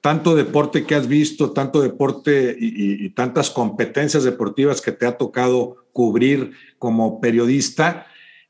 tanto 0.00 0.34
deporte 0.34 0.84
que 0.84 0.96
has 0.96 1.06
visto, 1.06 1.52
tanto 1.52 1.80
deporte 1.80 2.56
y, 2.58 3.04
y, 3.04 3.10
tantas 3.10 3.48
competencias 3.50 4.24
deportivas 4.24 4.80
que 4.80 4.90
te 4.90 5.06
ha 5.06 5.16
tocado 5.16 5.76
cubrir 5.92 6.52
como 6.78 7.20
periodista, 7.20 8.06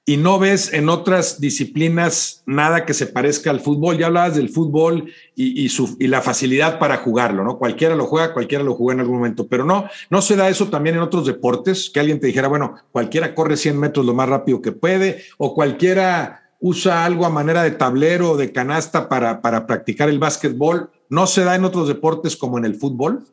y 0.07 0.17
no 0.17 0.39
ves 0.39 0.73
en 0.73 0.89
otras 0.89 1.41
disciplinas 1.41 2.43
nada 2.47 2.85
que 2.85 2.95
se 2.95 3.07
parezca 3.07 3.51
al 3.51 3.61
fútbol. 3.61 3.99
Ya 3.99 4.07
hablabas 4.07 4.35
del 4.35 4.49
fútbol 4.49 5.13
y, 5.37 5.67
y, 5.67 6.07
la 6.09 6.23
facilidad 6.23 6.79
para 6.79 6.97
jugarlo, 6.97 7.45
¿no? 7.45 7.59
Cualquiera 7.59 7.95
lo 7.95 8.07
juega, 8.07 8.33
cualquiera 8.33 8.65
lo 8.65 8.75
juega 8.75 8.95
en 8.95 9.01
algún 9.01 9.19
momento, 9.19 9.47
pero 9.47 9.65
no, 9.65 9.85
no 10.09 10.23
se 10.23 10.37
da 10.37 10.49
eso 10.49 10.69
también 10.69 10.97
en 10.97 11.03
otros 11.03 11.27
deportes, 11.27 11.91
que 11.91 12.01
alguien 12.01 12.19
te 12.19 12.27
dijera, 12.27 12.49
bueno, 12.49 12.75
cualquiera 12.91 13.35
corre 13.35 13.57
100 13.57 13.79
metros 13.79 14.07
lo 14.07 14.15
más 14.15 14.29
rápido 14.29 14.61
que 14.61 14.73
puede, 14.73 15.23
o 15.39 15.55
cualquiera 15.55 16.55
usa 16.61 17.05
algo 17.05 17.25
a 17.25 17.31
manera 17.31 17.63
de 17.63 17.71
tablero 17.71 18.33
o 18.33 18.37
de 18.37 18.53
canasta 18.53 19.09
para, 19.09 19.41
para 19.41 19.67
practicar 19.67 20.09
el 20.09 20.19
básquetbol. 20.19 20.91
¿No 21.09 21.27
se 21.27 21.45
da 21.45 21.55
en 21.55 21.65
otros 21.65 21.89
deportes 21.89 22.37
como 22.37 22.59
en 22.59 22.65
el 22.65 22.75
fútbol? 22.75 23.25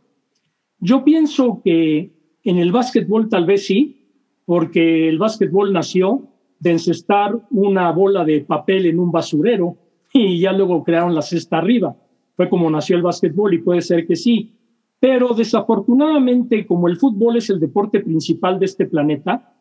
Yo 0.80 1.04
pienso 1.04 1.62
que 1.64 2.12
en 2.44 2.58
el 2.58 2.72
básquetbol 2.72 3.30
tal 3.30 3.46
vez 3.46 3.66
sí, 3.66 4.06
porque 4.46 5.10
el 5.10 5.18
básquetbol 5.18 5.74
nació 5.74 6.28
de 6.60 6.72
encestar 6.72 7.40
una 7.52 7.92
bola 7.92 8.24
de 8.26 8.42
papel 8.42 8.86
en 8.88 9.00
un 9.00 9.12
basurero 9.12 9.78
y 10.14 10.40
ya 10.40 10.52
luego 10.52 10.84
crearon 10.84 11.14
la 11.14 11.22
cesta 11.22 11.58
arriba. 11.58 11.96
Fue 12.36 12.50
como 12.50 12.70
nació 12.70 12.96
el 12.96 13.04
básquetbol 13.04 13.54
y 13.54 13.60
puede 13.60 13.82
ser 13.82 14.06
que 14.08 14.16
sí. 14.16 14.54
Pero 15.00 15.34
desafortunadamente, 15.34 16.66
como 16.66 16.88
el 16.88 16.98
fútbol 16.98 17.38
es 17.38 17.50
el 17.50 17.60
deporte 17.60 18.00
principal 18.00 18.60
de 18.60 18.66
este 18.66 18.88
planeta, 18.88 19.54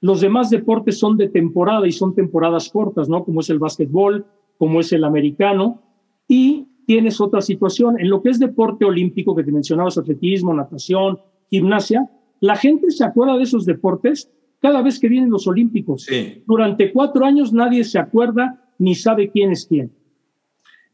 los 0.00 0.20
demás 0.20 0.50
deportes 0.50 0.98
son 0.98 1.16
de 1.16 1.28
temporada 1.28 1.86
y 1.86 1.92
son 1.92 2.14
temporadas 2.14 2.68
cortas, 2.68 3.08
¿no? 3.08 3.24
Como 3.24 3.40
es 3.40 3.50
el 3.50 3.58
básquetbol, 3.58 4.26
como 4.58 4.80
es 4.80 4.92
el 4.92 5.02
americano. 5.02 5.82
Y 6.28 6.66
tienes 6.86 7.20
otra 7.20 7.40
situación. 7.40 7.98
En 7.98 8.08
lo 8.08 8.22
que 8.22 8.30
es 8.30 8.38
deporte 8.38 8.84
olímpico, 8.84 9.34
que 9.34 9.42
te 9.42 9.50
mencionabas, 9.50 9.98
atletismo, 9.98 10.54
natación, 10.54 11.18
gimnasia, 11.50 12.08
la 12.40 12.56
gente 12.56 12.90
se 12.90 13.04
acuerda 13.04 13.36
de 13.36 13.44
esos 13.44 13.64
deportes 13.64 14.30
cada 14.64 14.80
vez 14.80 14.98
que 14.98 15.10
vienen 15.10 15.28
los 15.28 15.46
Olímpicos. 15.46 16.06
Durante 16.46 16.90
cuatro 16.90 17.26
años 17.26 17.52
nadie 17.52 17.84
se 17.84 17.98
acuerda 17.98 18.72
ni 18.78 18.94
sabe 18.94 19.30
quién 19.30 19.52
es 19.52 19.66
quién. 19.66 19.92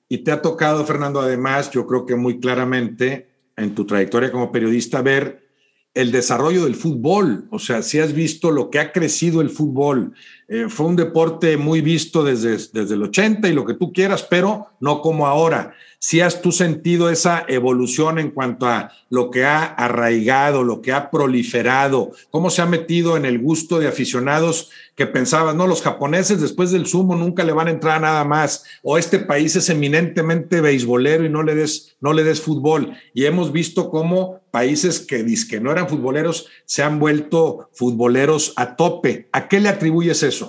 Y 0.08 0.18
te 0.18 0.32
ha 0.32 0.42
tocado, 0.42 0.84
Fernando, 0.84 1.20
además, 1.20 1.70
yo 1.70 1.86
creo 1.86 2.04
que 2.04 2.16
muy 2.16 2.40
claramente 2.40 3.28
en 3.56 3.76
tu 3.76 3.86
trayectoria 3.86 4.32
como 4.32 4.50
periodista, 4.50 5.02
ver 5.02 5.46
el 5.94 6.10
desarrollo 6.10 6.64
del 6.64 6.74
fútbol. 6.74 7.46
O 7.52 7.60
sea, 7.60 7.82
si 7.82 8.00
has 8.00 8.12
visto 8.12 8.50
lo 8.50 8.70
que 8.70 8.80
ha 8.80 8.90
crecido 8.90 9.40
el 9.40 9.50
fútbol. 9.50 10.14
Eh, 10.52 10.68
fue 10.68 10.86
un 10.86 10.96
deporte 10.96 11.56
muy 11.56 11.80
visto 11.80 12.24
desde, 12.24 12.56
desde 12.72 12.94
el 12.94 13.04
80 13.04 13.48
y 13.48 13.52
lo 13.52 13.64
que 13.64 13.74
tú 13.74 13.92
quieras, 13.92 14.26
pero 14.28 14.66
no 14.80 15.00
como 15.00 15.28
ahora 15.28 15.76
si 16.02 16.22
has 16.22 16.40
tú 16.40 16.50
sentido 16.50 17.10
esa 17.10 17.44
evolución 17.46 18.18
en 18.18 18.30
cuanto 18.30 18.66
a 18.66 18.90
lo 19.10 19.30
que 19.30 19.44
ha 19.44 19.64
arraigado, 19.64 20.64
lo 20.64 20.80
que 20.80 20.92
ha 20.92 21.10
proliferado, 21.10 22.12
cómo 22.30 22.48
se 22.48 22.62
ha 22.62 22.66
metido 22.66 23.18
en 23.18 23.26
el 23.26 23.38
gusto 23.38 23.78
de 23.78 23.86
aficionados 23.86 24.70
que 24.96 25.06
pensabas, 25.06 25.54
no, 25.54 25.66
los 25.66 25.82
japoneses 25.82 26.40
después 26.40 26.70
del 26.70 26.86
sumo 26.86 27.16
nunca 27.16 27.44
le 27.44 27.52
van 27.52 27.68
a 27.68 27.70
entrar 27.70 27.98
a 27.98 28.00
nada 28.00 28.24
más, 28.24 28.64
o 28.82 28.96
este 28.96 29.18
país 29.18 29.56
es 29.56 29.68
eminentemente 29.68 30.62
beisbolero 30.62 31.24
y 31.24 31.28
no 31.28 31.42
le 31.42 31.54
des, 31.54 31.96
no 32.00 32.14
le 32.14 32.24
des 32.24 32.40
fútbol. 32.40 32.94
Y 33.12 33.26
hemos 33.26 33.52
visto 33.52 33.90
cómo 33.90 34.40
países 34.50 35.00
que, 35.00 35.24
que 35.48 35.60
no 35.60 35.70
eran 35.70 35.88
futboleros 35.88 36.48
se 36.64 36.82
han 36.82 36.98
vuelto 36.98 37.68
futboleros 37.72 38.54
a 38.56 38.76
tope. 38.76 39.28
¿A 39.32 39.48
qué 39.48 39.60
le 39.60 39.68
atribuyes 39.68 40.22
eso? 40.22 40.39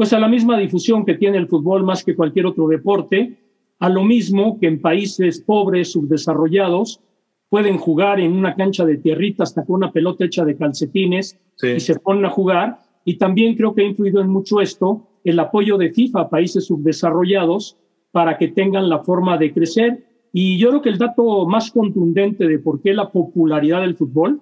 Pues 0.00 0.14
a 0.14 0.18
la 0.18 0.28
misma 0.28 0.56
difusión 0.56 1.04
que 1.04 1.16
tiene 1.16 1.36
el 1.36 1.46
fútbol 1.46 1.84
más 1.84 2.02
que 2.02 2.16
cualquier 2.16 2.46
otro 2.46 2.66
deporte 2.68 3.36
a 3.80 3.90
lo 3.90 4.02
mismo 4.02 4.58
que 4.58 4.66
en 4.66 4.80
países 4.80 5.42
pobres, 5.42 5.92
subdesarrollados, 5.92 7.02
pueden 7.50 7.76
jugar 7.76 8.18
en 8.18 8.32
una 8.32 8.54
cancha 8.54 8.86
de 8.86 8.96
tierrita 8.96 9.42
hasta 9.42 9.62
con 9.62 9.76
una 9.76 9.92
pelota 9.92 10.24
hecha 10.24 10.42
de 10.46 10.56
calcetines 10.56 11.38
y 11.62 11.80
se 11.80 11.98
ponen 12.00 12.24
a 12.24 12.30
jugar. 12.30 12.78
Y 13.04 13.18
también 13.18 13.54
creo 13.56 13.74
que 13.74 13.82
ha 13.82 13.88
influido 13.88 14.22
en 14.22 14.30
mucho 14.30 14.62
esto 14.62 15.06
el 15.22 15.38
apoyo 15.38 15.76
de 15.76 15.92
FIFA 15.92 16.20
a 16.22 16.30
países 16.30 16.64
subdesarrollados 16.64 17.76
para 18.10 18.38
que 18.38 18.48
tengan 18.48 18.88
la 18.88 19.00
forma 19.00 19.36
de 19.36 19.52
crecer. 19.52 20.06
Y 20.32 20.56
yo 20.56 20.70
creo 20.70 20.80
que 20.80 20.88
el 20.88 20.96
dato 20.96 21.46
más 21.46 21.70
contundente 21.70 22.48
de 22.48 22.58
por 22.58 22.80
qué 22.80 22.94
la 22.94 23.12
popularidad 23.12 23.82
del 23.82 23.96
fútbol 23.96 24.40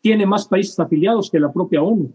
tiene 0.00 0.24
más 0.24 0.46
países 0.46 0.78
afiliados 0.78 1.32
que 1.32 1.40
la 1.40 1.52
propia 1.52 1.82
ONU. 1.82 2.12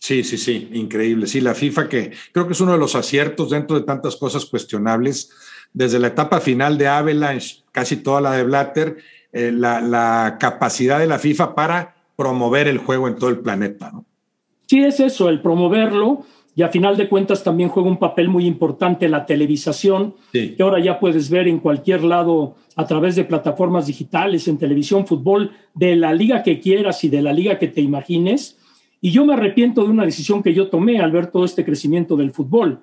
Sí, 0.00 0.24
sí, 0.24 0.38
sí, 0.38 0.70
increíble. 0.72 1.26
Sí, 1.26 1.42
la 1.42 1.54
FIFA 1.54 1.88
que 1.88 2.12
creo 2.32 2.46
que 2.46 2.54
es 2.54 2.60
uno 2.60 2.72
de 2.72 2.78
los 2.78 2.94
aciertos 2.94 3.50
dentro 3.50 3.78
de 3.78 3.84
tantas 3.84 4.16
cosas 4.16 4.46
cuestionables 4.46 5.30
desde 5.74 5.98
la 5.98 6.08
etapa 6.08 6.40
final 6.40 6.78
de 6.78 6.88
Avalanche, 6.88 7.62
casi 7.70 7.98
toda 7.98 8.22
la 8.22 8.32
de 8.32 8.44
Blatter, 8.44 8.96
eh, 9.32 9.52
la, 9.52 10.38
capacidad 10.40 10.98
de 10.98 11.06
la 11.06 11.18
FIFA 11.18 11.54
para 11.54 11.94
promover 12.16 12.66
el 12.66 12.78
juego 12.78 13.08
en 13.08 13.16
todo 13.16 13.28
el 13.28 13.40
planeta. 13.40 13.90
¿no? 13.92 14.06
Sí, 14.66 14.82
es 14.82 15.00
eso, 15.00 15.28
el 15.28 15.42
promoverlo. 15.42 16.24
Y 16.56 16.62
a 16.62 16.68
final 16.68 16.96
de 16.96 17.08
cuentas 17.08 17.44
también 17.44 17.68
juega 17.68 17.88
un 17.88 17.98
papel 17.98 18.28
muy 18.28 18.46
importante 18.46 19.08
la 19.08 19.24
televisación, 19.24 20.14
que 20.32 20.56
ahora 20.58 20.82
ya 20.82 20.98
puedes 20.98 21.30
ver 21.30 21.46
en 21.46 21.60
cualquier 21.60 22.02
lado 22.02 22.56
a 22.74 22.86
través 22.86 23.16
de 23.16 23.24
plataformas 23.24 23.86
digitales, 23.86 24.48
en 24.48 24.58
televisión, 24.58 25.06
fútbol, 25.06 25.52
de 25.74 25.94
la 25.94 26.12
liga 26.12 26.42
que 26.42 26.58
quieras 26.58 27.04
y 27.04 27.08
de 27.08 27.22
la 27.22 27.32
liga 27.32 27.58
que 27.58 27.68
te 27.68 27.80
imagines. 27.80 28.58
Y 29.00 29.10
yo 29.10 29.24
me 29.24 29.34
arrepiento 29.34 29.82
de 29.82 29.90
una 29.90 30.04
decisión 30.04 30.42
que 30.42 30.52
yo 30.52 30.68
tomé 30.68 31.00
al 31.00 31.10
ver 31.10 31.28
todo 31.28 31.44
este 31.44 31.64
crecimiento 31.64 32.16
del 32.16 32.32
fútbol. 32.32 32.80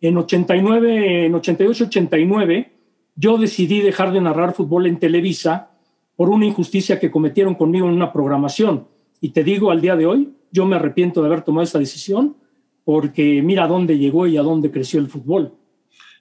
En 0.00 0.16
89, 0.16 1.26
en 1.26 1.34
88, 1.34 1.84
89, 1.84 2.72
yo 3.14 3.38
decidí 3.38 3.80
dejar 3.80 4.12
de 4.12 4.20
narrar 4.20 4.54
fútbol 4.54 4.86
en 4.86 4.98
Televisa 4.98 5.70
por 6.16 6.28
una 6.28 6.46
injusticia 6.46 6.98
que 6.98 7.10
cometieron 7.10 7.54
conmigo 7.54 7.86
en 7.86 7.94
una 7.94 8.12
programación. 8.12 8.88
Y 9.20 9.30
te 9.30 9.44
digo, 9.44 9.70
al 9.70 9.80
día 9.80 9.96
de 9.96 10.06
hoy, 10.06 10.32
yo 10.50 10.66
me 10.66 10.76
arrepiento 10.76 11.20
de 11.20 11.28
haber 11.28 11.42
tomado 11.42 11.64
esa 11.64 11.78
decisión 11.78 12.36
porque 12.84 13.42
mira 13.42 13.68
dónde 13.68 13.98
llegó 13.98 14.26
y 14.26 14.36
a 14.36 14.42
dónde 14.42 14.70
creció 14.70 14.98
el 15.00 15.06
fútbol. 15.06 15.54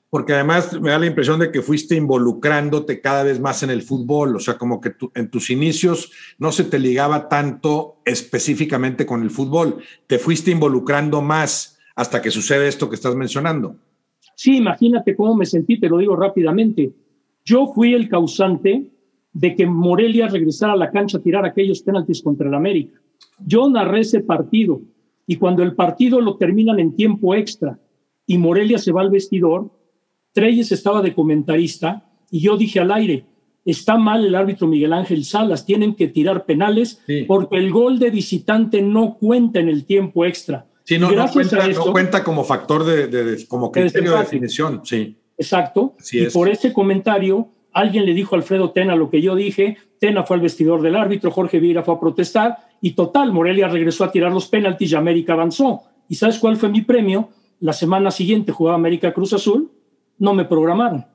Porque 0.10 0.34
además 0.34 0.80
me 0.82 0.90
da 0.90 1.00
la 1.00 1.06
impresión 1.06 1.40
de 1.40 1.52
que 1.52 1.62
fuiste 1.62 1.96
involucrándote 1.96 3.00
cada 3.00 3.24
vez 3.24 3.40
más 3.40 3.62
en 3.62 3.70
el 3.70 3.84
fútbol, 3.84 4.36
o 4.36 4.40
sea, 4.40 4.58
como 4.58 4.82
que 4.82 4.94
en 5.14 5.30
tus 5.30 5.50
inicios 5.50 6.12
no 6.40 6.52
se 6.52 6.64
te 6.64 6.80
ligaba 6.80 7.30
tanto 7.30 8.02
específicamente 8.06 9.06
con 9.06 9.22
el 9.22 9.30
fútbol, 9.30 9.84
te 10.08 10.18
fuiste 10.18 10.50
involucrando 10.50 11.22
más 11.22 11.78
hasta 11.96 12.22
que 12.22 12.32
sucede 12.32 12.68
esto 12.68 12.90
que 12.90 12.96
estás 12.96 13.16
mencionando. 13.16 13.76
Sí, 14.36 14.56
imagínate 14.58 15.16
cómo 15.16 15.36
me 15.36 15.46
sentí, 15.46 15.80
te 15.80 15.90
lo 15.90 15.98
digo 15.98 16.16
rápidamente. 16.16 16.94
Yo 17.44 17.72
fui 17.76 17.94
el 17.94 18.08
causante 18.08 18.90
de 19.34 19.56
que 19.56 19.66
Morelia 19.66 20.28
regresara 20.28 20.74
a 20.74 20.78
la 20.78 20.92
cancha 20.92 21.18
a 21.18 21.22
tirar 21.22 21.46
aquellos 21.46 21.82
penaltis 21.82 22.22
contra 22.22 22.48
el 22.48 22.54
América. 22.54 23.00
Yo 23.46 23.70
narré 23.70 24.02
ese 24.02 24.22
partido 24.22 24.82
y 25.28 25.36
cuando 25.36 25.62
el 25.62 25.76
partido 25.76 26.22
lo 26.22 26.38
terminan 26.38 26.80
en 26.80 26.96
tiempo 26.96 27.36
extra 27.36 27.80
y 28.26 28.38
Morelia 28.38 28.78
se 28.78 28.92
va 28.92 29.02
al 29.02 29.10
vestidor, 29.10 29.70
Treyes 30.34 30.72
estaba 30.72 31.02
de 31.02 31.14
comentarista 31.14 32.10
y 32.32 32.42
yo 32.42 32.58
dije 32.58 32.80
al 32.80 32.92
aire, 32.92 33.26
está 33.66 33.98
mal 33.98 34.26
el 34.26 34.36
árbitro 34.36 34.68
Miguel 34.68 34.94
Ángel 34.94 35.26
Salas, 35.26 35.66
tienen 35.66 35.96
que 35.96 36.08
tirar 36.08 36.46
penales 36.46 37.02
porque 37.28 37.58
el 37.58 37.72
gol 37.72 38.00
de 38.00 38.10
visitante 38.10 38.82
no 38.82 39.16
cuenta 39.16 39.60
en 39.60 39.70
el 39.70 39.86
tiempo 39.86 40.26
extra. 40.26 40.66
Sí, 40.84 40.98
no, 40.98 41.10
cuenta, 41.92 42.24
como 42.24 42.44
factor 42.44 42.84
de, 42.84 43.46
como 43.48 43.72
criterio 43.72 44.14
de 44.14 44.20
definición, 44.20 44.82
sí. 44.84 45.16
Exacto. 45.38 45.96
y 46.12 46.26
por 46.28 46.50
ese 46.50 46.74
comentario, 46.74 47.50
alguien 47.72 48.06
le 48.06 48.14
dijo 48.14 48.36
a 48.36 48.40
Alfredo 48.40 48.72
Tena 48.72 48.96
lo 48.96 49.10
que 49.10 49.22
yo 49.22 49.36
dije, 49.36 49.78
Tena 50.00 50.24
fue 50.24 50.38
al 50.38 50.42
vestidor 50.42 50.82
del 50.82 50.96
árbitro, 50.96 51.32
Jorge 51.32 51.60
Vieira 51.60 51.84
fue 51.84 51.94
a 51.94 52.00
protestar, 52.00 52.58
y 52.82 52.92
total, 52.92 53.32
Morelia 53.32 53.68
regresó 53.68 54.04
a 54.04 54.12
tirar 54.12 54.32
los 54.32 54.48
penaltis 54.48 54.92
y 54.92 54.96
América 54.96 55.34
avanzó. 55.34 55.84
¿Y 56.08 56.16
sabes 56.16 56.40
cuál 56.40 56.58
fue 56.58 56.70
mi 56.70 56.82
premio? 56.82 57.30
La 57.60 57.74
semana 57.74 58.10
siguiente 58.10 58.52
jugaba 58.52 58.76
América 58.76 59.14
Cruz 59.14 59.34
Azul, 59.34 59.72
no 60.20 60.34
me 60.34 60.46
programaron. 60.46 61.06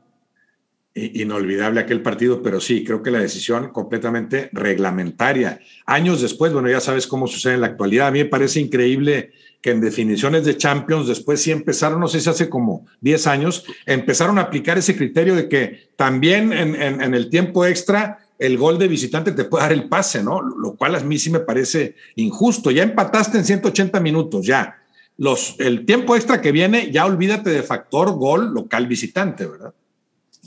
Inolvidable 0.97 1.81
aquel 1.81 2.03
partido, 2.03 2.41
pero 2.41 2.61
sí, 2.61 2.85
creo 2.85 3.03
que 3.03 3.11
la 3.11 3.19
decisión 3.19 3.71
completamente 3.71 4.49
reglamentaria. 4.53 5.59
Años 5.87 6.23
después, 6.23 6.53
bueno, 6.53 6.69
ya 6.71 6.81
sabes 6.81 7.09
cómo 7.09 7.27
sucede 7.27 7.55
en 7.55 7.63
la 7.63 7.67
actualidad. 7.67 8.07
A 8.07 8.11
mí 8.13 8.21
me 8.21 8.27
parece 8.27 8.61
increíble 8.61 9.33
que 9.61 9.73
en 9.73 9.81
definiciones 9.81 10.45
de 10.45 10.57
Champions 10.57 11.09
después 11.09 11.43
sí 11.43 11.51
empezaron, 11.51 11.99
no 11.99 12.07
sé 12.07 12.21
si 12.21 12.31
hace 12.31 12.49
como 12.49 12.87
10 13.01 13.27
años, 13.27 13.65
empezaron 13.87 14.39
a 14.39 14.43
aplicar 14.43 14.79
ese 14.79 14.95
criterio 14.95 15.35
de 15.35 15.49
que 15.49 15.89
también 15.97 16.53
en, 16.53 17.15
el 17.15 17.29
tiempo 17.29 17.65
extra 17.65 18.19
el 18.39 18.57
gol 18.57 18.79
de 18.79 18.87
visitante 18.87 19.33
te 19.33 19.45
puede 19.45 19.65
dar 19.65 19.73
el 19.73 19.89
pase, 19.89 20.23
¿no? 20.23 20.43
Lo 20.43 20.77
cual 20.77 20.95
a 20.95 21.01
mí 21.01 21.19
sí 21.19 21.31
me 21.31 21.41
parece 21.41 21.97
injusto. 22.15 22.71
Ya 22.71 22.83
empataste 22.85 23.39
en 23.39 23.45
180 23.45 23.99
minutos, 24.01 24.47
ya. 24.47 24.77
Los, 25.17 25.57
el 25.61 25.87
tiempo 25.87 26.17
extra 26.17 26.41
que 26.41 26.53
viene, 26.53 26.91
ya 26.91 27.07
olvídate 27.07 27.51
de 27.51 27.62
factor 27.62 28.17
gol 28.17 28.53
local 28.53 28.87
visitante, 28.87 29.47
¿verdad? 29.47 29.75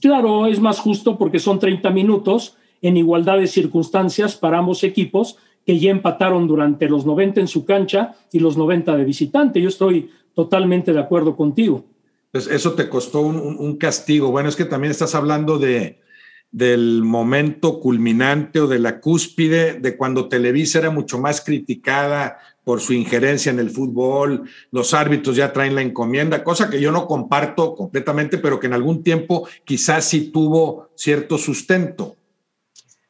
Claro, 0.02 0.46
es 0.48 0.60
más 0.60 0.80
justo 0.80 1.18
porque 1.18 1.40
son 1.40 1.60
30 1.60 1.90
minutos 1.92 2.56
en 2.82 2.98
igualdad 2.98 3.38
de 3.38 3.48
circunstancias 3.48 4.36
para 4.36 4.60
ambos 4.60 4.84
equipos 4.84 5.38
que 5.66 5.80
ya 5.80 5.92
empataron 5.92 6.48
durante 6.48 6.88
los 6.88 7.06
90 7.06 7.42
en 7.42 7.48
su 7.48 7.66
cancha 7.66 8.16
y 8.32 8.40
los 8.40 8.58
90 8.58 8.96
de 8.96 9.04
visitante. 9.04 9.62
Yo 9.62 9.70
estoy 9.70 10.10
totalmente 10.34 10.94
de 10.94 11.00
acuerdo 11.00 11.36
contigo. 11.36 11.86
Pues 12.32 12.48
eso 12.48 12.74
te 12.74 12.88
costó 12.88 13.22
un, 13.22 13.78
castigo. 13.78 14.32
Bueno, 14.32 14.50
es 14.50 14.56
que 14.56 14.66
también 14.66 14.92
estás 14.92 15.16
hablando 15.16 15.58
de, 15.58 16.00
del 16.52 17.04
momento 17.04 17.80
culminante 17.80 18.60
o 18.60 18.68
de 18.68 18.80
la 18.80 19.00
cúspide 19.02 19.74
de 19.80 19.98
cuando 19.98 20.30
Televisa 20.30 20.80
era 20.80 20.92
mucho 20.92 21.20
más 21.20 21.42
criticada 21.42 22.38
por 22.68 22.82
su 22.82 22.92
injerencia 22.92 23.50
en 23.50 23.60
el 23.60 23.70
fútbol, 23.70 24.44
los 24.72 24.94
árbitros 24.94 25.38
ya 25.38 25.54
traen 25.54 25.74
la 25.74 25.82
encomienda, 25.82 26.44
cosa 26.44 26.70
que 26.70 26.82
yo 26.82 26.92
no 26.92 27.08
comparto 27.08 27.74
completamente, 27.74 28.40
pero 28.40 28.60
que 28.60 28.68
en 28.68 28.74
algún 28.74 29.04
tiempo 29.04 29.48
quizás 29.64 30.04
sí 30.04 30.34
tuvo 30.34 30.90
cierto 30.94 31.38
sustento. 31.38 32.18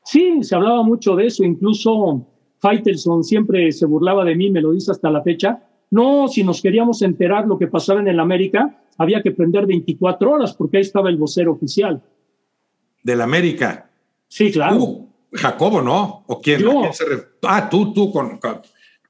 Sí, 0.06 0.44
se 0.44 0.54
hablaba 0.54 0.84
mucho 0.84 1.16
de 1.16 1.26
eso, 1.26 1.44
incluso 1.44 2.24
Faitelson 2.60 3.24
siempre 3.24 3.72
se 3.72 3.88
burlaba 3.88 4.24
de 4.24 4.36
mí, 4.36 4.52
me 4.52 4.62
lo 4.62 4.74
dice 4.74 4.92
hasta 4.92 5.10
la 5.10 5.24
fecha. 5.24 5.64
No, 5.90 6.28
si 6.28 6.44
nos 6.44 6.62
queríamos 6.62 7.02
enterar 7.02 7.48
lo 7.48 7.58
que 7.58 7.66
pasaba 7.66 8.00
en 8.00 8.10
el 8.10 8.20
América, 8.20 8.80
había 9.00 9.24
que 9.24 9.32
prender 9.32 9.66
24 9.66 10.34
horas 10.34 10.54
porque 10.54 10.78
ahí 10.78 10.82
estaba 10.82 11.10
el 11.10 11.18
vocero 11.18 11.54
oficial. 11.54 12.00
¿Del 13.02 13.22
América? 13.22 13.90
Sí, 14.28 14.52
claro. 14.52 15.08
Jacobo, 15.34 15.82
¿no? 15.82 16.26
¿O 16.28 16.40
quién? 16.40 16.64
ah, 17.42 17.68
tú, 17.72 17.92
tú, 17.92 18.12
con, 18.12 18.34
eh, 18.34 18.62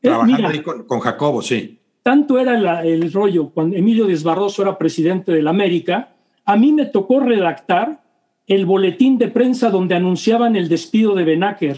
trabajando 0.01 0.47
ahí 0.47 0.61
con, 0.61 0.99
Jacobo, 0.99 1.41
sí. 1.41 1.79
Tanto 2.03 2.39
era 2.39 2.83
el 2.83 3.11
rollo 3.11 3.49
cuando 3.49 3.75
Emilio 3.75 4.07
Desbarroso 4.07 4.61
era 4.61 4.77
presidente 4.77 5.31
del 5.31 5.47
América, 5.47 6.15
a 6.45 6.55
mí 6.55 6.71
me 6.71 6.85
tocó 6.85 7.19
redactar 7.19 8.01
el 8.47 8.65
boletín 8.65 9.17
de 9.17 9.27
prensa 9.27 9.69
donde 9.69 9.95
anunciaban 9.95 10.55
el 10.55 10.69
despido 10.69 11.13
de 11.13 11.25
Benaker 11.25 11.75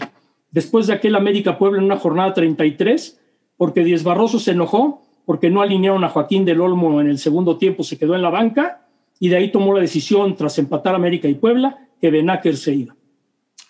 después 0.52 0.86
de 0.86 0.94
aquel 0.94 1.16
América 1.16 1.58
Puebla 1.58 1.78
en 1.78 1.84
una 1.84 1.96
jornada 1.96 2.32
33, 2.32 3.20
porque 3.56 3.82
Díez 3.82 4.04
Barroso 4.04 4.38
se 4.38 4.52
enojó 4.52 5.02
porque 5.24 5.50
no 5.50 5.62
alinearon 5.62 6.04
a 6.04 6.08
Joaquín 6.08 6.44
del 6.44 6.60
Olmo 6.60 7.00
en 7.00 7.08
el 7.08 7.18
segundo 7.18 7.56
tiempo, 7.56 7.82
se 7.82 7.98
quedó 7.98 8.14
en 8.14 8.22
la 8.22 8.30
banca 8.30 8.86
y 9.18 9.28
de 9.28 9.36
ahí 9.36 9.52
tomó 9.52 9.74
la 9.74 9.80
decisión, 9.80 10.34
tras 10.34 10.58
empatar 10.58 10.94
América 10.94 11.28
y 11.28 11.34
Puebla, 11.34 11.88
que 12.00 12.10
Benaker 12.10 12.56
se 12.56 12.74
iba. 12.74 12.96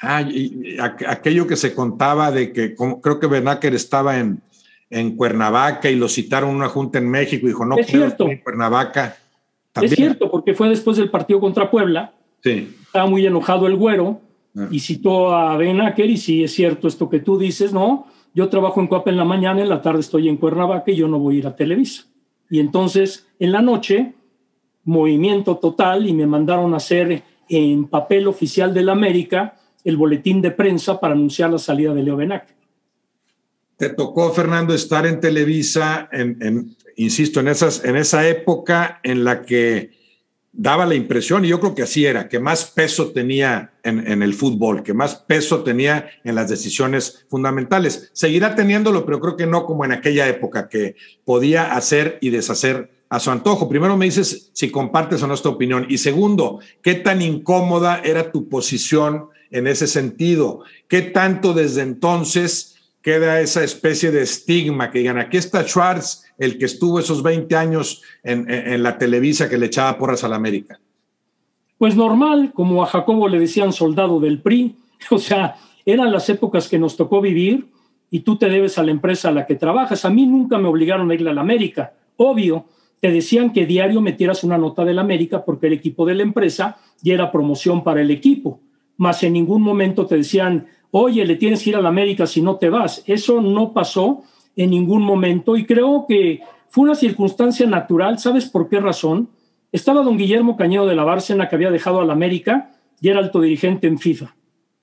Ah, 0.03 0.23
y 0.23 0.77
aquello 0.81 1.47
que 1.47 1.57
se 1.57 1.75
contaba 1.75 2.31
de 2.31 2.53
que 2.53 2.75
creo 2.75 3.21
que 3.21 3.27
Benaker 3.27 3.75
estaba 3.75 4.19
en, 4.19 4.41
en 4.89 5.15
Cuernavaca 5.15 5.91
y 5.91 5.97
lo 5.97 6.09
citaron 6.09 6.55
una 6.55 6.69
junta 6.69 6.99
en 6.99 7.09
México 7.09 7.47
y 7.47 7.51
dijo, 7.51 7.67
no, 7.67 7.77
es 7.77 7.87
cierto. 7.87 8.29
en 8.29 8.39
Cuernavaca. 8.39 9.17
Es 9.81 9.95
cierto, 9.95 10.31
porque 10.31 10.55
fue 10.55 10.69
después 10.69 10.97
del 10.97 11.11
partido 11.11 11.39
contra 11.39 11.71
Puebla. 11.71 12.15
Sí. 12.43 12.77
Estaba 12.83 13.07
muy 13.07 13.27
enojado 13.27 13.67
el 13.67 13.77
güero 13.77 14.21
ah. 14.57 14.69
y 14.71 14.81
citó 14.81 15.35
a 15.35 15.57
Benaker 15.59 16.09
y 16.09 16.17
sí 16.17 16.43
es 16.43 16.53
cierto 16.53 16.89
esto 16.89 17.11
que 17.11 17.21
tú 17.21 17.39
dices, 17.39 17.73
¿no? 17.73 18.07
Yo 18.35 18.49
trabajo 18.49 18.81
en 18.81 18.87
Cuapa 18.87 19.11
en 19.11 19.17
la 19.17 19.25
mañana, 19.25 19.61
en 19.61 19.69
la 19.69 19.83
tarde 19.83 20.01
estoy 20.01 20.29
en 20.29 20.39
Cuernavaca 20.39 20.91
y 20.91 20.97
yo 20.97 21.09
no 21.09 21.19
voy 21.19 21.37
a 21.37 21.39
ir 21.41 21.47
a 21.47 21.57
Televisa. 21.57 22.05
Y 22.49 22.59
entonces, 22.59 23.27
en 23.39 23.53
la 23.53 23.61
noche, 23.61 24.15
movimiento 24.85 25.57
total 25.57 26.09
y 26.09 26.15
me 26.15 26.27
mandaron 26.27 26.73
a 26.73 26.79
hacer 26.79 27.23
en 27.49 27.87
papel 27.87 28.29
oficial 28.29 28.73
de 28.73 28.83
la 28.83 28.93
América 28.93 29.57
el 29.85 29.97
boletín 29.97 30.43
de 30.43 30.51
prensa 30.51 31.01
para 31.01 31.15
anunciar 31.15 31.51
la 31.51 31.59
salida 31.59 31.95
de 31.95 32.03
Leo 32.03 32.17
Benac. 32.17 32.55
Te 33.77 33.89
tocó, 33.91 34.33
Fernando, 34.33 34.75
estar 34.75 35.07
en 35.07 35.21
Televisa, 35.21 36.09
en, 36.13 36.77
insisto, 36.97 37.41
en, 37.41 37.49
en 37.49 37.97
esa 37.97 38.29
época 38.29 39.01
en 39.03 39.25
la 39.25 39.43
que 39.43 40.01
daba 40.53 40.85
la 40.85 40.95
impresión, 40.95 41.45
y 41.45 41.49
yo 41.49 41.61
creo 41.61 41.75
que 41.75 41.83
así 41.83 42.05
era, 42.05 42.29
que 42.29 42.41
más 42.41 42.67
peso 42.67 43.13
tenía 43.13 43.73
en, 43.83 44.23
el 44.23 44.35
fútbol, 44.35 44.83
que 44.83 44.93
más 44.93 45.15
peso 45.15 45.63
tenía 45.63 46.11
en 46.25 46.35
las 46.35 46.51
decisiones 46.51 47.25
fundamentales. 47.31 48.11
Seguirá 48.13 48.55
teniéndolo, 48.55 49.07
pero 49.07 49.21
creo 49.21 49.37
que 49.37 49.47
no 49.47 49.65
como 49.65 49.85
en 49.85 49.93
aquella 49.93 50.29
época, 50.29 50.69
que 50.69 50.97
podía 51.25 51.75
hacer 51.75 52.19
y 52.21 52.31
deshacer 52.31 52.91
a 53.09 53.21
su 53.21 53.31
antojo. 53.31 53.69
Primero 53.69 53.97
me 53.97 54.05
dices 54.05 54.51
si 54.53 54.71
compartes 54.71 55.23
o 55.23 55.27
no 55.27 55.35
esta 55.35 55.49
opinión. 55.49 55.87
Y 55.89 55.99
segundo, 55.99 56.61
¿qué 56.83 56.95
tan 56.95 57.23
incómoda 57.23 58.01
era 58.05 58.31
tu 58.31 58.49
posición 58.49 59.30
en 59.51 59.67
ese 59.67 59.87
sentido? 59.87 60.63
¿Qué 60.89 61.03
tanto 61.03 61.53
desde 61.53 61.83
entonces 61.83 62.77
queda 63.03 63.41
esa 63.41 63.65
especie 63.65 64.11
de 64.11 64.23
estigma 64.23 64.91
que 64.91 65.01
digan, 65.01 65.19
aquí 65.19 65.37
está 65.37 65.67
Schwartz, 65.67 66.25
el 66.39 66.59
que 66.59 66.67
estuvo 66.67 66.99
esos 66.99 67.23
20 67.23 67.55
años 67.57 68.03
en, 68.23 68.83
la 68.83 68.99
Televisa 68.99 69.49
que 69.49 69.59
le 69.59 69.67
echaba 69.67 69.97
porras 69.99 70.25
a 70.25 70.29
la 70.29 70.37
América? 70.37 70.81
Pues 71.79 71.97
normal, 71.97 72.53
como 72.55 72.83
a 72.83 72.87
Jacobo 72.87 73.29
le 73.29 73.39
decían 73.39 73.73
soldado 73.73 74.21
del 74.21 74.41
PRI, 74.41 74.77
o 75.11 75.19
sea, 75.19 75.57
eran 75.85 76.13
las 76.13 76.29
épocas 76.29 76.69
que 76.69 76.79
nos 76.79 76.97
tocó 76.97 77.21
vivir 77.21 77.67
y 78.11 78.21
tú 78.21 78.37
te 78.37 78.49
debes 78.49 78.77
a 78.77 78.83
la 78.83 78.91
empresa 78.91 79.29
a 79.29 79.33
la 79.33 79.47
que 79.47 79.55
trabajas. 79.55 80.05
A 80.05 80.11
mí 80.11 80.27
nunca 80.27 80.59
me 80.59 80.69
obligaron 80.69 81.11
a 81.11 81.15
ir 81.15 81.27
a 81.27 81.33
la 81.33 81.41
América, 81.41 81.95
obvio. 82.17 82.67
Te 83.01 83.11
decían 83.11 83.51
que 83.55 83.65
diario 83.65 84.03
metieras 84.03 84.45
una 84.45 84.59
nota 84.59 84.85
de 84.85 84.93
la 84.93 85.01
América 85.01 85.43
porque 85.43 85.69
el 85.69 85.73
equipo 85.73 86.05
de 86.05 86.15
la 86.15 86.23
empresa 86.23 86.77
ya 87.01 87.15
era 87.15 87.33
promoción 87.33 87.83
para 87.83 88.03
el 88.03 88.11
equipo, 88.11 88.61
más 89.01 89.23
en 89.23 89.33
ningún 89.33 89.63
momento 89.63 90.07
te 90.07 90.17
decían, 90.17 90.67
oye, 90.91 91.25
le 91.25 91.37
tienes 91.37 91.65
que 91.65 91.71
ir 91.71 91.77
a 91.77 91.81
la 91.81 91.89
América 91.89 92.27
si 92.27 92.43
no 92.43 92.57
te 92.57 92.69
vas. 92.69 93.03
Eso 93.07 93.41
no 93.41 93.73
pasó 93.73 94.25
en 94.55 94.71
ningún 94.71 95.03
momento 95.03 95.57
y 95.57 95.65
creo 95.65 96.05
que 96.07 96.43
fue 96.69 96.85
una 96.85 96.95
circunstancia 96.95 97.67
natural. 97.67 98.19
¿Sabes 98.19 98.51
por 98.51 98.69
qué 98.69 98.79
razón? 98.79 99.31
Estaba 99.73 100.03
don 100.03 100.19
Guillermo 100.19 100.55
Cañedo 100.59 100.87
de 100.87 100.95
la 100.95 101.05
Bárcena 101.05 101.49
que 101.49 101.57
había 101.57 101.71
dejado 101.71 102.03
a 102.03 102.05
la 102.05 102.13
América 102.13 102.73
y 103.01 103.09
era 103.09 103.21
alto 103.21 103.41
dirigente 103.41 103.87
en 103.87 103.99
FIFA. 103.99 104.35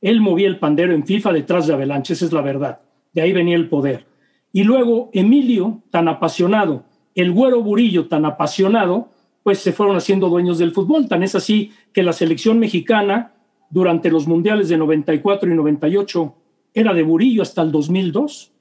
Él 0.02 0.20
movía 0.20 0.48
el 0.48 0.58
pandero 0.58 0.96
en 0.96 1.06
FIFA 1.06 1.34
detrás 1.34 1.68
de 1.68 1.76
Avalanche, 1.76 2.14
esa 2.14 2.26
es 2.26 2.34
la 2.34 2.42
verdad. 2.42 2.80
De 3.14 3.22
ahí 3.22 3.34
venía 3.34 3.56
el 3.56 3.70
poder. 3.70 4.08
Y 4.52 4.64
luego 4.64 5.12
Emilio, 5.14 5.84
tan 5.92 6.08
apasionado, 6.08 6.86
el 7.14 7.32
güero 7.32 7.62
Burillo, 7.62 8.08
tan 8.08 8.26
apasionado, 8.26 9.10
pues 9.44 9.60
se 9.60 9.74
fueron 9.74 9.96
haciendo 9.96 10.30
dueños 10.30 10.58
del 10.58 10.72
fútbol. 10.72 11.08
Tan 11.08 11.22
es 11.22 11.36
así 11.36 11.72
que 11.94 12.02
la 12.02 12.14
selección 12.14 12.58
mexicana 12.58 13.34
durante 13.70 14.10
los 14.10 14.28
mundiales 14.28 14.70
de 14.70 14.78
94 14.78 15.50
y 15.50 15.56
98 15.56 16.36
era 16.74 16.94
de 16.94 17.04
Burillo 17.04 17.42
hasta 17.42 17.62
el 17.62 17.72
2002. 17.72 18.52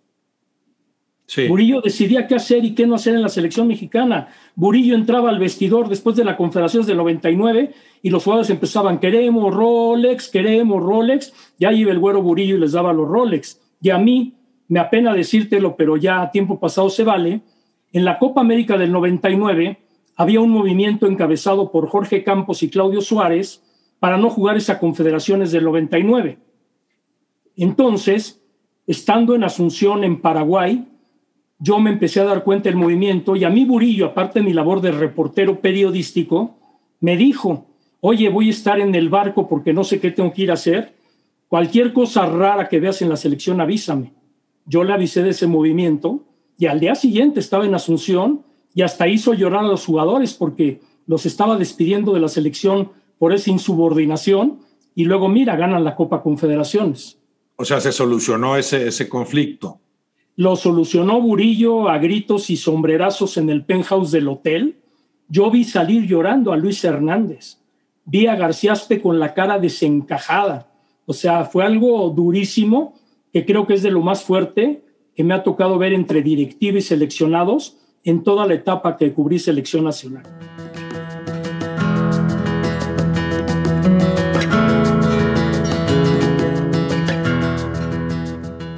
Sí. 1.27 1.49
Burillo 1.49 1.81
decidía 1.81 2.27
qué 2.27 2.37
hacer 2.37 2.65
y 2.65 2.75
qué 2.75 2.87
no 2.87 2.95
hacer 2.95 3.15
en 3.15 3.23
la 3.23 3.29
selección 3.29 3.67
mexicana. 3.67 4.29
Burillo 4.55 4.95
entraba 4.95 5.29
al 5.29 5.41
vestidor 5.41 5.89
después 5.89 6.15
de 6.17 6.25
la 6.25 6.37
Confederación 6.37 6.87
del 6.87 6.97
99 6.99 7.75
y 8.03 8.11
los 8.11 8.23
jugadores 8.23 8.51
empezaban, 8.51 9.01
queremos 9.01 9.53
Rolex, 9.53 10.29
queremos 10.29 10.83
Rolex. 10.83 11.33
Ya 11.59 11.73
iba 11.73 11.91
el 11.91 11.99
güero 11.99 12.23
Burillo 12.23 12.57
y 12.57 12.61
les 12.61 12.73
daba 12.73 12.93
los 12.93 13.09
Rolex. 13.09 13.61
Y 13.81 13.91
a 13.91 13.99
mí, 13.99 14.35
me 14.69 14.81
apena 14.81 15.15
decírtelo, 15.15 15.77
pero 15.77 15.97
ya 15.97 16.23
a 16.23 16.31
tiempo 16.31 16.59
pasado 16.59 16.91
se 16.91 17.05
vale, 17.05 17.43
en 17.93 18.05
la 18.05 18.19
Copa 18.19 18.41
América 18.41 18.77
del 18.77 18.93
99 18.93 19.79
había 20.17 20.41
un 20.41 20.51
movimiento 20.51 21.07
encabezado 21.07 21.71
por 21.71 21.89
Jorge 21.89 22.23
Campos 22.25 22.63
y 22.63 22.71
Claudio 22.71 23.01
Suárez, 23.01 23.63
para 23.99 24.17
no 24.17 24.31
jugar 24.31 24.57
esa 24.57 24.79
Confederaciones 24.79 25.53
del 25.53 25.65
99. 25.65 26.39
Entonces, 27.57 28.41
estando 28.87 29.35
en 29.35 29.45
Asunción, 29.45 30.05
en 30.05 30.21
Paraguay, 30.21 30.87
yo 31.59 31.79
me 31.79 31.91
empecé 31.91 32.21
a 32.21 32.25
dar 32.25 32.45
cuenta 32.45 32.69
del 32.69 32.79
movimiento 32.79 33.35
y 33.35 33.45
a 33.45 33.51
mí 33.51 33.65
Burillo, 33.65 34.07
aparte 34.07 34.41
de 34.41 34.45
mi 34.45 34.53
labor 34.53 34.81
de 34.81 34.93
reportero 34.93 35.61
periodístico, 35.61 36.57
me 37.01 37.17
dijo, 37.17 37.67
oye, 38.01 38.29
voy 38.29 38.49
a 38.49 38.51
estar 38.51 38.79
en 38.79 38.95
el 38.95 39.09
barco 39.09 39.49
porque 39.49 39.73
no 39.73 39.85
sé 39.85 39.99
qué 40.01 40.11
tengo 40.11 40.33
que 40.33 40.43
ir 40.43 40.51
a 40.51 40.55
hacer. 40.55 40.95
Cualquier 41.49 41.93
cosa 41.93 42.27
rara 42.27 42.69
que 42.69 42.81
veas 42.81 43.01
en 43.01 43.09
la 43.09 43.17
selección, 43.17 43.61
avísame. 43.61 44.13
Yo 44.67 44.85
le 44.85 44.93
avisé 44.93 45.23
de 45.23 45.31
ese 45.31 45.47
movimiento 45.47 46.25
y 46.59 46.67
al 46.67 46.81
día 46.81 46.95
siguiente 46.95 47.41
estaba 47.41 47.65
en 47.65 47.75
Asunción 47.75 48.43
y 48.75 48.83
hasta 48.83 49.09
hizo 49.09 49.33
llorar 49.33 49.65
a 49.65 49.69
los 49.69 49.87
jugadores 49.87 50.35
porque 50.35 50.81
los 51.07 51.25
estaba 51.25 51.57
despidiendo 51.57 52.13
de 52.13 52.21
la 52.21 52.29
selección 52.29 52.91
por 53.19 53.33
esa 53.33 53.51
insubordinación 53.51 54.61
y 54.95 55.05
luego, 55.05 55.29
mira, 55.29 55.57
ganan 55.57 55.85
la 55.85 55.95
Copa 55.95 56.23
Confederaciones. 56.23 57.19
O 57.57 57.65
sea, 57.65 57.81
se 57.81 57.93
solucionó 57.93 58.57
ese, 58.57 58.89
ese 58.89 59.09
conflicto. 59.09 59.79
Lo 60.37 60.57
solucionó 60.57 61.21
Burillo 61.21 61.89
a 61.89 61.99
gritos 61.99 62.51
y 62.51 62.57
sombrerazos 62.57 63.37
en 63.37 63.49
el 63.51 63.65
penthouse 63.65 64.11
del 64.11 64.29
hotel. 64.29 64.77
Yo 65.29 65.51
vi 65.51 65.65
salir 65.65 66.07
llorando 66.07 66.53
a 66.53 66.57
Luis 66.57 66.85
Hernández. 66.85 67.59
Vi 68.05 68.27
a 68.27 68.37
Garciaspe 68.37 69.01
con 69.01 69.19
la 69.19 69.35
cara 69.35 69.59
desencajada. 69.59 70.71
O 71.07 71.13
sea, 71.13 71.45
fue 71.45 71.65
algo 71.65 72.11
durísimo 72.11 72.95
que 73.33 73.45
creo 73.45 73.67
que 73.67 73.75
es 73.75 73.83
de 73.83 73.91
lo 73.91 74.01
más 74.01 74.23
fuerte 74.23 74.83
que 75.15 75.25
me 75.25 75.35
ha 75.35 75.43
tocado 75.43 75.79
ver 75.79 75.93
entre 75.93 76.23
directivos 76.23 76.85
y 76.85 76.87
seleccionados 76.87 77.79
en 78.05 78.23
toda 78.23 78.47
la 78.47 78.55
etapa 78.55 78.97
que 78.97 79.13
cubrí 79.13 79.39
selección 79.39 79.85
nacional. 79.85 80.25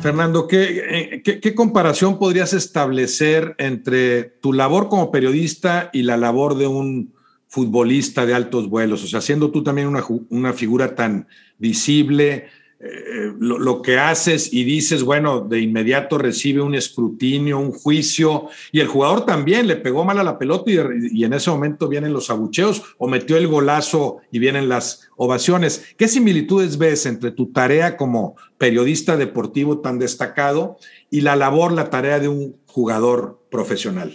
Fernando, 0.00 0.46
¿qué, 0.46 1.22
¿qué, 1.24 1.54
comparación 1.54 2.18
podrías 2.18 2.52
establecer 2.52 3.54
entre 3.58 4.24
tu 4.24 4.52
labor 4.52 4.88
como 4.88 5.10
periodista 5.10 5.90
y 5.92 6.02
la 6.02 6.16
labor 6.16 6.56
de 6.56 6.66
un 6.66 7.12
futbolista 7.48 8.24
de 8.24 8.34
altos 8.34 8.68
vuelos? 8.68 9.02
O 9.04 9.06
sea, 9.06 9.20
siendo 9.20 9.50
tú 9.50 9.62
también 9.62 9.92
una 10.30 10.52
figura 10.52 10.94
tan 10.94 11.26
visible, 11.58 12.46
eh, 12.80 13.32
lo, 13.40 13.82
que 13.82 13.98
haces 13.98 14.52
y 14.52 14.62
dices, 14.62 15.02
bueno, 15.02 15.40
de 15.40 15.60
inmediato 15.60 16.16
recibe 16.16 16.62
un 16.62 16.76
escrutinio, 16.76 17.58
un 17.58 17.72
juicio, 17.72 18.46
y 18.70 18.78
el 18.78 18.86
jugador 18.86 19.26
también 19.26 19.66
le 19.66 19.74
pegó 19.74 20.04
mal 20.04 20.20
a 20.20 20.22
la 20.22 20.38
pelota 20.38 20.70
y, 20.70 21.24
en 21.24 21.32
ese 21.32 21.50
momento 21.50 21.88
vienen 21.88 22.12
los 22.12 22.30
abucheos 22.30 22.82
o 22.98 23.08
metió 23.08 23.36
el 23.36 23.48
golazo 23.48 24.18
y 24.30 24.38
vienen 24.38 24.68
las 24.68 25.08
ovaciones. 25.16 25.92
¿Qué 25.96 26.06
similitudes 26.06 26.78
ves 26.78 27.04
entre 27.06 27.32
tu 27.32 27.46
tarea 27.46 27.96
como 27.96 28.36
periodista 28.58 29.16
deportivo 29.16 29.80
tan 29.80 29.98
destacado 29.98 30.76
y 31.10 31.22
la 31.22 31.34
labor, 31.34 31.72
la 31.72 31.90
tarea 31.90 32.20
de 32.20 32.28
un 32.28 32.58
jugador 32.66 33.40
profesional? 33.50 34.14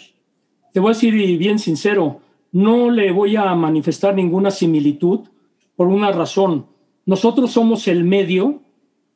Te 0.72 0.80
voy 0.80 0.92
a 0.92 0.94
decir 0.94 1.14
bien 1.38 1.60
sincero, 1.60 2.22
no 2.54 2.90
le 2.90 3.12
voy 3.12 3.36
a 3.36 3.54
manifestar 3.56 4.16
ninguna 4.16 4.52
similitud 4.52 5.28
por 5.76 5.88
una 5.88 6.14
razón 6.14 6.68
nosotros 7.06 7.52
somos 7.52 7.88
el 7.88 8.04
medio 8.04 8.62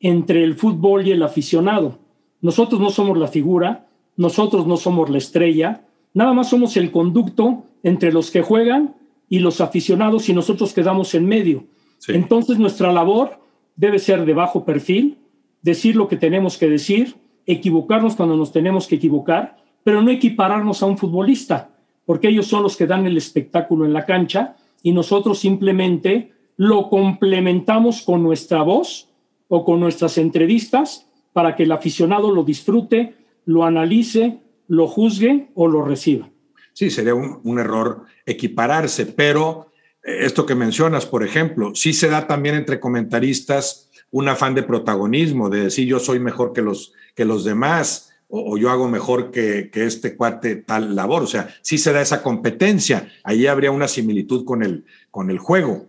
entre 0.00 0.44
el 0.44 0.54
fútbol 0.54 1.06
y 1.06 1.12
el 1.12 1.22
aficionado. 1.22 1.98
Nosotros 2.40 2.80
no 2.80 2.90
somos 2.90 3.18
la 3.18 3.28
figura, 3.28 3.88
nosotros 4.16 4.66
no 4.66 4.76
somos 4.76 5.10
la 5.10 5.18
estrella, 5.18 5.84
nada 6.14 6.32
más 6.32 6.50
somos 6.50 6.76
el 6.76 6.90
conducto 6.90 7.64
entre 7.82 8.12
los 8.12 8.30
que 8.30 8.42
juegan 8.42 8.94
y 9.28 9.40
los 9.40 9.60
aficionados 9.60 10.28
y 10.28 10.34
nosotros 10.34 10.72
quedamos 10.72 11.14
en 11.14 11.26
medio. 11.26 11.64
Entonces 12.06 12.58
nuestra 12.58 12.92
labor 12.92 13.40
debe 13.76 13.98
ser 13.98 14.24
de 14.24 14.34
bajo 14.34 14.64
perfil, 14.64 15.18
decir 15.62 15.96
lo 15.96 16.08
que 16.08 16.16
tenemos 16.16 16.58
que 16.58 16.68
decir, 16.68 17.16
equivocarnos 17.46 18.16
cuando 18.16 18.36
nos 18.36 18.52
tenemos 18.52 18.86
que 18.86 18.96
equivocar, 18.96 19.56
pero 19.82 20.02
no 20.02 20.10
equipararnos 20.10 20.82
a 20.82 20.86
un 20.86 20.98
futbolista, 20.98 21.70
porque 22.04 22.28
ellos 22.28 22.46
son 22.46 22.62
los 22.62 22.76
que 22.76 22.86
dan 22.86 23.06
el 23.06 23.16
espectáculo 23.16 23.84
en 23.84 23.92
la 23.92 24.04
cancha 24.04 24.56
y 24.82 24.92
nosotros 24.92 25.38
simplemente 25.38 26.32
lo 26.58 26.90
complementamos 26.90 28.02
con 28.02 28.22
nuestra 28.22 28.62
voz 28.62 29.08
o 29.46 29.64
con 29.64 29.80
nuestras 29.80 30.18
entrevistas 30.18 31.06
para 31.32 31.56
que 31.56 31.62
el 31.62 31.72
aficionado 31.72 32.32
lo 32.32 32.42
disfrute, 32.42 33.14
lo 33.46 33.64
analice, 33.64 34.40
lo 34.66 34.88
juzgue 34.88 35.48
o 35.54 35.68
lo 35.68 35.84
reciba. 35.84 36.28
Sí, 36.72 36.90
sería 36.90 37.14
un, 37.14 37.58
error 37.58 38.04
equipararse, 38.26 39.06
pero 39.06 39.68
eh, 40.02 40.18
esto 40.22 40.44
que 40.44 40.56
mencionas, 40.56 41.06
por 41.06 41.24
ejemplo, 41.24 41.74
sí 41.74 41.92
se 41.92 42.08
da 42.08 42.26
también 42.26 42.56
entre 42.56 42.80
comentaristas 42.80 43.88
un 44.10 44.28
afán 44.28 44.54
de 44.54 44.64
protagonismo, 44.64 45.48
de 45.48 45.64
decir 45.64 45.86
yo 45.86 46.00
soy 46.00 46.18
mejor 46.18 46.52
que 46.52 46.62
los, 46.62 46.92
que 47.14 47.24
los 47.24 47.44
demás 47.44 48.10
o, 48.28 48.58
yo 48.58 48.70
hago 48.70 48.88
mejor 48.88 49.30
que, 49.30 49.70
este 49.72 50.16
cuate 50.16 50.56
tal 50.56 50.96
labor. 50.96 51.22
O 51.22 51.26
sea, 51.26 51.48
sí 51.62 51.78
se 51.78 51.92
da 51.92 52.02
esa 52.02 52.22
competencia. 52.22 53.10
Ahí 53.22 53.46
habría 53.46 53.70
una 53.70 53.88
similitud 53.88 54.44
con 54.44 54.62
el, 54.62 54.84
con 55.10 55.30
el 55.30 55.38
juego. 55.38 55.86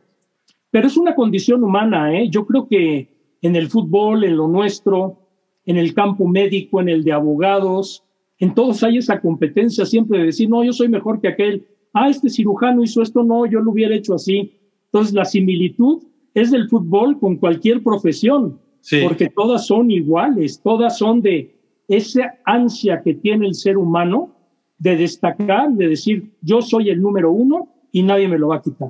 Pero 0.71 0.87
es 0.87 0.97
una 0.97 1.15
condición 1.15 1.63
humana, 1.63 2.15
¿eh? 2.15 2.29
Yo 2.29 2.45
creo 2.45 2.67
que 2.67 3.37
en 3.41 3.55
el 3.55 3.69
fútbol, 3.69 4.23
en 4.23 4.37
lo 4.37 4.47
nuestro, 4.47 5.17
en 5.65 5.77
el 5.77 5.93
campo 5.93 6.27
médico, 6.27 6.81
en 6.81 6.89
el 6.89 7.03
de 7.03 7.11
abogados, 7.11 8.03
en 8.37 8.53
todos 8.53 8.83
hay 8.83 8.97
esa 8.97 9.19
competencia 9.19 9.85
siempre 9.85 10.19
de 10.19 10.25
decir, 10.25 10.49
no, 10.49 10.63
yo 10.63 10.71
soy 10.71 10.87
mejor 10.87 11.19
que 11.19 11.27
aquel. 11.27 11.67
Ah, 11.93 12.09
este 12.09 12.29
cirujano 12.29 12.83
hizo 12.83 13.01
esto, 13.01 13.23
no, 13.23 13.45
yo 13.45 13.59
lo 13.59 13.71
hubiera 13.71 13.95
hecho 13.95 14.13
así. 14.13 14.53
Entonces, 14.85 15.13
la 15.13 15.25
similitud 15.25 16.03
es 16.33 16.51
del 16.51 16.69
fútbol 16.69 17.19
con 17.19 17.35
cualquier 17.35 17.83
profesión, 17.83 18.59
porque 19.03 19.29
todas 19.29 19.67
son 19.67 19.91
iguales, 19.91 20.61
todas 20.63 20.97
son 20.97 21.21
de 21.21 21.55
esa 21.87 22.35
ansia 22.45 23.01
que 23.03 23.15
tiene 23.15 23.47
el 23.47 23.55
ser 23.55 23.77
humano 23.77 24.35
de 24.77 24.95
destacar, 24.95 25.71
de 25.71 25.89
decir, 25.89 26.31
yo 26.41 26.61
soy 26.61 26.89
el 26.89 27.01
número 27.01 27.31
uno 27.31 27.67
y 27.91 28.03
nadie 28.03 28.27
me 28.27 28.39
lo 28.39 28.49
va 28.49 28.57
a 28.57 28.61
quitar. 28.61 28.89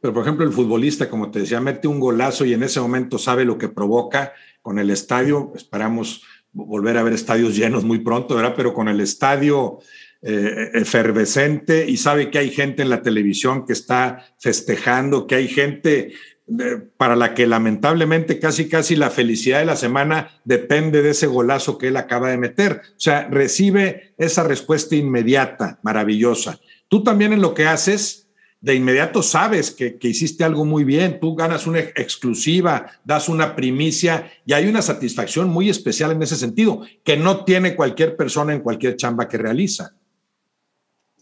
Pero, 0.00 0.14
por 0.14 0.22
ejemplo, 0.22 0.44
el 0.44 0.52
futbolista, 0.52 1.10
como 1.10 1.30
te 1.30 1.40
decía, 1.40 1.60
mete 1.60 1.88
un 1.88 1.98
golazo 1.98 2.44
y 2.44 2.52
en 2.52 2.62
ese 2.62 2.80
momento 2.80 3.18
sabe 3.18 3.44
lo 3.44 3.58
que 3.58 3.68
provoca 3.68 4.32
con 4.62 4.78
el 4.78 4.90
estadio. 4.90 5.52
Esperamos 5.56 6.22
volver 6.52 6.98
a 6.98 7.02
ver 7.02 7.12
estadios 7.12 7.56
llenos 7.56 7.84
muy 7.84 7.98
pronto, 7.98 8.36
¿verdad? 8.36 8.54
Pero 8.56 8.74
con 8.74 8.88
el 8.88 9.00
estadio 9.00 9.78
eh, 10.22 10.70
efervescente 10.74 11.88
y 11.88 11.96
sabe 11.96 12.30
que 12.30 12.38
hay 12.38 12.50
gente 12.50 12.82
en 12.82 12.90
la 12.90 13.02
televisión 13.02 13.66
que 13.66 13.72
está 13.72 14.24
festejando, 14.38 15.26
que 15.26 15.36
hay 15.36 15.48
gente 15.48 16.12
eh, 16.48 16.76
para 16.96 17.14
la 17.14 17.34
que 17.34 17.46
lamentablemente 17.46 18.38
casi 18.38 18.68
casi 18.68 18.96
la 18.96 19.10
felicidad 19.10 19.58
de 19.58 19.66
la 19.66 19.76
semana 19.76 20.40
depende 20.44 21.02
de 21.02 21.10
ese 21.10 21.26
golazo 21.26 21.76
que 21.76 21.88
él 21.88 21.96
acaba 21.96 22.30
de 22.30 22.38
meter. 22.38 22.82
O 22.96 23.00
sea, 23.00 23.28
recibe 23.28 24.14
esa 24.16 24.44
respuesta 24.44 24.96
inmediata, 24.96 25.78
maravillosa. 25.82 26.58
Tú 26.88 27.02
también 27.02 27.32
en 27.32 27.42
lo 27.42 27.52
que 27.52 27.66
haces 27.66 28.27
de 28.60 28.74
inmediato 28.74 29.22
sabes 29.22 29.70
que, 29.70 29.98
hiciste 30.02 30.42
algo 30.42 30.64
muy 30.64 30.84
bien, 30.84 31.20
tú 31.20 31.34
ganas 31.34 31.66
una 31.66 31.78
exclusiva, 31.78 32.86
das 33.04 33.28
una 33.28 33.54
primicia 33.54 34.30
y 34.44 34.52
hay 34.52 34.66
una 34.66 34.82
satisfacción 34.82 35.48
muy 35.48 35.68
especial 35.68 36.10
en 36.10 36.22
ese 36.22 36.36
sentido, 36.36 36.82
que 37.04 37.16
no 37.16 37.44
tiene 37.44 37.76
cualquier 37.76 38.16
persona 38.16 38.52
en 38.52 38.60
cualquier 38.60 38.96
chamba 38.96 39.28
que 39.28 39.38
realiza. 39.38 39.94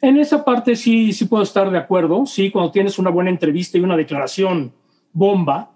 En 0.00 0.16
esa 0.16 0.44
parte 0.44 0.76
sí, 0.76 1.12
sí 1.12 1.26
puedo 1.26 1.42
estar 1.42 1.70
de 1.70 1.78
acuerdo, 1.78 2.24
sí, 2.26 2.50
cuando 2.50 2.70
tienes 2.70 2.98
una 2.98 3.10
buena 3.10 3.30
entrevista 3.30 3.76
y 3.76 3.82
una 3.82 3.96
declaración 3.96 4.72
bomba, 5.12 5.72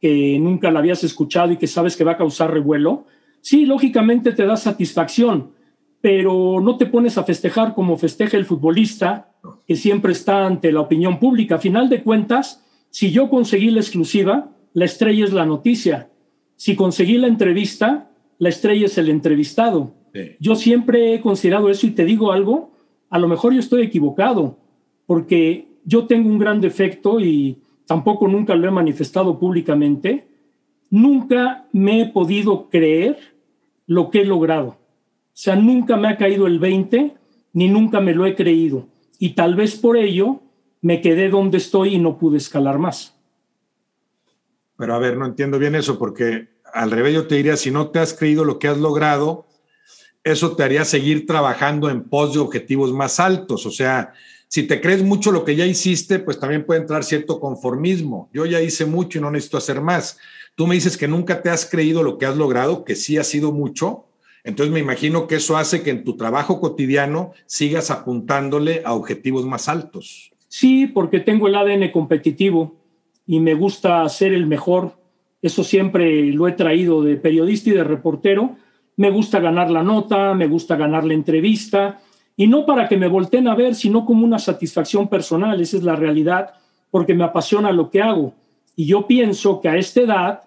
que 0.00 0.38
nunca 0.40 0.70
la 0.70 0.80
habías 0.80 1.02
escuchado 1.04 1.52
y 1.52 1.56
que 1.56 1.66
sabes 1.66 1.96
que 1.96 2.04
va 2.04 2.12
a 2.12 2.16
causar 2.16 2.52
revuelo, 2.52 3.06
sí, 3.40 3.66
lógicamente 3.66 4.32
te 4.32 4.46
da 4.46 4.56
satisfacción, 4.56 5.52
pero 6.00 6.60
no 6.60 6.76
te 6.76 6.86
pones 6.86 7.18
a 7.18 7.24
festejar 7.24 7.74
como 7.74 7.96
festeja 7.96 8.36
el 8.36 8.44
futbolista, 8.44 9.33
que 9.66 9.76
siempre 9.76 10.12
está 10.12 10.46
ante 10.46 10.72
la 10.72 10.80
opinión 10.80 11.18
pública. 11.18 11.56
A 11.56 11.58
final 11.58 11.88
de 11.88 12.02
cuentas, 12.02 12.64
si 12.90 13.10
yo 13.10 13.28
conseguí 13.28 13.70
la 13.70 13.80
exclusiva, 13.80 14.50
la 14.72 14.84
estrella 14.84 15.24
es 15.24 15.32
la 15.32 15.46
noticia. 15.46 16.10
Si 16.56 16.76
conseguí 16.76 17.18
la 17.18 17.26
entrevista, 17.26 18.10
la 18.38 18.48
estrella 18.48 18.86
es 18.86 18.98
el 18.98 19.08
entrevistado. 19.08 19.94
Yo 20.38 20.54
siempre 20.54 21.14
he 21.14 21.20
considerado 21.20 21.68
eso 21.70 21.86
y 21.86 21.90
te 21.90 22.04
digo 22.04 22.30
algo, 22.30 22.70
a 23.10 23.18
lo 23.18 23.26
mejor 23.26 23.52
yo 23.52 23.58
estoy 23.58 23.82
equivocado, 23.82 24.58
porque 25.06 25.66
yo 25.84 26.06
tengo 26.06 26.28
un 26.28 26.38
gran 26.38 26.60
defecto 26.60 27.18
y 27.20 27.58
tampoco 27.86 28.28
nunca 28.28 28.54
lo 28.54 28.68
he 28.68 28.70
manifestado 28.70 29.38
públicamente. 29.38 30.26
Nunca 30.90 31.66
me 31.72 32.00
he 32.00 32.06
podido 32.06 32.68
creer 32.68 33.18
lo 33.86 34.10
que 34.10 34.20
he 34.20 34.24
logrado. 34.24 34.68
O 34.68 35.36
sea, 35.36 35.56
nunca 35.56 35.96
me 35.96 36.08
ha 36.08 36.16
caído 36.16 36.46
el 36.46 36.60
20, 36.60 37.14
ni 37.54 37.68
nunca 37.68 38.00
me 38.00 38.14
lo 38.14 38.24
he 38.24 38.36
creído. 38.36 38.86
Y 39.18 39.30
tal 39.30 39.54
vez 39.54 39.76
por 39.76 39.96
ello 39.96 40.40
me 40.80 41.00
quedé 41.00 41.28
donde 41.28 41.58
estoy 41.58 41.94
y 41.94 41.98
no 41.98 42.18
pude 42.18 42.36
escalar 42.36 42.78
más. 42.78 43.14
Pero 44.76 44.94
a 44.94 44.98
ver, 44.98 45.16
no 45.16 45.26
entiendo 45.26 45.58
bien 45.58 45.74
eso, 45.74 45.98
porque 45.98 46.48
al 46.72 46.90
revés 46.90 47.14
yo 47.14 47.26
te 47.26 47.36
diría, 47.36 47.56
si 47.56 47.70
no 47.70 47.88
te 47.88 48.00
has 48.00 48.12
creído 48.12 48.44
lo 48.44 48.58
que 48.58 48.68
has 48.68 48.78
logrado, 48.78 49.46
eso 50.24 50.56
te 50.56 50.62
haría 50.62 50.84
seguir 50.84 51.26
trabajando 51.26 51.90
en 51.90 52.02
pos 52.02 52.34
de 52.34 52.40
objetivos 52.40 52.92
más 52.92 53.20
altos. 53.20 53.66
O 53.66 53.70
sea, 53.70 54.12
si 54.48 54.64
te 54.64 54.80
crees 54.80 55.02
mucho 55.02 55.32
lo 55.32 55.44
que 55.44 55.56
ya 55.56 55.66
hiciste, 55.66 56.18
pues 56.18 56.38
también 56.38 56.64
puede 56.64 56.80
entrar 56.80 57.04
cierto 57.04 57.40
conformismo. 57.40 58.28
Yo 58.32 58.46
ya 58.46 58.60
hice 58.60 58.86
mucho 58.86 59.18
y 59.18 59.20
no 59.20 59.30
necesito 59.30 59.58
hacer 59.58 59.80
más. 59.80 60.18
Tú 60.54 60.66
me 60.66 60.74
dices 60.74 60.96
que 60.96 61.08
nunca 61.08 61.42
te 61.42 61.50
has 61.50 61.66
creído 61.66 62.02
lo 62.02 62.18
que 62.18 62.26
has 62.26 62.36
logrado, 62.36 62.84
que 62.84 62.94
sí 62.94 63.18
ha 63.18 63.24
sido 63.24 63.52
mucho, 63.52 64.06
entonces 64.44 64.72
me 64.72 64.80
imagino 64.80 65.26
que 65.26 65.36
eso 65.36 65.56
hace 65.56 65.82
que 65.82 65.90
en 65.90 66.04
tu 66.04 66.16
trabajo 66.16 66.60
cotidiano 66.60 67.32
sigas 67.46 67.90
apuntándole 67.90 68.82
a 68.84 68.92
objetivos 68.92 69.46
más 69.46 69.70
altos. 69.70 70.32
Sí, 70.48 70.86
porque 70.86 71.20
tengo 71.20 71.48
el 71.48 71.54
ADN 71.56 71.90
competitivo 71.90 72.76
y 73.26 73.40
me 73.40 73.54
gusta 73.54 74.06
ser 74.10 74.34
el 74.34 74.46
mejor. 74.46 74.92
Eso 75.40 75.64
siempre 75.64 76.26
lo 76.26 76.46
he 76.46 76.52
traído 76.52 77.02
de 77.02 77.16
periodista 77.16 77.70
y 77.70 77.72
de 77.72 77.84
reportero. 77.84 78.56
Me 78.96 79.10
gusta 79.10 79.40
ganar 79.40 79.70
la 79.70 79.82
nota, 79.82 80.34
me 80.34 80.46
gusta 80.46 80.76
ganar 80.76 81.04
la 81.04 81.14
entrevista 81.14 82.00
y 82.36 82.46
no 82.46 82.66
para 82.66 82.86
que 82.86 82.98
me 82.98 83.08
volteen 83.08 83.48
a 83.48 83.54
ver, 83.54 83.74
sino 83.74 84.04
como 84.04 84.26
una 84.26 84.38
satisfacción 84.38 85.08
personal. 85.08 85.58
Esa 85.60 85.78
es 85.78 85.84
la 85.84 85.96
realidad, 85.96 86.52
porque 86.90 87.14
me 87.14 87.24
apasiona 87.24 87.72
lo 87.72 87.90
que 87.90 88.02
hago. 88.02 88.34
Y 88.76 88.86
yo 88.86 89.06
pienso 89.06 89.60
que 89.60 89.68
a 89.68 89.76
esta 89.76 90.00
edad 90.02 90.42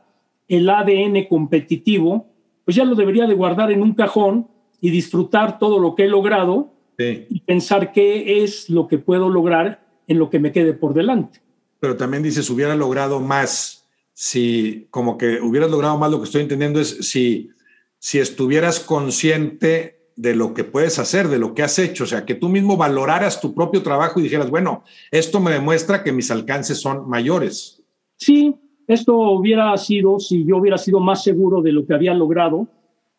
el 0.48 0.70
ADN 0.70 1.26
competitivo 1.28 2.28
pues 2.68 2.76
ya 2.76 2.84
lo 2.84 2.96
debería 2.96 3.26
de 3.28 3.34
guardar 3.34 3.72
en 3.72 3.82
un 3.82 3.94
cajón 3.94 4.50
y 4.82 4.90
disfrutar 4.90 5.58
todo 5.58 5.80
lo 5.80 5.96
que 5.96 6.04
he 6.04 6.08
logrado 6.10 6.74
y 6.98 7.40
pensar 7.40 7.94
qué 7.94 8.44
es 8.44 8.70
lo 8.70 8.90
que 8.90 8.98
puedo 8.98 9.30
lograr 9.30 9.88
en 10.06 10.20
lo 10.20 10.30
que 10.30 10.40
me 10.40 10.52
quede 10.52 10.74
por 10.74 10.94
delante. 10.94 11.40
Pero 11.80 11.96
también 11.96 12.24
dices, 12.24 12.50
hubiera 12.50 12.76
logrado 12.76 13.22
más 13.22 13.88
si, 14.14 14.86
como 14.90 15.18
que 15.18 15.40
hubieras 15.40 15.72
logrado 15.72 15.98
más, 15.98 16.12
lo 16.12 16.18
que 16.18 16.26
estoy 16.26 16.42
entendiendo 16.42 16.82
es 16.82 16.90
si, 17.10 17.52
si 18.00 18.20
estuvieras 18.20 18.82
consciente 18.82 20.10
de 20.18 20.36
lo 20.36 20.54
que 20.54 20.66
puedes 20.66 21.00
hacer, 21.00 21.30
de 21.30 21.40
lo 21.40 21.54
que 21.54 21.64
has 21.64 21.80
hecho, 21.80 22.04
o 22.04 22.08
sea, 22.08 22.26
que 22.26 22.36
tú 22.36 22.50
mismo 22.50 22.76
valoraras 22.76 23.40
tu 23.40 23.56
propio 23.56 23.82
trabajo 23.82 24.20
y 24.20 24.24
dijeras, 24.24 24.50
bueno, 24.50 24.84
esto 25.10 25.40
me 25.40 25.52
demuestra 25.52 26.04
que 26.04 26.12
mis 26.12 26.32
alcances 26.32 26.82
son 26.82 27.08
mayores. 27.08 27.82
Sí, 28.18 28.58
esto 28.88 29.18
hubiera 29.18 29.76
sido, 29.78 30.20
si 30.20 30.46
yo 30.46 30.58
hubiera 30.58 30.78
sido 30.78 31.00
más 31.00 31.24
seguro 31.24 31.62
de 31.62 31.74
lo 31.74 31.86
que 31.86 31.94
había 31.94 32.14
logrado, 32.14 32.68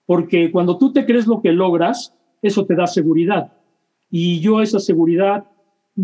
porque 0.07 0.51
cuando 0.51 0.79
tú 0.79 0.93
te 0.93 1.05
crees 1.05 1.27
lo 1.27 1.43
que 1.43 1.53
logras, 1.53 2.15
eso 2.41 2.65
te 2.65 2.75
da 2.75 2.87
seguridad. 2.87 3.53
Y 4.11 4.41
yo 4.41 4.63
esa 4.63 4.79
seguridad 4.79 5.45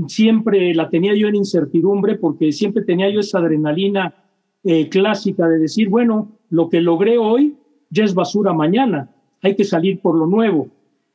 siempre 0.08 0.74
la 0.74 0.90
tenía 0.90 1.14
yo 1.14 1.28
en 1.28 1.36
incertidumbre 1.36 2.16
porque 2.16 2.52
siempre 2.52 2.82
tenía 2.82 3.08
yo 3.10 3.20
esa 3.20 3.38
adrenalina 3.38 4.14
eh, 4.62 4.88
clásica 4.88 5.48
de 5.48 5.58
decir, 5.58 5.88
bueno, 5.88 6.32
lo 6.50 6.68
que 6.68 6.80
logré 6.80 7.16
hoy 7.16 7.56
ya 7.90 8.04
es 8.04 8.14
basura 8.14 8.52
mañana, 8.52 9.10
hay 9.40 9.54
que 9.56 9.64
salir 9.64 10.00
por 10.00 10.16
lo 10.16 10.26
nuevo. 10.26 10.68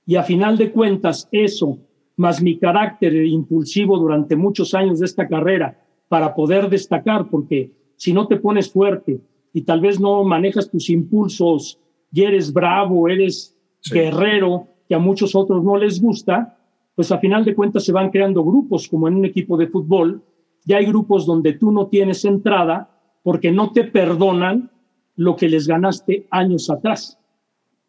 Y 0.06 0.16
a 0.16 0.24
final 0.24 0.58
de 0.58 0.72
cuentas, 0.72 1.28
eso, 1.32 1.78
más 2.16 2.42
mi 2.42 2.58
carácter 2.58 3.14
impulsivo 3.16 3.98
durante 3.98 4.36
muchos 4.36 4.74
años 4.74 5.00
de 5.00 5.06
esta 5.06 5.28
carrera, 5.28 5.80
para 6.08 6.34
poder 6.34 6.70
destacar, 6.70 7.30
porque 7.30 7.72
si 8.00 8.14
no 8.14 8.28
te 8.28 8.38
pones 8.38 8.72
fuerte 8.72 9.20
y 9.52 9.62
tal 9.64 9.82
vez 9.82 10.00
no 10.00 10.24
manejas 10.24 10.72
tus 10.72 10.90
impulsos 10.90 11.80
y 12.14 12.24
eres 12.24 12.54
bravo, 12.54 13.10
eres 13.10 13.58
guerrero, 13.92 14.68
que 14.88 14.96
a 14.96 15.00
muchos 15.00 15.36
otros 15.36 15.64
no 15.64 15.76
les 15.76 16.02
gusta, 16.02 16.58
pues 16.96 17.12
a 17.12 17.20
final 17.20 17.44
de 17.44 17.54
cuentas 17.54 17.84
se 17.84 17.92
van 17.92 18.10
creando 18.10 18.44
grupos, 18.44 18.88
como 18.88 19.10
en 19.10 19.16
un 19.16 19.26
equipo 19.26 19.58
de 19.58 19.68
fútbol, 19.68 20.24
ya 20.64 20.78
hay 20.78 20.86
grupos 20.86 21.26
donde 21.26 21.54
tú 21.54 21.72
no 21.72 21.88
tienes 21.88 22.24
entrada 22.24 22.90
porque 23.22 23.52
no 23.52 23.74
te 23.74 23.84
perdonan 23.84 24.72
lo 25.18 25.36
que 25.36 25.50
les 25.50 25.68
ganaste 25.68 26.26
años 26.32 26.70
atrás. 26.70 27.20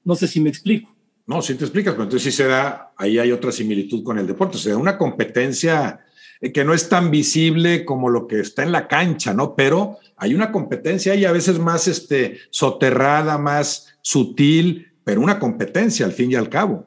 No 0.02 0.16
sé 0.16 0.26
si 0.26 0.40
me 0.40 0.50
explico. 0.50 0.90
No, 1.26 1.40
si 1.40 1.54
te 1.54 1.64
explicas, 1.64 1.94
pero 1.94 2.04
entonces 2.04 2.32
sí 2.32 2.36
se 2.36 2.48
da, 2.48 2.92
ahí 2.96 3.16
hay 3.16 3.30
otra 3.30 3.52
similitud 3.52 4.02
con 4.02 4.18
el 4.18 4.26
deporte, 4.26 4.58
se 4.58 4.70
da 4.70 4.76
una 4.76 4.98
competencia 4.98 6.00
que 6.40 6.64
no 6.64 6.72
es 6.72 6.88
tan 6.88 7.10
visible 7.10 7.84
como 7.84 8.08
lo 8.08 8.26
que 8.26 8.40
está 8.40 8.62
en 8.62 8.72
la 8.72 8.88
cancha, 8.88 9.34
¿no? 9.34 9.54
Pero 9.54 9.98
hay 10.16 10.34
una 10.34 10.50
competencia 10.50 11.12
ahí 11.12 11.26
a 11.26 11.32
veces 11.32 11.58
más 11.58 11.86
este, 11.86 12.38
soterrada, 12.50 13.36
más 13.36 13.98
sutil, 14.00 14.88
pero 15.04 15.20
una 15.20 15.38
competencia 15.38 16.06
al 16.06 16.12
fin 16.12 16.30
y 16.32 16.34
al 16.36 16.48
cabo. 16.48 16.86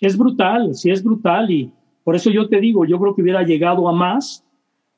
Es 0.00 0.16
brutal, 0.16 0.74
sí 0.74 0.90
es 0.90 1.02
brutal 1.02 1.50
y 1.50 1.70
por 2.02 2.16
eso 2.16 2.30
yo 2.30 2.48
te 2.48 2.60
digo, 2.60 2.86
yo 2.86 2.98
creo 2.98 3.14
que 3.14 3.22
hubiera 3.22 3.42
llegado 3.42 3.88
a 3.88 3.92
más 3.92 4.44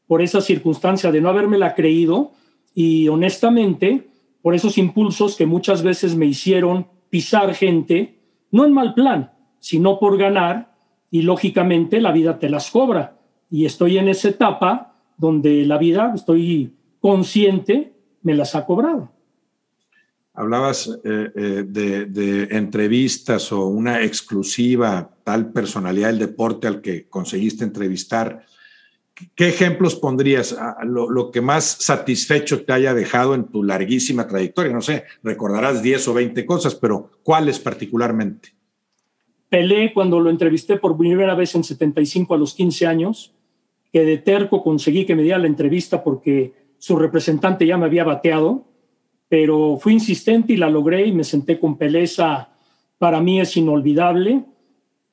por 0.07 0.23
esa 0.23 0.41
circunstancia 0.41 1.11
de 1.11 1.21
no 1.21 1.29
habérmela 1.29 1.75
creído 1.75 2.31
y 2.75 3.09
honestamente 3.09 4.09
por 4.41 4.55
esos 4.55 4.79
impulsos 4.79 5.37
que 5.37 5.47
muchas 5.47 5.83
veces 5.83 6.15
me 6.15 6.27
hicieron 6.27 6.87
pisar 7.11 7.55
gente, 7.55 8.21
no 8.53 8.65
en 8.65 8.73
mal 8.73 8.95
plan, 8.95 9.33
sino 9.59 9.99
por 9.99 10.17
ganar 10.17 10.77
y 11.11 11.23
lógicamente 11.23 12.01
la 12.01 12.13
vida 12.13 12.39
te 12.39 12.49
las 12.49 12.71
cobra 12.71 13.16
y 13.51 13.67
estoy 13.67 13.99
en 13.99 14.09
esa 14.09 14.29
etapa 14.29 14.95
donde 15.17 15.65
la 15.65 15.79
vida, 15.79 16.13
estoy 16.15 16.75
consciente, 17.01 17.93
me 18.23 18.35
las 18.35 18.55
ha 18.55 18.67
cobrado. 18.67 19.13
Hablabas 20.35 20.89
eh, 21.03 21.31
eh, 21.35 21.65
de, 21.67 22.49
entrevistas 22.51 23.51
o 23.53 23.67
una 23.67 24.03
exclusiva, 24.03 25.17
tal 25.25 25.51
personalidad 25.51 26.09
del 26.09 26.19
deporte 26.19 26.67
al 26.67 26.83
que 26.83 27.09
conseguiste 27.09 27.65
entrevistar. 27.65 28.45
¿Qué 29.35 29.49
ejemplos 29.49 29.95
pondrías? 29.95 30.55
Lo, 30.85 31.09
lo, 31.09 31.31
que 31.31 31.41
más 31.41 31.65
satisfecho 31.65 32.67
te 32.67 32.73
haya 32.75 32.93
dejado 32.93 33.35
en 33.35 33.45
tu 33.45 33.63
larguísima 33.63 34.27
trayectoria. 34.27 34.75
No 34.75 34.83
sé, 34.83 35.05
recordarás 35.23 35.83
10 35.83 36.09
o 36.09 36.15
20 36.15 36.45
cosas, 36.45 36.75
pero 36.75 37.13
¿cuáles 37.23 37.59
particularmente? 37.59 38.51
Pelé, 39.49 39.95
cuando 39.95 40.21
lo 40.21 40.29
entrevisté 40.29 40.77
por 40.77 40.99
primera 40.99 41.35
vez 41.35 41.55
en 41.55 41.65
75 41.65 42.35
a 42.35 42.37
los 42.37 42.53
15 42.53 42.87
años, 42.87 43.36
que 43.93 44.05
de 44.05 44.19
terco 44.19 44.63
conseguí 44.63 45.05
que 45.05 45.15
me 45.15 45.23
diera 45.23 45.39
la 45.39 45.47
entrevista 45.47 46.03
porque 46.03 46.53
su 46.79 46.97
representante 46.97 47.67
ya 47.67 47.79
me 47.79 47.87
había 47.87 48.05
bateado, 48.05 48.65
pero 49.29 49.77
fui 49.81 49.95
insistente 49.95 50.53
y 50.53 50.57
la 50.57 50.71
logré 50.71 51.07
y 51.07 51.13
me 51.13 51.25
senté 51.25 51.59
con 51.59 51.77
Peleza. 51.77 52.51
Para 52.99 53.21
mí 53.21 53.41
es 53.41 53.57
inolvidable. 53.57 54.45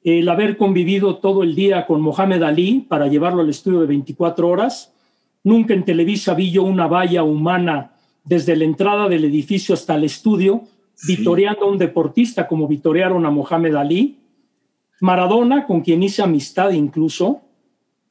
El 0.04 0.28
haber 0.30 0.58
convivido 0.58 1.18
todo 1.18 1.44
el 1.44 1.56
día 1.56 1.86
con 1.86 2.02
Mohamed 2.02 2.44
Ali 2.44 2.86
para 2.88 3.08
llevarlo 3.08 3.42
al 3.42 3.50
estudio 3.50 3.80
de 3.80 3.88
24 3.88 4.48
horas. 4.48 4.94
Nunca 5.44 5.74
en 5.74 5.86
Televisa 5.86 6.34
vi 6.34 6.52
yo 6.52 6.64
una 6.64 6.88
valla 6.88 7.24
humana 7.24 7.94
desde 8.24 8.56
la 8.56 8.64
entrada 8.66 9.10
del 9.10 9.26
edificio 9.26 9.74
hasta 9.74 9.96
el 9.96 10.06
estudio, 10.06 10.64
vitoreando 11.08 11.66
a 11.66 11.70
un 11.70 11.78
deportista 11.78 12.48
como 12.48 12.68
vitorearon 12.68 13.26
a 13.26 13.32
Mohamed 13.32 13.76
Ali. 13.76 14.20
Maradona, 15.02 15.66
con 15.66 15.82
quien 15.82 16.04
hice 16.04 16.22
amistad 16.22 16.72
incluso, 16.72 17.42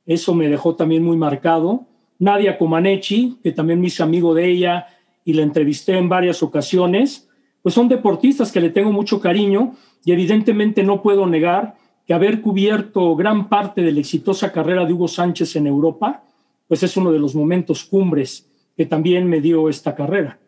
eso 0.06 0.34
me 0.34 0.48
dejó 0.48 0.74
también 0.74 1.02
muy 1.02 1.16
marcado. 1.16 1.86
Nadia 2.18 2.58
Comaneci, 2.58 3.38
que 3.42 3.52
también 3.52 3.80
me 3.80 3.88
hice 3.88 4.02
amigo 4.02 4.34
de 4.34 4.48
ella 4.48 4.86
y 5.24 5.32
la 5.34 5.42
entrevisté 5.42 5.96
en 5.96 6.08
varias 6.08 6.42
ocasiones, 6.42 7.28
pues 7.62 7.74
son 7.74 7.88
deportistas 7.88 8.50
que 8.50 8.60
le 8.60 8.70
tengo 8.70 8.92
mucho 8.92 9.20
cariño 9.20 9.74
y 10.04 10.12
evidentemente 10.12 10.82
no 10.82 11.02
puedo 11.02 11.26
negar 11.26 11.76
que 12.06 12.14
haber 12.14 12.40
cubierto 12.40 13.14
gran 13.14 13.48
parte 13.48 13.82
de 13.82 13.92
la 13.92 14.00
exitosa 14.00 14.52
carrera 14.52 14.84
de 14.84 14.92
Hugo 14.92 15.06
Sánchez 15.06 15.54
en 15.56 15.68
Europa, 15.68 16.24
pues 16.66 16.82
es 16.82 16.96
uno 16.96 17.12
de 17.12 17.20
los 17.20 17.34
momentos 17.34 17.84
cumbres 17.84 18.48
que 18.76 18.86
también 18.86 19.28
me 19.28 19.40
dio 19.40 19.68
esta 19.68 19.94
carrera. 19.94 20.38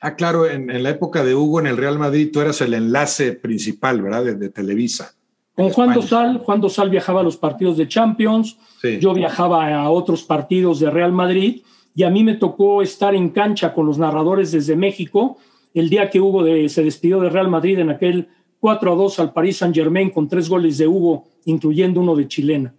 Ah, 0.00 0.16
claro, 0.16 0.48
en, 0.48 0.82
la 0.82 0.90
época 0.90 1.24
de 1.24 1.34
Hugo 1.34 1.60
en 1.60 1.66
el 1.66 1.76
Real 1.76 1.98
Madrid 1.98 2.30
tú 2.32 2.40
eras 2.40 2.60
el 2.60 2.74
enlace 2.74 3.32
principal, 3.32 4.02
¿verdad? 4.02 4.24
de 4.36 4.50
Televisa. 4.50 5.14
Con 5.54 5.70
Juan 5.70 5.94
Dosal, 5.94 6.38
Juan 6.38 6.60
Dosal 6.60 6.90
viajaba 6.90 7.20
a 7.20 7.22
los 7.22 7.36
partidos 7.36 7.76
de 7.76 7.86
Champions, 7.86 8.56
yo 9.00 9.14
viajaba 9.14 9.72
a 9.72 9.88
otros 9.88 10.24
partidos 10.24 10.80
de 10.80 10.90
Real 10.90 11.12
Madrid 11.12 11.62
y 11.94 12.02
a 12.02 12.10
mí 12.10 12.24
me 12.24 12.34
tocó 12.34 12.82
estar 12.82 13.14
en 13.14 13.30
cancha 13.30 13.72
con 13.72 13.86
los 13.86 13.98
narradores 13.98 14.50
desde 14.50 14.74
México 14.74 15.38
el 15.74 15.90
día 15.90 16.08
que 16.08 16.20
Hugo 16.20 16.44
se 16.68 16.82
despidió 16.82 17.20
de 17.20 17.28
Real 17.28 17.48
Madrid 17.48 17.78
en 17.80 17.90
aquel 17.90 18.28
4 18.60 18.92
a 18.92 18.96
2 18.96 19.18
al 19.18 19.32
Paris 19.32 19.58
Saint 19.58 19.74
Germain 19.74 20.10
con 20.10 20.28
tres 20.28 20.48
goles 20.48 20.78
de 20.78 20.86
Hugo, 20.86 21.28
incluyendo 21.44 22.00
uno 22.00 22.16
de 22.16 22.28
chilena. 22.28 22.74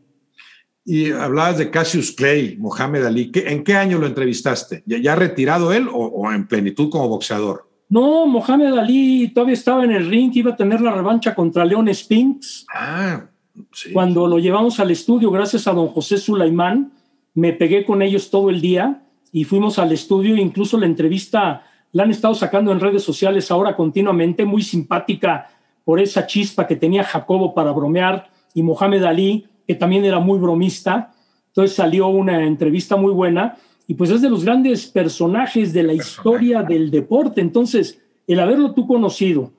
Y 0.84 1.12
hablabas 1.12 1.58
de 1.58 1.70
Cassius 1.70 2.12
Clay, 2.12 2.58
Mohamed 2.58 3.04
Ali. 3.06 3.32
¿En 3.34 3.64
qué 3.64 3.74
año 3.76 3.98
lo 3.98 4.08
entrevistaste? 4.08 4.84
¿Ya, 4.86 5.16
retirado 5.16 5.74
él 5.74 5.88
o 5.92 6.32
en 6.32 6.48
plenitud 6.48 6.90
como 6.90 7.10
boxeador? 7.10 7.65
No, 7.90 8.26
Mohamed 8.26 8.78
Ali 8.78 9.28
todavía 9.30 9.54
estaba 9.54 9.84
en 9.84 9.92
el 9.92 10.08
ring, 10.08 10.32
iba 10.34 10.52
a 10.52 10.56
tener 10.56 10.82
la 10.82 10.92
revancha 10.92 11.36
contra 11.36 11.66
León 11.66 11.94
Spinks. 11.94 12.66
Ah, 12.74 13.26
sí. 13.72 13.94
Cuando 13.94 14.28
lo 14.28 14.40
llevamos 14.40 14.80
al 14.80 14.92
estudio, 14.92 15.32
gracias 15.32 15.68
a 15.68 15.74
don 15.74 15.88
José 15.90 16.18
Sulaimán, 16.18 16.92
me 17.36 17.54
pegué 17.54 17.86
con 17.86 18.02
ellos 18.02 18.30
todo 18.30 18.50
el 18.50 18.62
día 18.62 19.04
y 19.32 19.44
fuimos 19.44 19.78
al 19.78 19.92
estudio. 19.92 20.36
Incluso 20.36 20.78
la 20.78 20.86
entrevista 20.86 21.64
la 21.92 22.04
han 22.04 22.12
estado 22.12 22.34
sacando 22.34 22.72
en 22.72 22.80
redes 22.80 23.04
sociales 23.04 23.52
ahora 23.52 23.76
continuamente, 23.76 24.46
muy 24.46 24.64
simpática 24.64 25.50
por 25.84 26.00
esa 26.00 26.26
chispa 26.26 26.66
que 26.66 26.76
tenía 26.76 27.04
Jacobo 27.04 27.54
para 27.54 27.72
bromear 27.72 28.30
y 28.54 28.64
Mohamed 28.64 29.04
Ali, 29.04 29.46
que 29.68 29.76
también 29.76 30.04
era 30.04 30.20
muy 30.20 30.40
bromista. 30.40 31.14
Entonces 31.48 31.76
salió 31.76 32.08
una 32.08 32.44
entrevista 32.44 32.96
muy 32.96 33.14
buena 33.14 33.58
y 33.88 33.94
pues 33.94 34.10
es 34.10 34.22
de 34.22 34.30
los 34.30 34.44
grandes 34.44 34.88
personajes 34.88 35.74
de 35.74 35.84
la 35.84 35.94
historia 35.94 36.64
del 36.64 36.90
deporte. 36.90 37.42
Entonces, 37.42 38.02
el 38.28 38.40
haberlo 38.40 38.74
tú 38.74 38.88
conocido, 38.88 39.52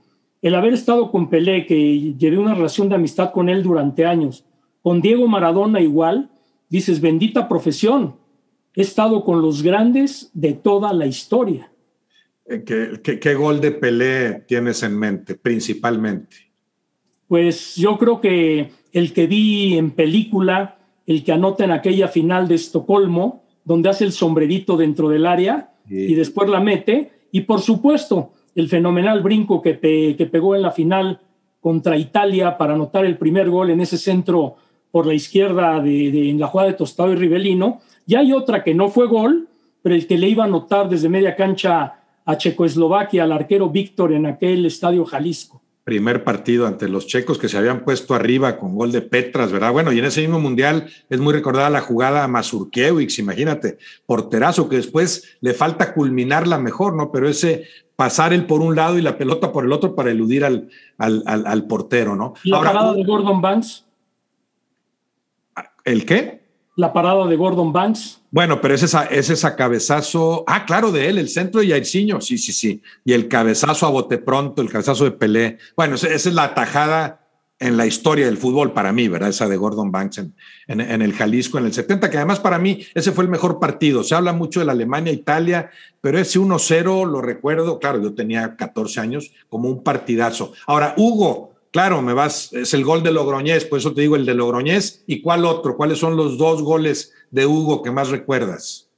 el 0.43 0.55
haber 0.55 0.75
estado 0.75 1.11
con 1.11 1.31
Pelé, 1.31 1.67
que 1.67 2.15
llevé 2.15 2.39
una 2.39 2.55
relación 2.55 2.89
de 2.89 2.97
amistad 2.97 3.33
con 3.33 3.49
él 3.49 3.63
durante 3.63 4.05
años, 4.05 4.45
con 4.83 5.01
Diego 5.01 5.27
Maradona 5.29 5.81
igual, 5.81 6.31
dices, 6.69 7.01
bendita 7.01 7.49
profesión, 7.49 8.17
he 8.75 8.83
estado 8.83 9.25
con 9.25 9.41
los 9.41 9.63
grandes 9.63 10.31
de 10.35 10.53
toda 10.53 10.93
la 10.93 11.07
historia. 11.07 11.71
Eh, 12.47 12.63
¿Qué, 12.65 13.19
qué 13.19 13.35
gol 13.35 13.61
de 13.61 13.73
Pelé 13.73 14.45
tienes 14.47 14.83
en 14.83 14.99
mente, 14.99 15.35
principalmente? 15.35 16.37
Pues 17.29 17.75
yo 17.77 17.99
creo 17.99 18.21
que 18.21 18.71
el 18.93 19.13
que 19.13 19.27
vi 19.27 19.77
en 19.77 19.91
película, 19.91 20.79
el 21.07 21.25
que 21.25 21.33
anota 21.33 21.65
en 21.65 21.73
aquella 21.73 22.09
final 22.09 22.47
de 22.47 22.55
Estocolmo, 22.55 23.46
donde 23.67 23.91
hace 23.91 24.05
el 24.05 24.13
sombrerito 24.13 24.77
dentro 24.77 25.11
del 25.11 25.27
área 25.27 25.73
y 25.91 26.15
después 26.15 26.49
la 26.49 26.61
mete. 26.61 27.11
Y 27.33 27.43
por 27.43 27.61
supuesto, 27.61 28.31
el 28.55 28.69
fenomenal 28.69 29.23
brinco 29.23 29.61
que, 29.61 29.79
que 29.79 30.27
pegó 30.27 30.55
en 30.55 30.63
la 30.63 30.71
final 30.71 31.21
contra 31.61 31.99
Italia 31.99 32.57
para 32.57 32.75
anotar 32.75 33.05
el 33.05 33.19
primer 33.19 33.51
gol 33.51 33.71
en 33.71 33.81
ese 33.81 33.99
centro 33.99 34.57
por 34.91 35.05
la 35.05 35.15
izquierda 35.15 35.81
de, 35.81 36.31
en 36.31 36.41
la 36.41 36.47
jugada 36.47 36.71
de 36.71 36.77
Tostado 36.77 37.13
y 37.13 37.17
Rivelino. 37.17 37.81
Y 38.07 38.15
hay 38.15 38.33
otra 38.33 38.63
que 38.63 38.73
no 38.73 38.89
fue 38.89 39.09
gol, 39.09 39.49
pero 39.83 39.95
el 39.95 40.07
que 40.07 40.17
le 40.17 40.29
iba 40.29 40.45
a 40.45 40.47
anotar 40.47 40.89
desde 40.89 41.09
media 41.09 41.35
cancha 41.35 41.97
a 42.25 42.39
Checoslovaquia, 42.39 43.25
al 43.25 43.33
arquero 43.33 43.69
Víctor 43.69 44.13
en 44.13 44.27
aquel 44.27 44.65
estadio 44.65 45.05
Jalisco 45.05 45.61
primer 45.87 46.25
partido 46.25 46.67
ante 46.67 46.89
los 46.89 47.07
checos 47.07 47.39
que 47.39 47.49
se 47.49 47.57
habían 47.57 47.85
puesto 47.85 48.17
arriba 48.17 48.59
con 48.59 48.75
gol 48.75 48.91
de 48.91 49.03
Petras, 49.03 49.53
¿verdad? 49.53 49.71
Bueno, 49.71 49.93
y 49.93 50.01
en 50.01 50.07
ese 50.07 50.21
mismo 50.21 50.41
mundial 50.41 50.89
es 51.09 51.21
muy 51.21 51.33
recordada 51.33 51.71
la 51.71 51.81
jugada 51.81 52.25
a 52.25 52.29
Mazurkiewicz, 52.29 53.21
imagínate, 53.21 53.79
porterazo, 54.05 54.69
que 54.69 54.75
después 54.75 55.37
le 55.41 55.55
falta 55.55 55.95
culminarla 55.95 56.59
mejor, 56.59 56.97
¿no? 56.97 57.13
Pero 57.13 57.29
ese 57.29 57.67
pasar 57.95 58.33
él 58.33 58.47
por 58.47 58.63
un 58.63 58.75
lado 58.75 58.99
y 58.99 59.01
la 59.01 59.17
pelota 59.17 59.53
por 59.53 59.65
el 59.65 59.71
otro 59.71 59.95
para 59.95 60.11
eludir 60.11 60.45
al, 60.45 60.69
al, 60.99 61.67
portero, 61.69 62.17
¿no? 62.17 62.35
¿Y 62.43 62.51
la 62.51 62.57
Ahora, 62.57 62.93
de 62.93 63.05
Gordon 63.05 63.41
Banks? 63.41 63.85
¿El 65.85 66.05
qué? 66.05 66.46
La 66.77 66.93
parada 66.93 67.27
de 67.27 67.37
Gordon 67.37 67.73
Banks. 67.73 68.21
Bueno, 68.31 68.61
pero 68.61 68.75
es 68.75 68.83
esa, 68.83 69.05
es 69.07 69.31
esa 69.31 69.57
cabezazo. 69.57 70.45
Ah, 70.47 70.67
claro, 70.67 70.93
de 70.93 71.09
él, 71.09 71.19
el 71.19 71.29
centro 71.29 71.61
de 71.61 71.69
Yairzinho. 71.69 72.21
Sí, 72.21 72.37
sí, 72.37 72.53
sí. 72.53 72.83
Y 73.05 73.15
el 73.15 73.29
cabezazo 73.29 73.87
a 73.87 73.91
bote 73.91 74.19
pronto, 74.19 74.61
el 74.61 74.71
cabezazo 74.71 75.05
de 75.05 75.13
Pelé. 75.13 75.59
Bueno, 75.75 75.95
esa 75.95 76.09
es 76.09 76.27
la 76.27 76.55
tajada 76.55 77.27
en 77.59 77.79
la 77.79 77.87
historia 77.87 78.27
del 78.27 78.37
fútbol 78.37 78.75
para 78.75 78.93
mí, 78.93 79.09
¿verdad? 79.09 79.31
Esa 79.31 79.49
de 79.49 79.57
Gordon 79.57 79.91
Banks 79.91 80.19
en, 80.19 80.35
en, 80.69 81.01
el 81.01 81.15
Jalisco 81.15 81.57
en 81.57 81.65
el 81.65 81.73
70, 81.73 82.11
que 82.11 82.19
además 82.19 82.39
para 82.39 82.59
mí 82.59 82.85
ese 82.95 83.13
fue 83.13 83.25
el 83.25 83.31
mejor 83.31 83.59
partido. 83.59 84.05
Se 84.05 84.15
habla 84.15 84.35
mucho 84.35 84.61
de 84.61 84.67
la 84.67 84.73
Alemania-Italia, 84.73 85.71
pero 86.03 86.19
ese 86.19 86.39
1-0 86.39 87.11
lo 87.11 87.23
recuerdo, 87.23 87.79
claro, 87.79 88.03
yo 88.03 88.15
tenía 88.15 88.57
14 88.57 89.01
años, 89.01 89.33
como 89.49 89.71
un 89.71 89.83
partidazo. 89.83 90.53
Ahora, 90.67 90.93
Hugo, 90.99 91.56
Claro, 91.77 92.01
me 92.01 92.15
vas, 92.15 92.55
es 92.55 92.73
el 92.73 92.87
gol 92.87 93.03
de 93.03 93.13
Logroñés, 93.13 93.67
por 93.67 93.79
eso 93.79 93.93
te 93.93 94.01
digo 94.01 94.17
el 94.17 94.25
de 94.25 94.33
Logroñés. 94.33 95.05
¿Y 95.07 95.21
cuál 95.21 95.45
otro? 95.45 95.77
¿Cuáles 95.77 95.99
son 95.99 96.17
los 96.17 96.39
dos 96.39 96.63
goles 96.63 97.13
de 97.31 97.45
Hugo 97.45 97.83
que 97.83 97.91
más 97.91 98.09
recuerdas? 98.09 98.89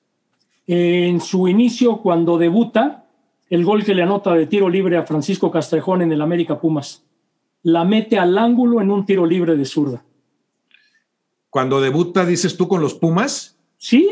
En 0.65 1.21
su 1.21 1.49
inicio, 1.49 1.97
cuando 1.97 2.39
debuta, 2.39 3.05
el 3.51 3.65
gol 3.65 3.83
que 3.83 3.97
le 3.97 4.05
anota 4.05 4.33
de 4.33 4.47
tiro 4.47 4.69
libre 4.69 4.97
a 4.97 5.03
Francisco 5.03 5.51
Castrejón 5.51 6.03
en 6.03 6.13
el 6.13 6.23
América 6.23 6.61
Pumas. 6.61 7.03
La 7.65 7.85
mete 7.85 8.17
al 8.17 8.39
ángulo 8.39 8.81
en 8.81 8.93
un 8.93 9.05
tiro 9.05 9.27
libre 9.27 9.57
de 9.57 9.65
zurda. 9.65 10.05
Cuando 11.51 11.81
debuta, 11.81 12.25
dices 12.25 12.57
tú, 12.57 12.69
con 12.69 12.81
los 12.81 12.95
Pumas? 12.95 13.59
Sí, 13.77 14.09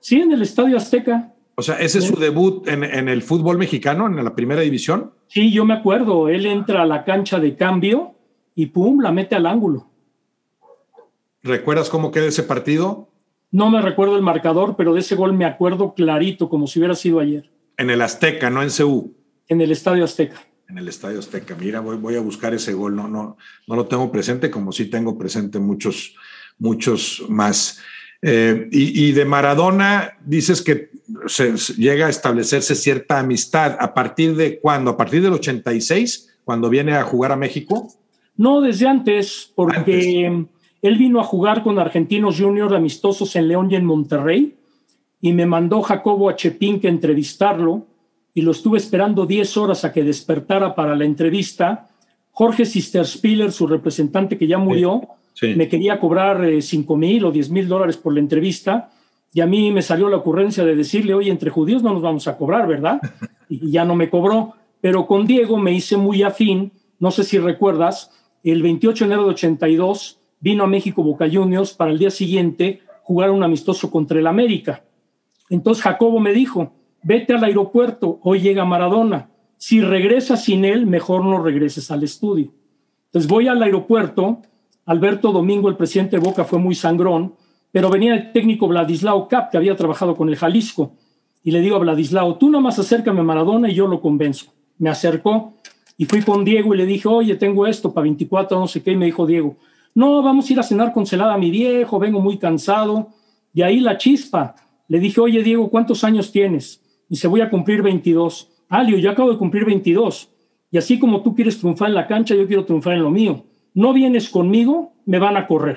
sí, 0.00 0.20
en 0.20 0.32
el 0.32 0.42
Estadio 0.42 0.76
Azteca. 0.76 1.32
O 1.58 1.62
sea, 1.62 1.76
ese 1.76 1.98
es 1.98 2.04
su 2.04 2.16
debut 2.16 2.68
en, 2.68 2.84
el 2.84 3.22
fútbol 3.22 3.56
mexicano, 3.56 4.06
en 4.06 4.22
la 4.22 4.34
primera 4.34 4.60
división. 4.60 5.12
Sí, 5.26 5.50
yo 5.50 5.64
me 5.64 5.72
acuerdo. 5.72 6.28
Él 6.28 6.44
entra 6.44 6.82
a 6.82 6.86
la 6.86 7.02
cancha 7.02 7.40
de 7.40 7.56
cambio 7.56 8.14
y 8.54 8.66
pum, 8.66 9.00
la 9.00 9.10
mete 9.10 9.36
al 9.36 9.46
ángulo. 9.46 9.90
¿Recuerdas 11.42 11.88
cómo 11.88 12.10
queda 12.10 12.26
ese 12.26 12.42
partido? 12.42 13.08
No 13.50 13.70
me 13.70 13.80
recuerdo 13.80 14.16
el 14.16 14.22
marcador, 14.22 14.76
pero 14.76 14.92
de 14.92 15.00
ese 15.00 15.14
gol 15.14 15.32
me 15.32 15.46
acuerdo 15.46 15.94
clarito, 15.94 16.50
como 16.50 16.66
si 16.66 16.78
hubiera 16.78 16.94
sido 16.94 17.20
ayer. 17.20 17.50
En 17.78 17.88
el 17.88 18.02
Azteca, 18.02 18.50
no 18.50 18.62
en 18.62 18.68
CU. 18.68 19.14
En 19.48 19.62
el 19.62 19.70
Estadio 19.70 20.04
Azteca. 20.04 20.42
En 20.68 20.76
el 20.76 20.88
Estadio 20.88 21.20
Azteca. 21.20 21.56
Mira, 21.58 21.80
voy, 21.80 21.96
voy 21.96 22.16
a 22.16 22.20
buscar 22.20 22.52
ese 22.52 22.74
gol. 22.74 22.94
No, 22.94 23.08
no, 23.08 23.38
no 23.66 23.76
lo 23.76 23.86
tengo 23.86 24.12
presente, 24.12 24.50
como 24.50 24.72
sí 24.72 24.90
tengo 24.90 25.16
presente 25.16 25.58
muchos, 25.58 26.16
muchos 26.58 27.24
más. 27.30 27.80
Eh, 28.22 28.68
y, 28.72 29.12
de 29.12 29.24
Maradona 29.24 30.12
dices 30.24 30.62
que 30.62 30.90
se, 31.26 31.54
llega 31.74 32.06
a 32.06 32.10
establecerse 32.10 32.74
cierta 32.74 33.18
amistad. 33.18 33.76
¿A 33.78 33.94
partir 33.94 34.36
de 34.36 34.58
cuándo? 34.58 34.92
¿A 34.92 34.96
partir 34.96 35.22
del 35.22 35.34
86, 35.34 36.38
cuando 36.44 36.68
viene 36.68 36.94
a 36.94 37.04
jugar 37.04 37.32
a 37.32 37.36
México? 37.36 37.88
No, 38.36 38.60
desde 38.60 38.86
antes, 38.86 39.52
porque 39.54 40.46
él 40.82 40.98
vino 40.98 41.20
a 41.20 41.24
jugar 41.24 41.62
con 41.62 41.78
Argentinos 41.78 42.38
Juniors 42.38 42.72
amistosos 42.72 43.34
en 43.36 43.48
León 43.48 43.70
y 43.70 43.76
en 43.76 43.84
Monterrey, 43.84 44.56
y 45.20 45.32
me 45.32 45.46
mandó 45.46 45.82
Jacobo 45.82 46.28
a 46.28 46.36
Chepín 46.36 46.80
que 46.80 46.88
entrevistarlo, 46.88 47.86
y 48.34 48.42
lo 48.42 48.50
estuve 48.52 48.76
esperando 48.76 49.24
10 49.24 49.56
horas 49.56 49.84
a 49.84 49.92
que 49.92 50.04
despertara 50.04 50.74
para 50.74 50.94
la 50.94 51.06
entrevista. 51.06 51.88
Jorge 52.32 52.66
Sisterspiller, 52.66 53.50
su 53.50 53.66
representante 53.66 54.36
que 54.36 54.46
ya 54.46 54.58
murió, 54.58 55.08
me 55.42 55.68
quería 55.68 55.98
cobrar 56.00 56.44
eh, 56.44 56.62
cinco 56.62 56.96
mil 56.96 57.24
o 57.24 57.30
diez 57.30 57.50
mil 57.50 57.68
dólares 57.68 57.96
por 57.96 58.14
la 58.14 58.20
entrevista 58.20 58.90
y 59.32 59.40
a 59.40 59.46
mí 59.46 59.70
me 59.70 59.82
salió 59.82 60.08
la 60.08 60.16
ocurrencia 60.16 60.64
de 60.64 60.74
decirle, 60.74 61.12
oye, 61.12 61.30
entre 61.30 61.50
judíos 61.50 61.82
no 61.82 61.92
nos 61.92 62.02
vamos 62.02 62.26
a 62.26 62.36
cobrar, 62.36 62.66
¿verdad? 62.66 63.00
Y 63.48 63.70
ya 63.70 63.84
no 63.84 63.94
me 63.94 64.10
cobró, 64.10 64.54
pero 64.80 65.06
con 65.06 65.24
Diego 65.24 65.56
me 65.56 65.72
hice 65.72 65.96
muy 65.96 66.24
afín, 66.24 66.72
no 66.98 67.12
sé 67.12 67.22
si 67.22 67.38
recuerdas, 67.38 68.10
el 68.42 68.60
28 68.60 69.04
de 69.04 69.08
enero 69.08 69.24
de 69.24 69.30
82 69.30 70.18
vino 70.40 70.64
a 70.64 70.66
México 70.66 71.04
Boca 71.04 71.28
Juniors 71.30 71.72
para 71.72 71.92
el 71.92 71.98
día 71.98 72.10
siguiente 72.10 72.80
jugar 73.02 73.30
un 73.30 73.44
amistoso 73.44 73.88
contra 73.88 74.18
el 74.18 74.26
América. 74.26 74.82
Entonces 75.48 75.84
Jacobo 75.84 76.18
me 76.18 76.32
dijo, 76.32 76.72
vete 77.02 77.34
al 77.34 77.44
aeropuerto, 77.44 78.18
hoy 78.22 78.40
llega 78.40 78.64
Maradona, 78.64 79.30
si 79.58 79.80
regresas 79.80 80.44
sin 80.44 80.64
él, 80.64 80.86
mejor 80.86 81.24
no 81.24 81.42
regreses 81.42 81.90
al 81.90 82.02
estudio. 82.02 82.52
Entonces 83.06 83.30
voy 83.30 83.48
al 83.48 83.62
aeropuerto, 83.62 84.42
Alberto 84.86 85.32
Domingo, 85.32 85.68
el 85.68 85.76
presidente 85.76 86.16
de 86.16 86.24
Boca, 86.24 86.44
fue 86.44 86.60
muy 86.60 86.76
sangrón, 86.76 87.34
pero 87.72 87.90
venía 87.90 88.14
el 88.14 88.32
técnico 88.32 88.68
Vladislao 88.68 89.26
Cap, 89.26 89.50
que 89.50 89.56
había 89.56 89.74
trabajado 89.74 90.14
con 90.16 90.28
el 90.28 90.36
Jalisco, 90.36 90.92
y 91.42 91.50
le 91.50 91.60
digo 91.60 91.76
a 91.76 91.80
Vladislao, 91.80 92.36
tú 92.36 92.50
nomás 92.50 92.78
acércame 92.78 93.20
a 93.20 93.24
Maradona 93.24 93.68
y 93.68 93.74
yo 93.74 93.88
lo 93.88 94.00
convenzo. 94.00 94.46
Me 94.78 94.88
acercó 94.88 95.54
y 95.96 96.04
fui 96.04 96.22
con 96.22 96.44
Diego 96.44 96.72
y 96.72 96.76
le 96.78 96.86
dije, 96.86 97.08
oye, 97.08 97.34
tengo 97.34 97.66
esto 97.66 97.92
para 97.92 98.04
24, 98.04 98.58
no 98.58 98.68
sé 98.68 98.82
qué, 98.82 98.92
y 98.92 98.96
me 98.96 99.06
dijo 99.06 99.26
Diego, 99.26 99.56
no, 99.94 100.22
vamos 100.22 100.48
a 100.48 100.52
ir 100.52 100.60
a 100.60 100.62
cenar 100.62 100.92
con 100.92 101.04
celada 101.04 101.36
mi 101.36 101.50
viejo, 101.50 101.98
vengo 101.98 102.20
muy 102.20 102.36
cansado. 102.38 103.08
Y 103.54 103.62
ahí 103.62 103.80
la 103.80 103.96
chispa. 103.96 104.54
Le 104.88 105.00
dije, 105.00 105.20
oye, 105.20 105.42
Diego, 105.42 105.70
¿cuántos 105.70 106.04
años 106.04 106.30
tienes? 106.30 106.82
Y 107.08 107.16
se 107.16 107.28
voy 107.28 107.40
a 107.40 107.48
cumplir 107.48 107.80
22. 107.80 108.50
Alio, 108.68 108.98
yo 108.98 109.10
acabo 109.10 109.30
de 109.30 109.38
cumplir 109.38 109.64
22. 109.64 110.28
Y 110.70 110.76
así 110.76 110.98
como 110.98 111.22
tú 111.22 111.34
quieres 111.34 111.58
triunfar 111.58 111.88
en 111.88 111.94
la 111.94 112.06
cancha, 112.06 112.34
yo 112.34 112.46
quiero 112.46 112.64
triunfar 112.64 112.92
en 112.92 113.02
lo 113.02 113.10
mío 113.10 113.44
no 113.76 113.92
vienes 113.92 114.30
conmigo, 114.30 114.94
me 115.04 115.18
van 115.18 115.36
a 115.36 115.46
correr. 115.46 115.76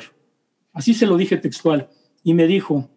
Así 0.72 0.94
se 0.94 1.06
lo 1.06 1.18
dije 1.18 1.36
textual. 1.36 1.90
Y 2.24 2.34
me 2.34 2.48
dijo, 2.48 2.88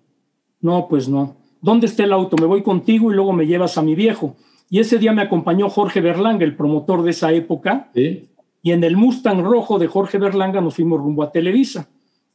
no, 0.61 0.87
pues 0.89 1.09
no. 1.09 1.35
¿Dónde 1.61 1.89
está 1.89 2.05
el 2.05 2.13
auto? 2.13 2.37
Me 2.37 2.47
voy 2.47 2.63
contigo 2.63 3.11
y 3.11 3.15
luego 3.17 3.33
me 3.33 3.49
llevas 3.49 3.77
a 3.77 3.83
mi 3.83 3.97
viejo. 3.97 4.37
Y 4.71 4.79
ese 4.79 4.99
día 4.99 5.13
me 5.13 5.23
acompañó 5.23 5.69
Jorge 5.69 6.01
Berlanga, 6.01 6.45
el 6.45 6.55
promotor 6.55 7.03
de 7.03 7.11
esa 7.11 7.33
época. 7.33 7.91
Y 7.95 8.71
en 8.71 8.85
el 8.85 8.97
Mustang 8.97 9.43
rojo 9.43 9.81
de 9.81 9.89
Jorge 9.89 10.19
Berlanga 10.19 10.61
nos 10.61 10.77
fuimos 10.77 11.01
rumbo 11.01 11.25
a 11.25 11.33
Televisa. 11.33 11.89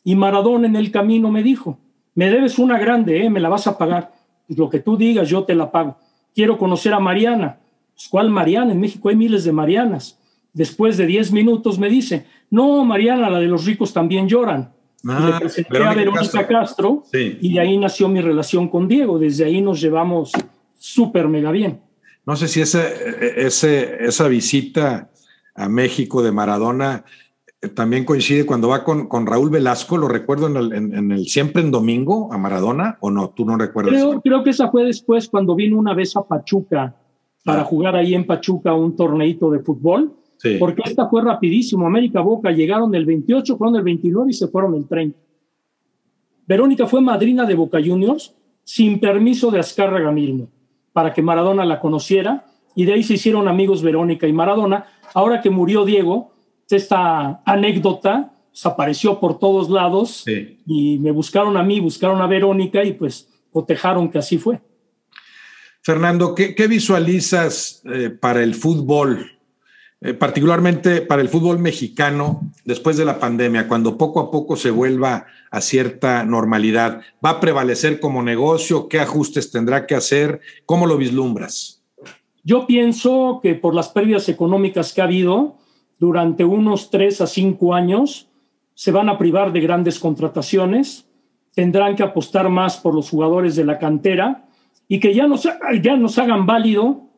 Y 0.04 0.16
Maradona 0.16 0.68
en 0.68 0.76
el 0.76 0.92
camino 0.92 1.32
me 1.32 1.44
dijo, 1.44 1.80
me 2.16 2.30
debes 2.30 2.60
una 2.60 2.78
grande, 2.78 3.24
¿eh? 3.24 3.30
me 3.30 3.40
la 3.40 3.48
vas 3.48 3.68
a 3.68 3.78
pagar. 3.78 4.12
Pues 4.46 4.60
lo 4.60 4.70
que 4.70 4.80
tú 4.80 4.98
digas, 4.98 5.30
yo 5.30 5.46
te 5.46 5.56
la 5.56 5.72
pago. 5.72 5.96
Quiero 6.36 6.58
conocer 6.58 6.94
a 6.94 7.00
Mariana. 7.00 7.60
Pues, 7.94 8.10
¿Cuál 8.10 8.30
Mariana? 8.30 8.74
En 8.74 8.82
México 8.82 9.08
hay 9.08 9.16
miles 9.16 9.46
de 9.46 9.54
Marianas. 9.54 10.20
Después 10.52 10.98
de 10.98 11.06
10 11.06 11.34
minutos 11.34 11.78
me 11.78 11.88
dice, 11.88 12.26
no, 12.50 12.86
Mariana, 12.86 13.30
la 13.30 13.40
de 13.40 13.48
los 13.48 13.66
ricos 13.66 13.94
también 13.94 14.28
lloran. 14.28 14.72
y 15.04 15.08
le 15.08 15.14
ah, 15.14 15.38
presenté 15.40 15.78
a 15.78 15.94
Verónica 15.94 16.48
Castro, 16.48 17.04
y 17.14 17.54
de 17.54 17.60
ahí 17.60 17.78
nació 17.78 18.08
mi 18.08 18.22
relación 18.22 18.70
con 18.70 18.88
Diego. 18.88 19.20
Desde 19.20 19.46
ahí 19.46 19.62
nos 19.62 19.82
llevamos 19.82 20.32
súper 20.78 21.28
mega 21.28 21.52
bien. 21.52 21.82
No 22.26 22.36
sé 22.36 22.48
si 22.48 22.62
ese, 22.62 22.84
ese, 23.38 24.06
esa 24.06 24.28
visita 24.28 25.10
a 25.56 25.70
México 25.70 26.22
de 26.22 26.32
Maradona 26.32 27.06
eh, 27.62 27.70
también 27.70 28.06
coincide 28.06 28.46
cuando 28.46 28.68
va 28.68 28.84
con, 28.84 29.08
con 29.08 29.26
Raúl 29.26 29.50
Velasco, 29.50 29.98
lo 29.98 30.08
recuerdo 30.08 30.48
en 30.48 30.58
el, 30.58 30.74
en, 30.74 31.12
el, 31.12 31.26
Siempre 31.26 31.64
en 31.64 31.72
Domingo 31.72 32.32
a 32.32 32.38
Maradona, 32.38 32.98
o 33.00 33.10
no, 33.10 33.30
tú 33.30 33.46
no 33.46 33.58
recuerdas. 33.58 33.94
Creo, 33.94 34.22
creo 34.22 34.44
que 34.44 34.52
esa 34.52 34.70
fue 34.70 34.86
después 34.86 35.28
cuando 35.28 35.56
vino 35.56 35.78
una 35.78 35.94
vez 35.94 36.16
a 36.16 36.24
Pachuca 36.24 36.96
para 37.44 37.62
ah. 37.62 37.66
jugar 37.66 37.96
ahí 37.96 38.14
en 38.14 38.28
Pachuca 38.28 38.74
un 38.74 38.96
torneito 38.96 39.50
de 39.50 39.60
fútbol 39.60 40.14
porque 40.60 40.84
esta 40.86 41.08
fue 41.08 41.24
rapidísimo. 41.24 41.88
América 41.88 42.22
Boca 42.22 42.52
llegaron 42.52 42.94
el 42.96 43.06
28, 43.06 43.58
fueron 43.58 43.76
el 43.76 43.84
29 43.84 44.30
y 44.30 44.34
se 44.34 44.48
fueron 44.48 44.76
el 44.76 44.88
30. 44.88 45.18
Verónica 46.48 46.88
fue 46.88 47.02
madrina 47.02 47.46
de 47.46 47.56
Boca 47.56 47.80
Juniors 47.84 48.34
sin 48.64 49.00
permiso 49.00 49.52
de 49.52 49.60
Azcárraga 49.60 50.12
mismo, 50.12 50.50
para 50.94 51.14
que 51.14 51.22
Maradona 51.22 51.66
la 51.66 51.80
conociera 51.80 52.46
y 52.76 52.86
de 52.86 52.94
ahí 52.94 53.04
se 53.04 53.16
hicieron 53.16 53.48
amigos 53.48 53.82
Verónica 53.82 54.28
y 54.28 54.34
Maradona. 54.34 54.86
Ahora 55.14 55.42
que 55.42 55.50
murió 55.50 55.84
Diego, 55.86 56.34
esta 56.70 57.42
anécdota 57.46 58.34
apareció 58.64 59.20
por 59.20 59.40
todos 59.40 59.70
lados 59.70 60.26
y 60.28 60.98
me 61.00 61.12
buscaron 61.12 61.58
a 61.58 61.64
mí, 61.64 61.80
buscaron 61.80 62.22
a 62.22 62.28
Verónica 62.28 62.84
y 62.84 62.94
pues 62.94 63.30
cotejaron 63.52 64.10
que 64.10 64.20
así 64.20 64.38
fue. 64.38 64.60
Fernando, 65.82 66.36
¿qué, 66.36 66.68
visualizas 66.68 67.82
eh, 67.86 68.10
para 68.10 68.44
el 68.44 68.56
fútbol 68.56 69.37
eh, 70.00 70.14
particularmente 70.14 71.02
para 71.02 71.24
el 71.24 71.30
fútbol 71.30 71.58
mexicano 71.58 72.42
después 72.66 72.98
de 72.98 73.06
la 73.06 73.20
pandemia, 73.20 73.68
cuando 73.68 73.98
poco 73.98 74.20
a 74.20 74.30
poco 74.30 74.56
se 74.56 74.70
vuelva 74.70 75.26
a 75.50 75.60
cierta 75.60 76.24
normalidad? 76.24 77.02
¿Va 77.26 77.32
a 77.32 77.40
prevalecer 77.40 78.00
como 78.00 78.22
negocio? 78.22 78.90
¿Qué 78.90 79.00
ajustes 79.00 79.50
tendrá 79.50 79.88
que 79.88 79.96
hacer? 79.96 80.40
¿Cómo 80.68 80.86
lo 80.86 80.98
vislumbras? 80.98 81.84
Yo 82.44 82.68
pienso 82.68 83.40
que 83.42 83.56
por 83.56 83.74
las 83.74 83.90
pérdidas 83.90 84.30
económicas 84.30 84.94
que 84.94 85.02
ha 85.02 85.06
habido 85.06 85.58
durante 85.98 86.46
unos 86.46 86.92
tres 86.92 87.20
a 87.20 87.26
cinco 87.26 87.74
años, 87.74 88.30
se 88.76 88.92
van 88.92 89.10
a 89.10 89.18
privar 89.18 89.52
de 89.52 89.62
grandes 89.62 89.98
contrataciones, 89.98 91.08
tendrán 91.56 91.96
que 91.96 92.04
apostar 92.04 92.50
más 92.50 92.78
por 92.78 92.94
los 92.94 93.10
jugadores 93.10 93.56
de 93.56 93.66
la 93.66 93.80
cantera 93.80 94.48
y 94.88 95.00
que 95.00 95.16
ya 95.16 95.26
nos, 95.26 95.50
ya 95.82 95.96
nos 95.98 96.20
hagan 96.20 96.46
válido 96.46 97.10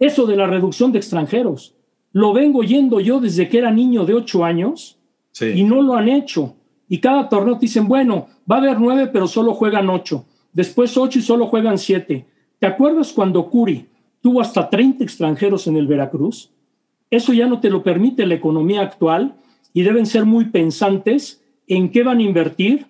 eso 0.00 0.26
de 0.26 0.34
la 0.34 0.48
reducción 0.48 0.90
de 0.90 0.98
extranjeros 0.98 1.76
lo 2.12 2.32
vengo 2.32 2.62
yendo 2.62 3.00
yo 3.00 3.20
desde 3.20 3.48
que 3.48 3.58
era 3.58 3.70
niño 3.70 4.04
de 4.04 4.14
ocho 4.14 4.44
años 4.44 4.98
y 5.40 5.62
no 5.62 5.82
lo 5.82 5.94
han 5.94 6.08
hecho. 6.08 6.54
Y 6.88 6.98
cada 6.98 7.28
torneo 7.28 7.54
te 7.54 7.62
dicen, 7.62 7.88
bueno, 7.88 8.28
va 8.50 8.56
a 8.56 8.58
haber 8.58 8.78
nueve, 8.78 9.08
pero 9.12 9.26
solo 9.26 9.54
juegan 9.54 9.88
ocho. 9.88 10.26
Después 10.52 10.96
ocho 10.96 11.18
y 11.18 11.22
solo 11.22 11.46
juegan 11.46 11.78
siete. 11.78 12.26
¿Te 12.58 12.66
acuerdas 12.66 13.12
cuando 13.12 13.48
Curi 13.48 13.86
tuvo 14.20 14.40
hasta 14.40 14.68
30 14.68 15.02
extranjeros 15.02 15.66
en 15.66 15.76
el 15.76 15.86
Veracruz? 15.86 16.50
Eso 17.10 17.32
ya 17.32 17.46
no 17.46 17.60
te 17.60 17.70
lo 17.70 17.82
permite 17.82 18.26
la 18.26 18.34
economía 18.34 18.82
actual 18.82 19.36
y 19.72 19.82
deben 19.82 20.06
ser 20.06 20.26
muy 20.26 20.46
pensantes 20.46 21.42
en 21.66 21.90
qué 21.90 22.02
van 22.02 22.18
a 22.18 22.22
invertir, 22.22 22.86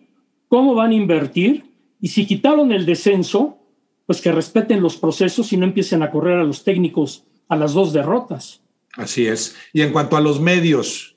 cómo 0.48 0.74
van 0.74 0.90
a 0.90 0.94
invertir 0.94 1.64
y 2.00 2.08
si 2.08 2.26
quitaron 2.26 2.72
el 2.72 2.84
descenso, 2.84 3.58
pues 4.06 4.20
que 4.20 4.32
respeten 4.32 4.82
los 4.82 4.96
procesos 4.96 5.52
y 5.52 5.56
no 5.56 5.64
empiecen 5.64 6.02
a 6.02 6.10
correr 6.10 6.38
a 6.40 6.44
los 6.44 6.64
técnicos 6.64 7.24
a 7.48 7.56
las 7.56 7.74
dos 7.74 7.92
derrotas. 7.92 8.61
Así 8.96 9.26
es. 9.26 9.56
Y 9.72 9.82
en 9.82 9.92
cuanto 9.92 10.16
a 10.16 10.20
los 10.20 10.40
medios 10.40 11.16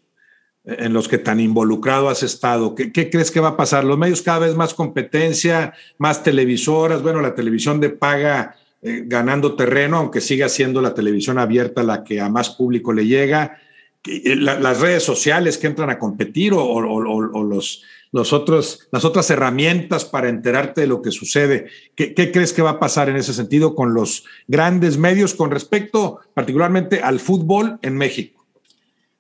en 0.64 0.94
los 0.94 1.08
que 1.08 1.20
tan 1.20 1.40
involucrado 1.40 2.10
has 2.10 2.24
estado, 2.24 2.74
¿qué, 2.74 2.92
crees 2.92 3.30
que 3.30 3.40
va 3.40 3.50
a 3.50 3.58
pasar? 3.58 3.84
Los 3.84 3.98
medios 3.98 4.22
cada 4.22 4.40
vez 4.40 4.56
más 4.56 4.74
competencia, 4.74 5.74
más 5.98 6.24
televisoras, 6.24 7.04
bueno, 7.04 7.22
la 7.22 7.36
televisión 7.36 7.80
de 7.80 7.90
paga 7.90 8.56
eh, 8.82 9.04
ganando 9.06 9.56
terreno, 9.56 9.98
aunque 9.98 10.22
siga 10.22 10.50
siendo 10.50 10.82
la 10.82 10.94
televisión 10.94 11.38
abierta 11.38 11.84
la 11.84 12.04
que 12.04 12.20
a 12.20 12.30
más 12.30 12.50
público 12.50 12.94
le 12.94 13.06
llega, 13.06 13.60
eh, 14.08 14.36
las 14.36 14.80
redes 14.80 15.04
sociales 15.04 15.58
que 15.58 15.68
entran 15.68 15.90
a 15.90 16.00
competir 16.00 16.54
o, 16.54 17.44
los, 17.44 17.84
los 18.16 18.32
otros, 18.32 18.88
las 18.94 19.04
otras 19.04 19.30
herramientas 19.30 20.06
para 20.06 20.30
enterarte 20.30 20.80
de 20.80 20.88
lo 20.88 21.02
que 21.02 21.12
sucede. 21.12 21.68
¿Qué, 21.96 22.14
crees 22.14 22.54
que 22.54 22.62
va 22.62 22.70
a 22.70 22.80
pasar 22.80 23.10
en 23.10 23.18
ese 23.18 23.34
sentido 23.34 23.76
con 23.76 23.94
los 23.94 24.24
grandes 24.48 24.98
medios 24.98 25.34
con 25.34 25.52
respecto 25.52 26.20
particularmente 26.34 27.02
al 27.02 27.20
fútbol 27.20 27.78
en 27.82 27.98
México? 27.98 28.46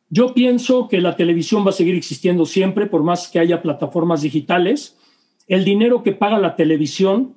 Yo 0.09 0.33
pienso 0.33 0.87
que 0.87 1.01
la 1.01 1.17
televisión 1.17 1.65
va 1.65 1.71
a 1.71 1.73
seguir 1.73 1.93
existiendo 1.93 2.45
siempre, 2.45 2.85
por 2.85 3.03
más 3.03 3.27
que 3.27 3.39
haya 3.39 3.61
plataformas 3.61 4.21
digitales. 4.21 4.95
El 5.45 5.65
dinero 5.65 6.01
que 6.01 6.13
paga 6.13 6.39
la 6.39 6.55
televisión 6.55 7.35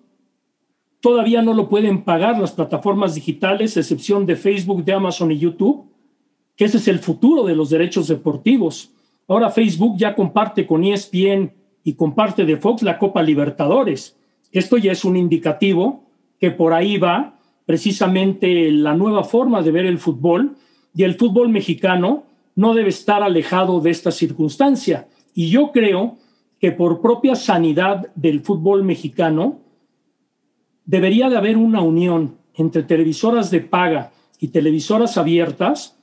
todavía 1.01 1.43
no 1.43 1.55
lo 1.55 1.69
pueden 1.69 2.05
pagar 2.05 2.39
las 2.39 2.53
plataformas 2.53 3.17
digitales, 3.17 3.77
excepción 3.77 4.27
de 4.27 4.37
Facebook, 4.37 4.85
de 4.85 4.93
Amazon 4.93 5.33
y 5.33 5.41
YouTube, 5.41 5.91
que 6.55 6.67
ese 6.67 6.77
es 6.77 6.87
el 6.87 7.01
futuro 7.01 7.43
de 7.45 7.57
los 7.57 7.71
derechos 7.71 8.07
deportivos. 8.07 8.93
Ahora 9.29 9.51
Facebook 9.51 9.97
ya 9.99 10.14
comparte 10.14 10.66
con 10.66 10.83
ESPN 10.83 11.53
y 11.85 11.93
comparte 11.95 12.47
de 12.47 12.57
Fox 12.57 12.83
la 12.83 12.99
Copa 12.99 13.22
Libertadores. 13.22 14.16
Esto 14.51 14.79
ya 14.79 14.93
es 14.93 15.05
un 15.05 15.16
indicativo 15.16 16.05
que 16.41 16.51
por 16.51 16.72
ahí 16.72 16.97
va 16.97 17.39
precisamente 17.66 18.70
la 18.72 18.95
nueva 18.95 19.24
forma 19.24 19.61
de 19.61 19.70
ver 19.70 19.85
el 19.85 19.99
fútbol 19.99 20.57
y 20.95 21.03
el 21.03 21.14
fútbol 21.14 21.51
mexicano 21.51 22.24
no 22.57 22.72
debe 22.72 22.89
estar 22.89 23.22
alejado 23.22 23.81
de 23.81 23.91
esta 23.91 24.11
circunstancia. 24.11 25.07
Y 25.35 25.51
yo 25.51 25.72
creo 25.72 26.16
que 26.59 26.72
por 26.72 27.03
propia 27.03 27.35
sanidad 27.35 28.11
del 28.14 28.41
fútbol 28.41 28.83
mexicano, 28.83 29.61
debería 30.87 31.29
de 31.29 31.37
haber 31.37 31.59
una 31.59 31.83
unión 31.83 32.39
entre 32.55 32.83
televisoras 32.83 33.51
de 33.51 33.61
paga 33.61 34.11
y 34.41 34.49
televisoras 34.49 35.18
abiertas 35.18 35.98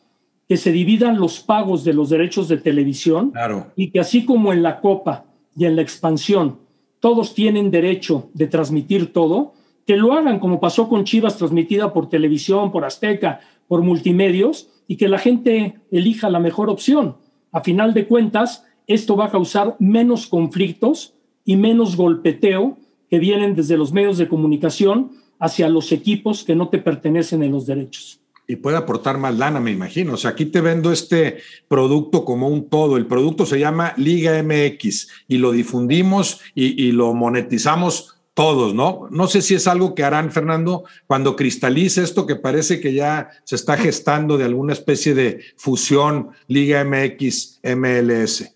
que 0.48 0.58
se 0.58 0.72
dividan 0.72 1.20
los 1.20 1.40
pagos 1.40 1.84
de 1.84 1.94
los 1.94 2.10
derechos 2.10 2.48
de 2.48 2.58
televisión 2.58 3.34
y 3.76 3.90
que 3.90 4.00
así 4.00 4.26
como 4.26 4.54
en 4.54 4.62
la 4.62 4.80
Copa 4.80 5.26
y 5.58 5.66
en 5.66 5.76
la 5.76 5.82
expansión 5.82 6.60
todos 7.00 7.34
tienen 7.34 7.72
derecho 7.72 8.30
de 8.34 8.48
transmitir 8.48 9.14
todo, 9.14 9.54
que 9.86 9.98
lo 9.98 10.14
hagan 10.14 10.40
como 10.40 10.60
pasó 10.60 10.88
con 10.90 11.04
Chivas 11.04 11.38
transmitida 11.38 11.94
por 11.94 12.10
televisión, 12.10 12.72
por 12.72 12.86
Azteca, 12.86 13.42
por 13.68 13.82
multimedios 13.82 14.70
y 14.88 14.98
que 14.98 15.08
la 15.08 15.20
gente 15.20 15.76
elija 15.92 16.30
la 16.30 16.40
mejor 16.40 16.70
opción. 16.70 17.18
A 17.52 17.62
final 17.62 17.94
de 17.94 18.08
cuentas, 18.08 18.66
esto 18.88 19.16
va 19.16 19.26
a 19.26 19.32
causar 19.32 19.76
menos 19.80 20.28
conflictos 20.28 21.14
y 21.44 21.56
menos 21.56 21.96
golpeteo 21.96 22.78
que 23.10 23.20
vienen 23.20 23.56
desde 23.56 23.78
los 23.78 23.94
medios 23.94 24.18
de 24.18 24.28
comunicación 24.28 25.12
hacia 25.40 25.70
los 25.70 25.92
equipos 25.92 26.44
que 26.44 26.56
no 26.56 26.70
te 26.70 26.80
pertenecen 26.80 27.44
en 27.44 27.52
los 27.52 27.66
derechos. 27.66 28.20
Y 28.48 28.58
puede 28.58 28.78
aportar 28.78 29.18
más 29.18 29.38
lana, 29.38 29.60
me 29.60 29.72
imagino. 29.72 30.14
O 30.14 30.18
sea, 30.18 30.32
aquí 30.32 30.46
te 30.46 30.62
vendo 30.62 30.92
este 30.92 31.38
producto 31.68 32.26
como 32.26 32.48
un 32.48 32.70
todo. 32.70 32.98
El 32.98 33.08
producto 33.08 33.46
se 33.46 33.60
llama 33.60 33.94
Liga 33.98 34.42
MX 34.44 35.08
y 35.28 35.38
lo 35.38 35.52
difundimos 35.52 36.42
y, 36.54 36.84
y 36.84 36.92
lo 36.92 37.14
monetizamos 37.14 38.16
todos, 38.36 38.76
¿no? 38.76 39.08
No 39.12 39.28
sé 39.28 39.42
si 39.42 39.56
es 39.56 39.66
algo 39.66 39.96
que 39.96 40.04
harán, 40.04 40.30
Fernando, 40.30 40.84
cuando 41.08 41.36
cristalice 41.38 42.04
esto 42.04 42.28
que 42.28 42.36
parece 42.36 42.82
que 42.82 42.94
ya 42.94 43.30
se 43.46 43.56
está 43.56 43.78
gestando 43.78 44.38
de 44.38 44.44
alguna 44.44 44.74
especie 44.74 45.16
de 45.16 45.40
fusión 45.56 46.32
Liga 46.48 46.84
MX, 46.84 47.62
MLS. 47.64 48.54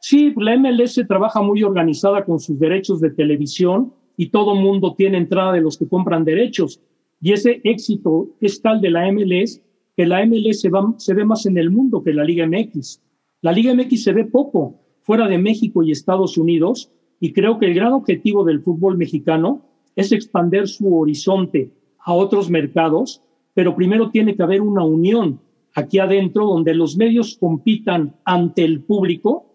Sí, 0.00 0.34
la 0.36 0.56
MLS 0.56 1.00
trabaja 1.06 1.40
muy 1.40 1.62
organizada 1.62 2.24
con 2.24 2.40
sus 2.40 2.58
derechos 2.58 3.00
de 3.00 3.10
televisión 3.10 3.94
y 4.16 4.30
todo 4.30 4.56
mundo 4.56 4.96
tiene 4.96 5.18
entrada 5.18 5.52
de 5.52 5.60
los 5.60 5.78
que 5.78 5.86
compran 5.86 6.24
derechos. 6.24 6.80
Y 7.22 7.32
ese 7.32 7.62
éxito 7.64 8.28
es 8.40 8.60
tal 8.60 8.82
de 8.82 8.90
la 8.90 9.10
MLS 9.10 9.62
que 9.96 10.04
la 10.04 10.26
MLS 10.26 10.60
se, 10.98 11.14
ve 11.14 11.24
más 11.24 11.46
en 11.46 11.56
el 11.56 11.70
mundo 11.70 12.02
que 12.02 12.12
la 12.12 12.24
Liga 12.24 12.46
MX. 12.46 13.00
La 13.40 13.52
Liga 13.52 13.74
MX 13.74 14.02
se 14.02 14.12
ve 14.12 14.24
poco 14.26 14.80
fuera 15.00 15.26
de 15.28 15.38
México 15.38 15.82
y 15.82 15.90
Estados 15.90 16.36
Unidos 16.36 16.90
y 17.20 17.32
creo 17.32 17.58
que 17.58 17.66
el 17.66 17.74
gran 17.74 17.92
objetivo 17.92 18.44
del 18.44 18.60
fútbol 18.60 18.98
mexicano 18.98 19.64
es 19.96 20.12
expandir 20.12 20.68
su 20.68 20.94
horizonte 20.94 21.70
a 22.04 22.12
otros 22.12 22.50
mercados, 22.50 23.22
pero 23.54 23.74
primero 23.76 24.10
tiene 24.10 24.36
que 24.36 24.42
haber 24.42 24.60
una 24.60 24.84
unión 24.84 25.40
aquí 25.74 25.98
adentro 25.98 26.46
donde 26.46 26.74
los 26.74 26.96
medios 26.96 27.38
compitan 27.38 28.16
ante 28.24 28.64
el 28.64 28.82
público 28.82 29.52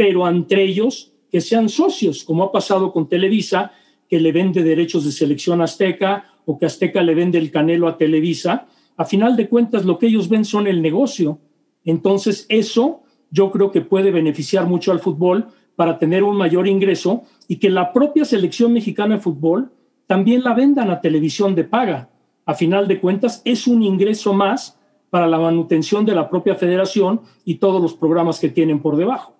pero 0.00 0.26
entre 0.26 0.62
ellos 0.62 1.12
que 1.30 1.42
sean 1.42 1.68
socios, 1.68 2.24
como 2.24 2.42
ha 2.42 2.50
pasado 2.50 2.90
con 2.90 3.06
Televisa, 3.06 3.72
que 4.08 4.18
le 4.18 4.32
vende 4.32 4.62
derechos 4.62 5.04
de 5.04 5.12
selección 5.12 5.60
azteca 5.60 6.24
o 6.50 6.58
que 6.58 6.66
Azteca 6.66 7.00
le 7.00 7.14
vende 7.14 7.38
el 7.38 7.52
canelo 7.52 7.86
a 7.86 7.96
Televisa. 7.96 8.66
A 8.96 9.04
final 9.04 9.36
de 9.36 9.48
cuentas, 9.48 9.84
lo 9.84 9.98
que 9.98 10.08
ellos 10.08 10.28
ven 10.28 10.44
son 10.44 10.66
el 10.66 10.82
negocio. 10.82 11.38
Entonces, 11.84 12.44
eso 12.48 13.04
yo 13.30 13.52
creo 13.52 13.70
que 13.70 13.82
puede 13.82 14.10
beneficiar 14.10 14.66
mucho 14.66 14.90
al 14.90 14.98
fútbol 14.98 15.46
para 15.76 15.96
tener 15.96 16.24
un 16.24 16.36
mayor 16.36 16.66
ingreso 16.66 17.22
y 17.46 17.56
que 17.56 17.70
la 17.70 17.92
propia 17.92 18.24
selección 18.24 18.72
mexicana 18.72 19.14
de 19.14 19.20
fútbol 19.20 19.70
también 20.08 20.42
la 20.42 20.54
vendan 20.54 20.90
a 20.90 21.00
televisión 21.00 21.54
de 21.54 21.62
paga. 21.62 22.10
A 22.44 22.54
final 22.54 22.88
de 22.88 22.98
cuentas, 22.98 23.42
es 23.44 23.68
un 23.68 23.84
ingreso 23.84 24.34
más 24.34 24.76
para 25.08 25.28
la 25.28 25.38
manutención 25.38 26.04
de 26.04 26.16
la 26.16 26.28
propia 26.28 26.56
federación 26.56 27.20
y 27.44 27.58
todos 27.58 27.80
los 27.80 27.94
programas 27.94 28.40
que 28.40 28.48
tienen 28.48 28.82
por 28.82 28.96
debajo. 28.96 29.36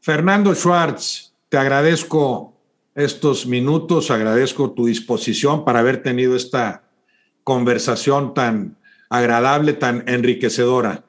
Fernando 0.00 0.54
Schwartz, 0.54 1.34
te 1.50 1.58
agradezco 1.58 2.55
estos 2.96 3.46
minutos, 3.46 4.10
agradezco 4.10 4.72
tu 4.72 4.86
disposición 4.86 5.64
para 5.64 5.80
haber 5.80 6.02
tenido 6.02 6.34
esta 6.34 6.84
conversación 7.44 8.34
tan 8.34 8.78
agradable, 9.10 9.74
tan 9.74 10.02
enriquecedora. 10.08 11.04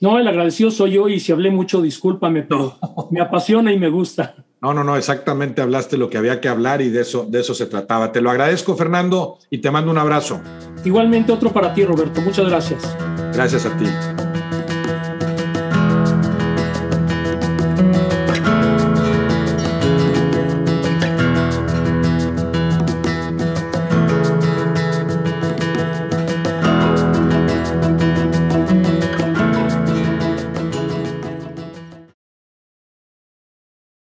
No, 0.00 0.18
el 0.18 0.26
agradecido 0.26 0.70
soy 0.70 0.92
yo 0.92 1.08
y 1.08 1.20
si 1.20 1.32
hablé 1.32 1.50
mucho, 1.50 1.82
discúlpame, 1.82 2.42
pero 2.42 2.78
me 3.10 3.20
apasiona 3.20 3.72
y 3.72 3.78
me 3.78 3.90
gusta. 3.90 4.36
No, 4.60 4.74
no, 4.74 4.82
no, 4.82 4.96
exactamente 4.96 5.62
hablaste 5.62 5.96
lo 5.96 6.10
que 6.10 6.18
había 6.18 6.40
que 6.40 6.48
hablar 6.48 6.82
y 6.82 6.88
de 6.88 7.02
eso, 7.02 7.26
de 7.28 7.40
eso 7.40 7.54
se 7.54 7.66
trataba. 7.66 8.10
Te 8.10 8.20
lo 8.20 8.30
agradezco, 8.30 8.74
Fernando, 8.76 9.38
y 9.50 9.58
te 9.58 9.70
mando 9.70 9.90
un 9.90 9.98
abrazo. 9.98 10.40
Igualmente 10.84 11.32
otro 11.32 11.52
para 11.52 11.74
ti, 11.74 11.84
Roberto. 11.84 12.20
Muchas 12.22 12.48
gracias. 12.48 12.96
Gracias 13.32 13.66
a 13.66 13.76
ti. 13.76 13.86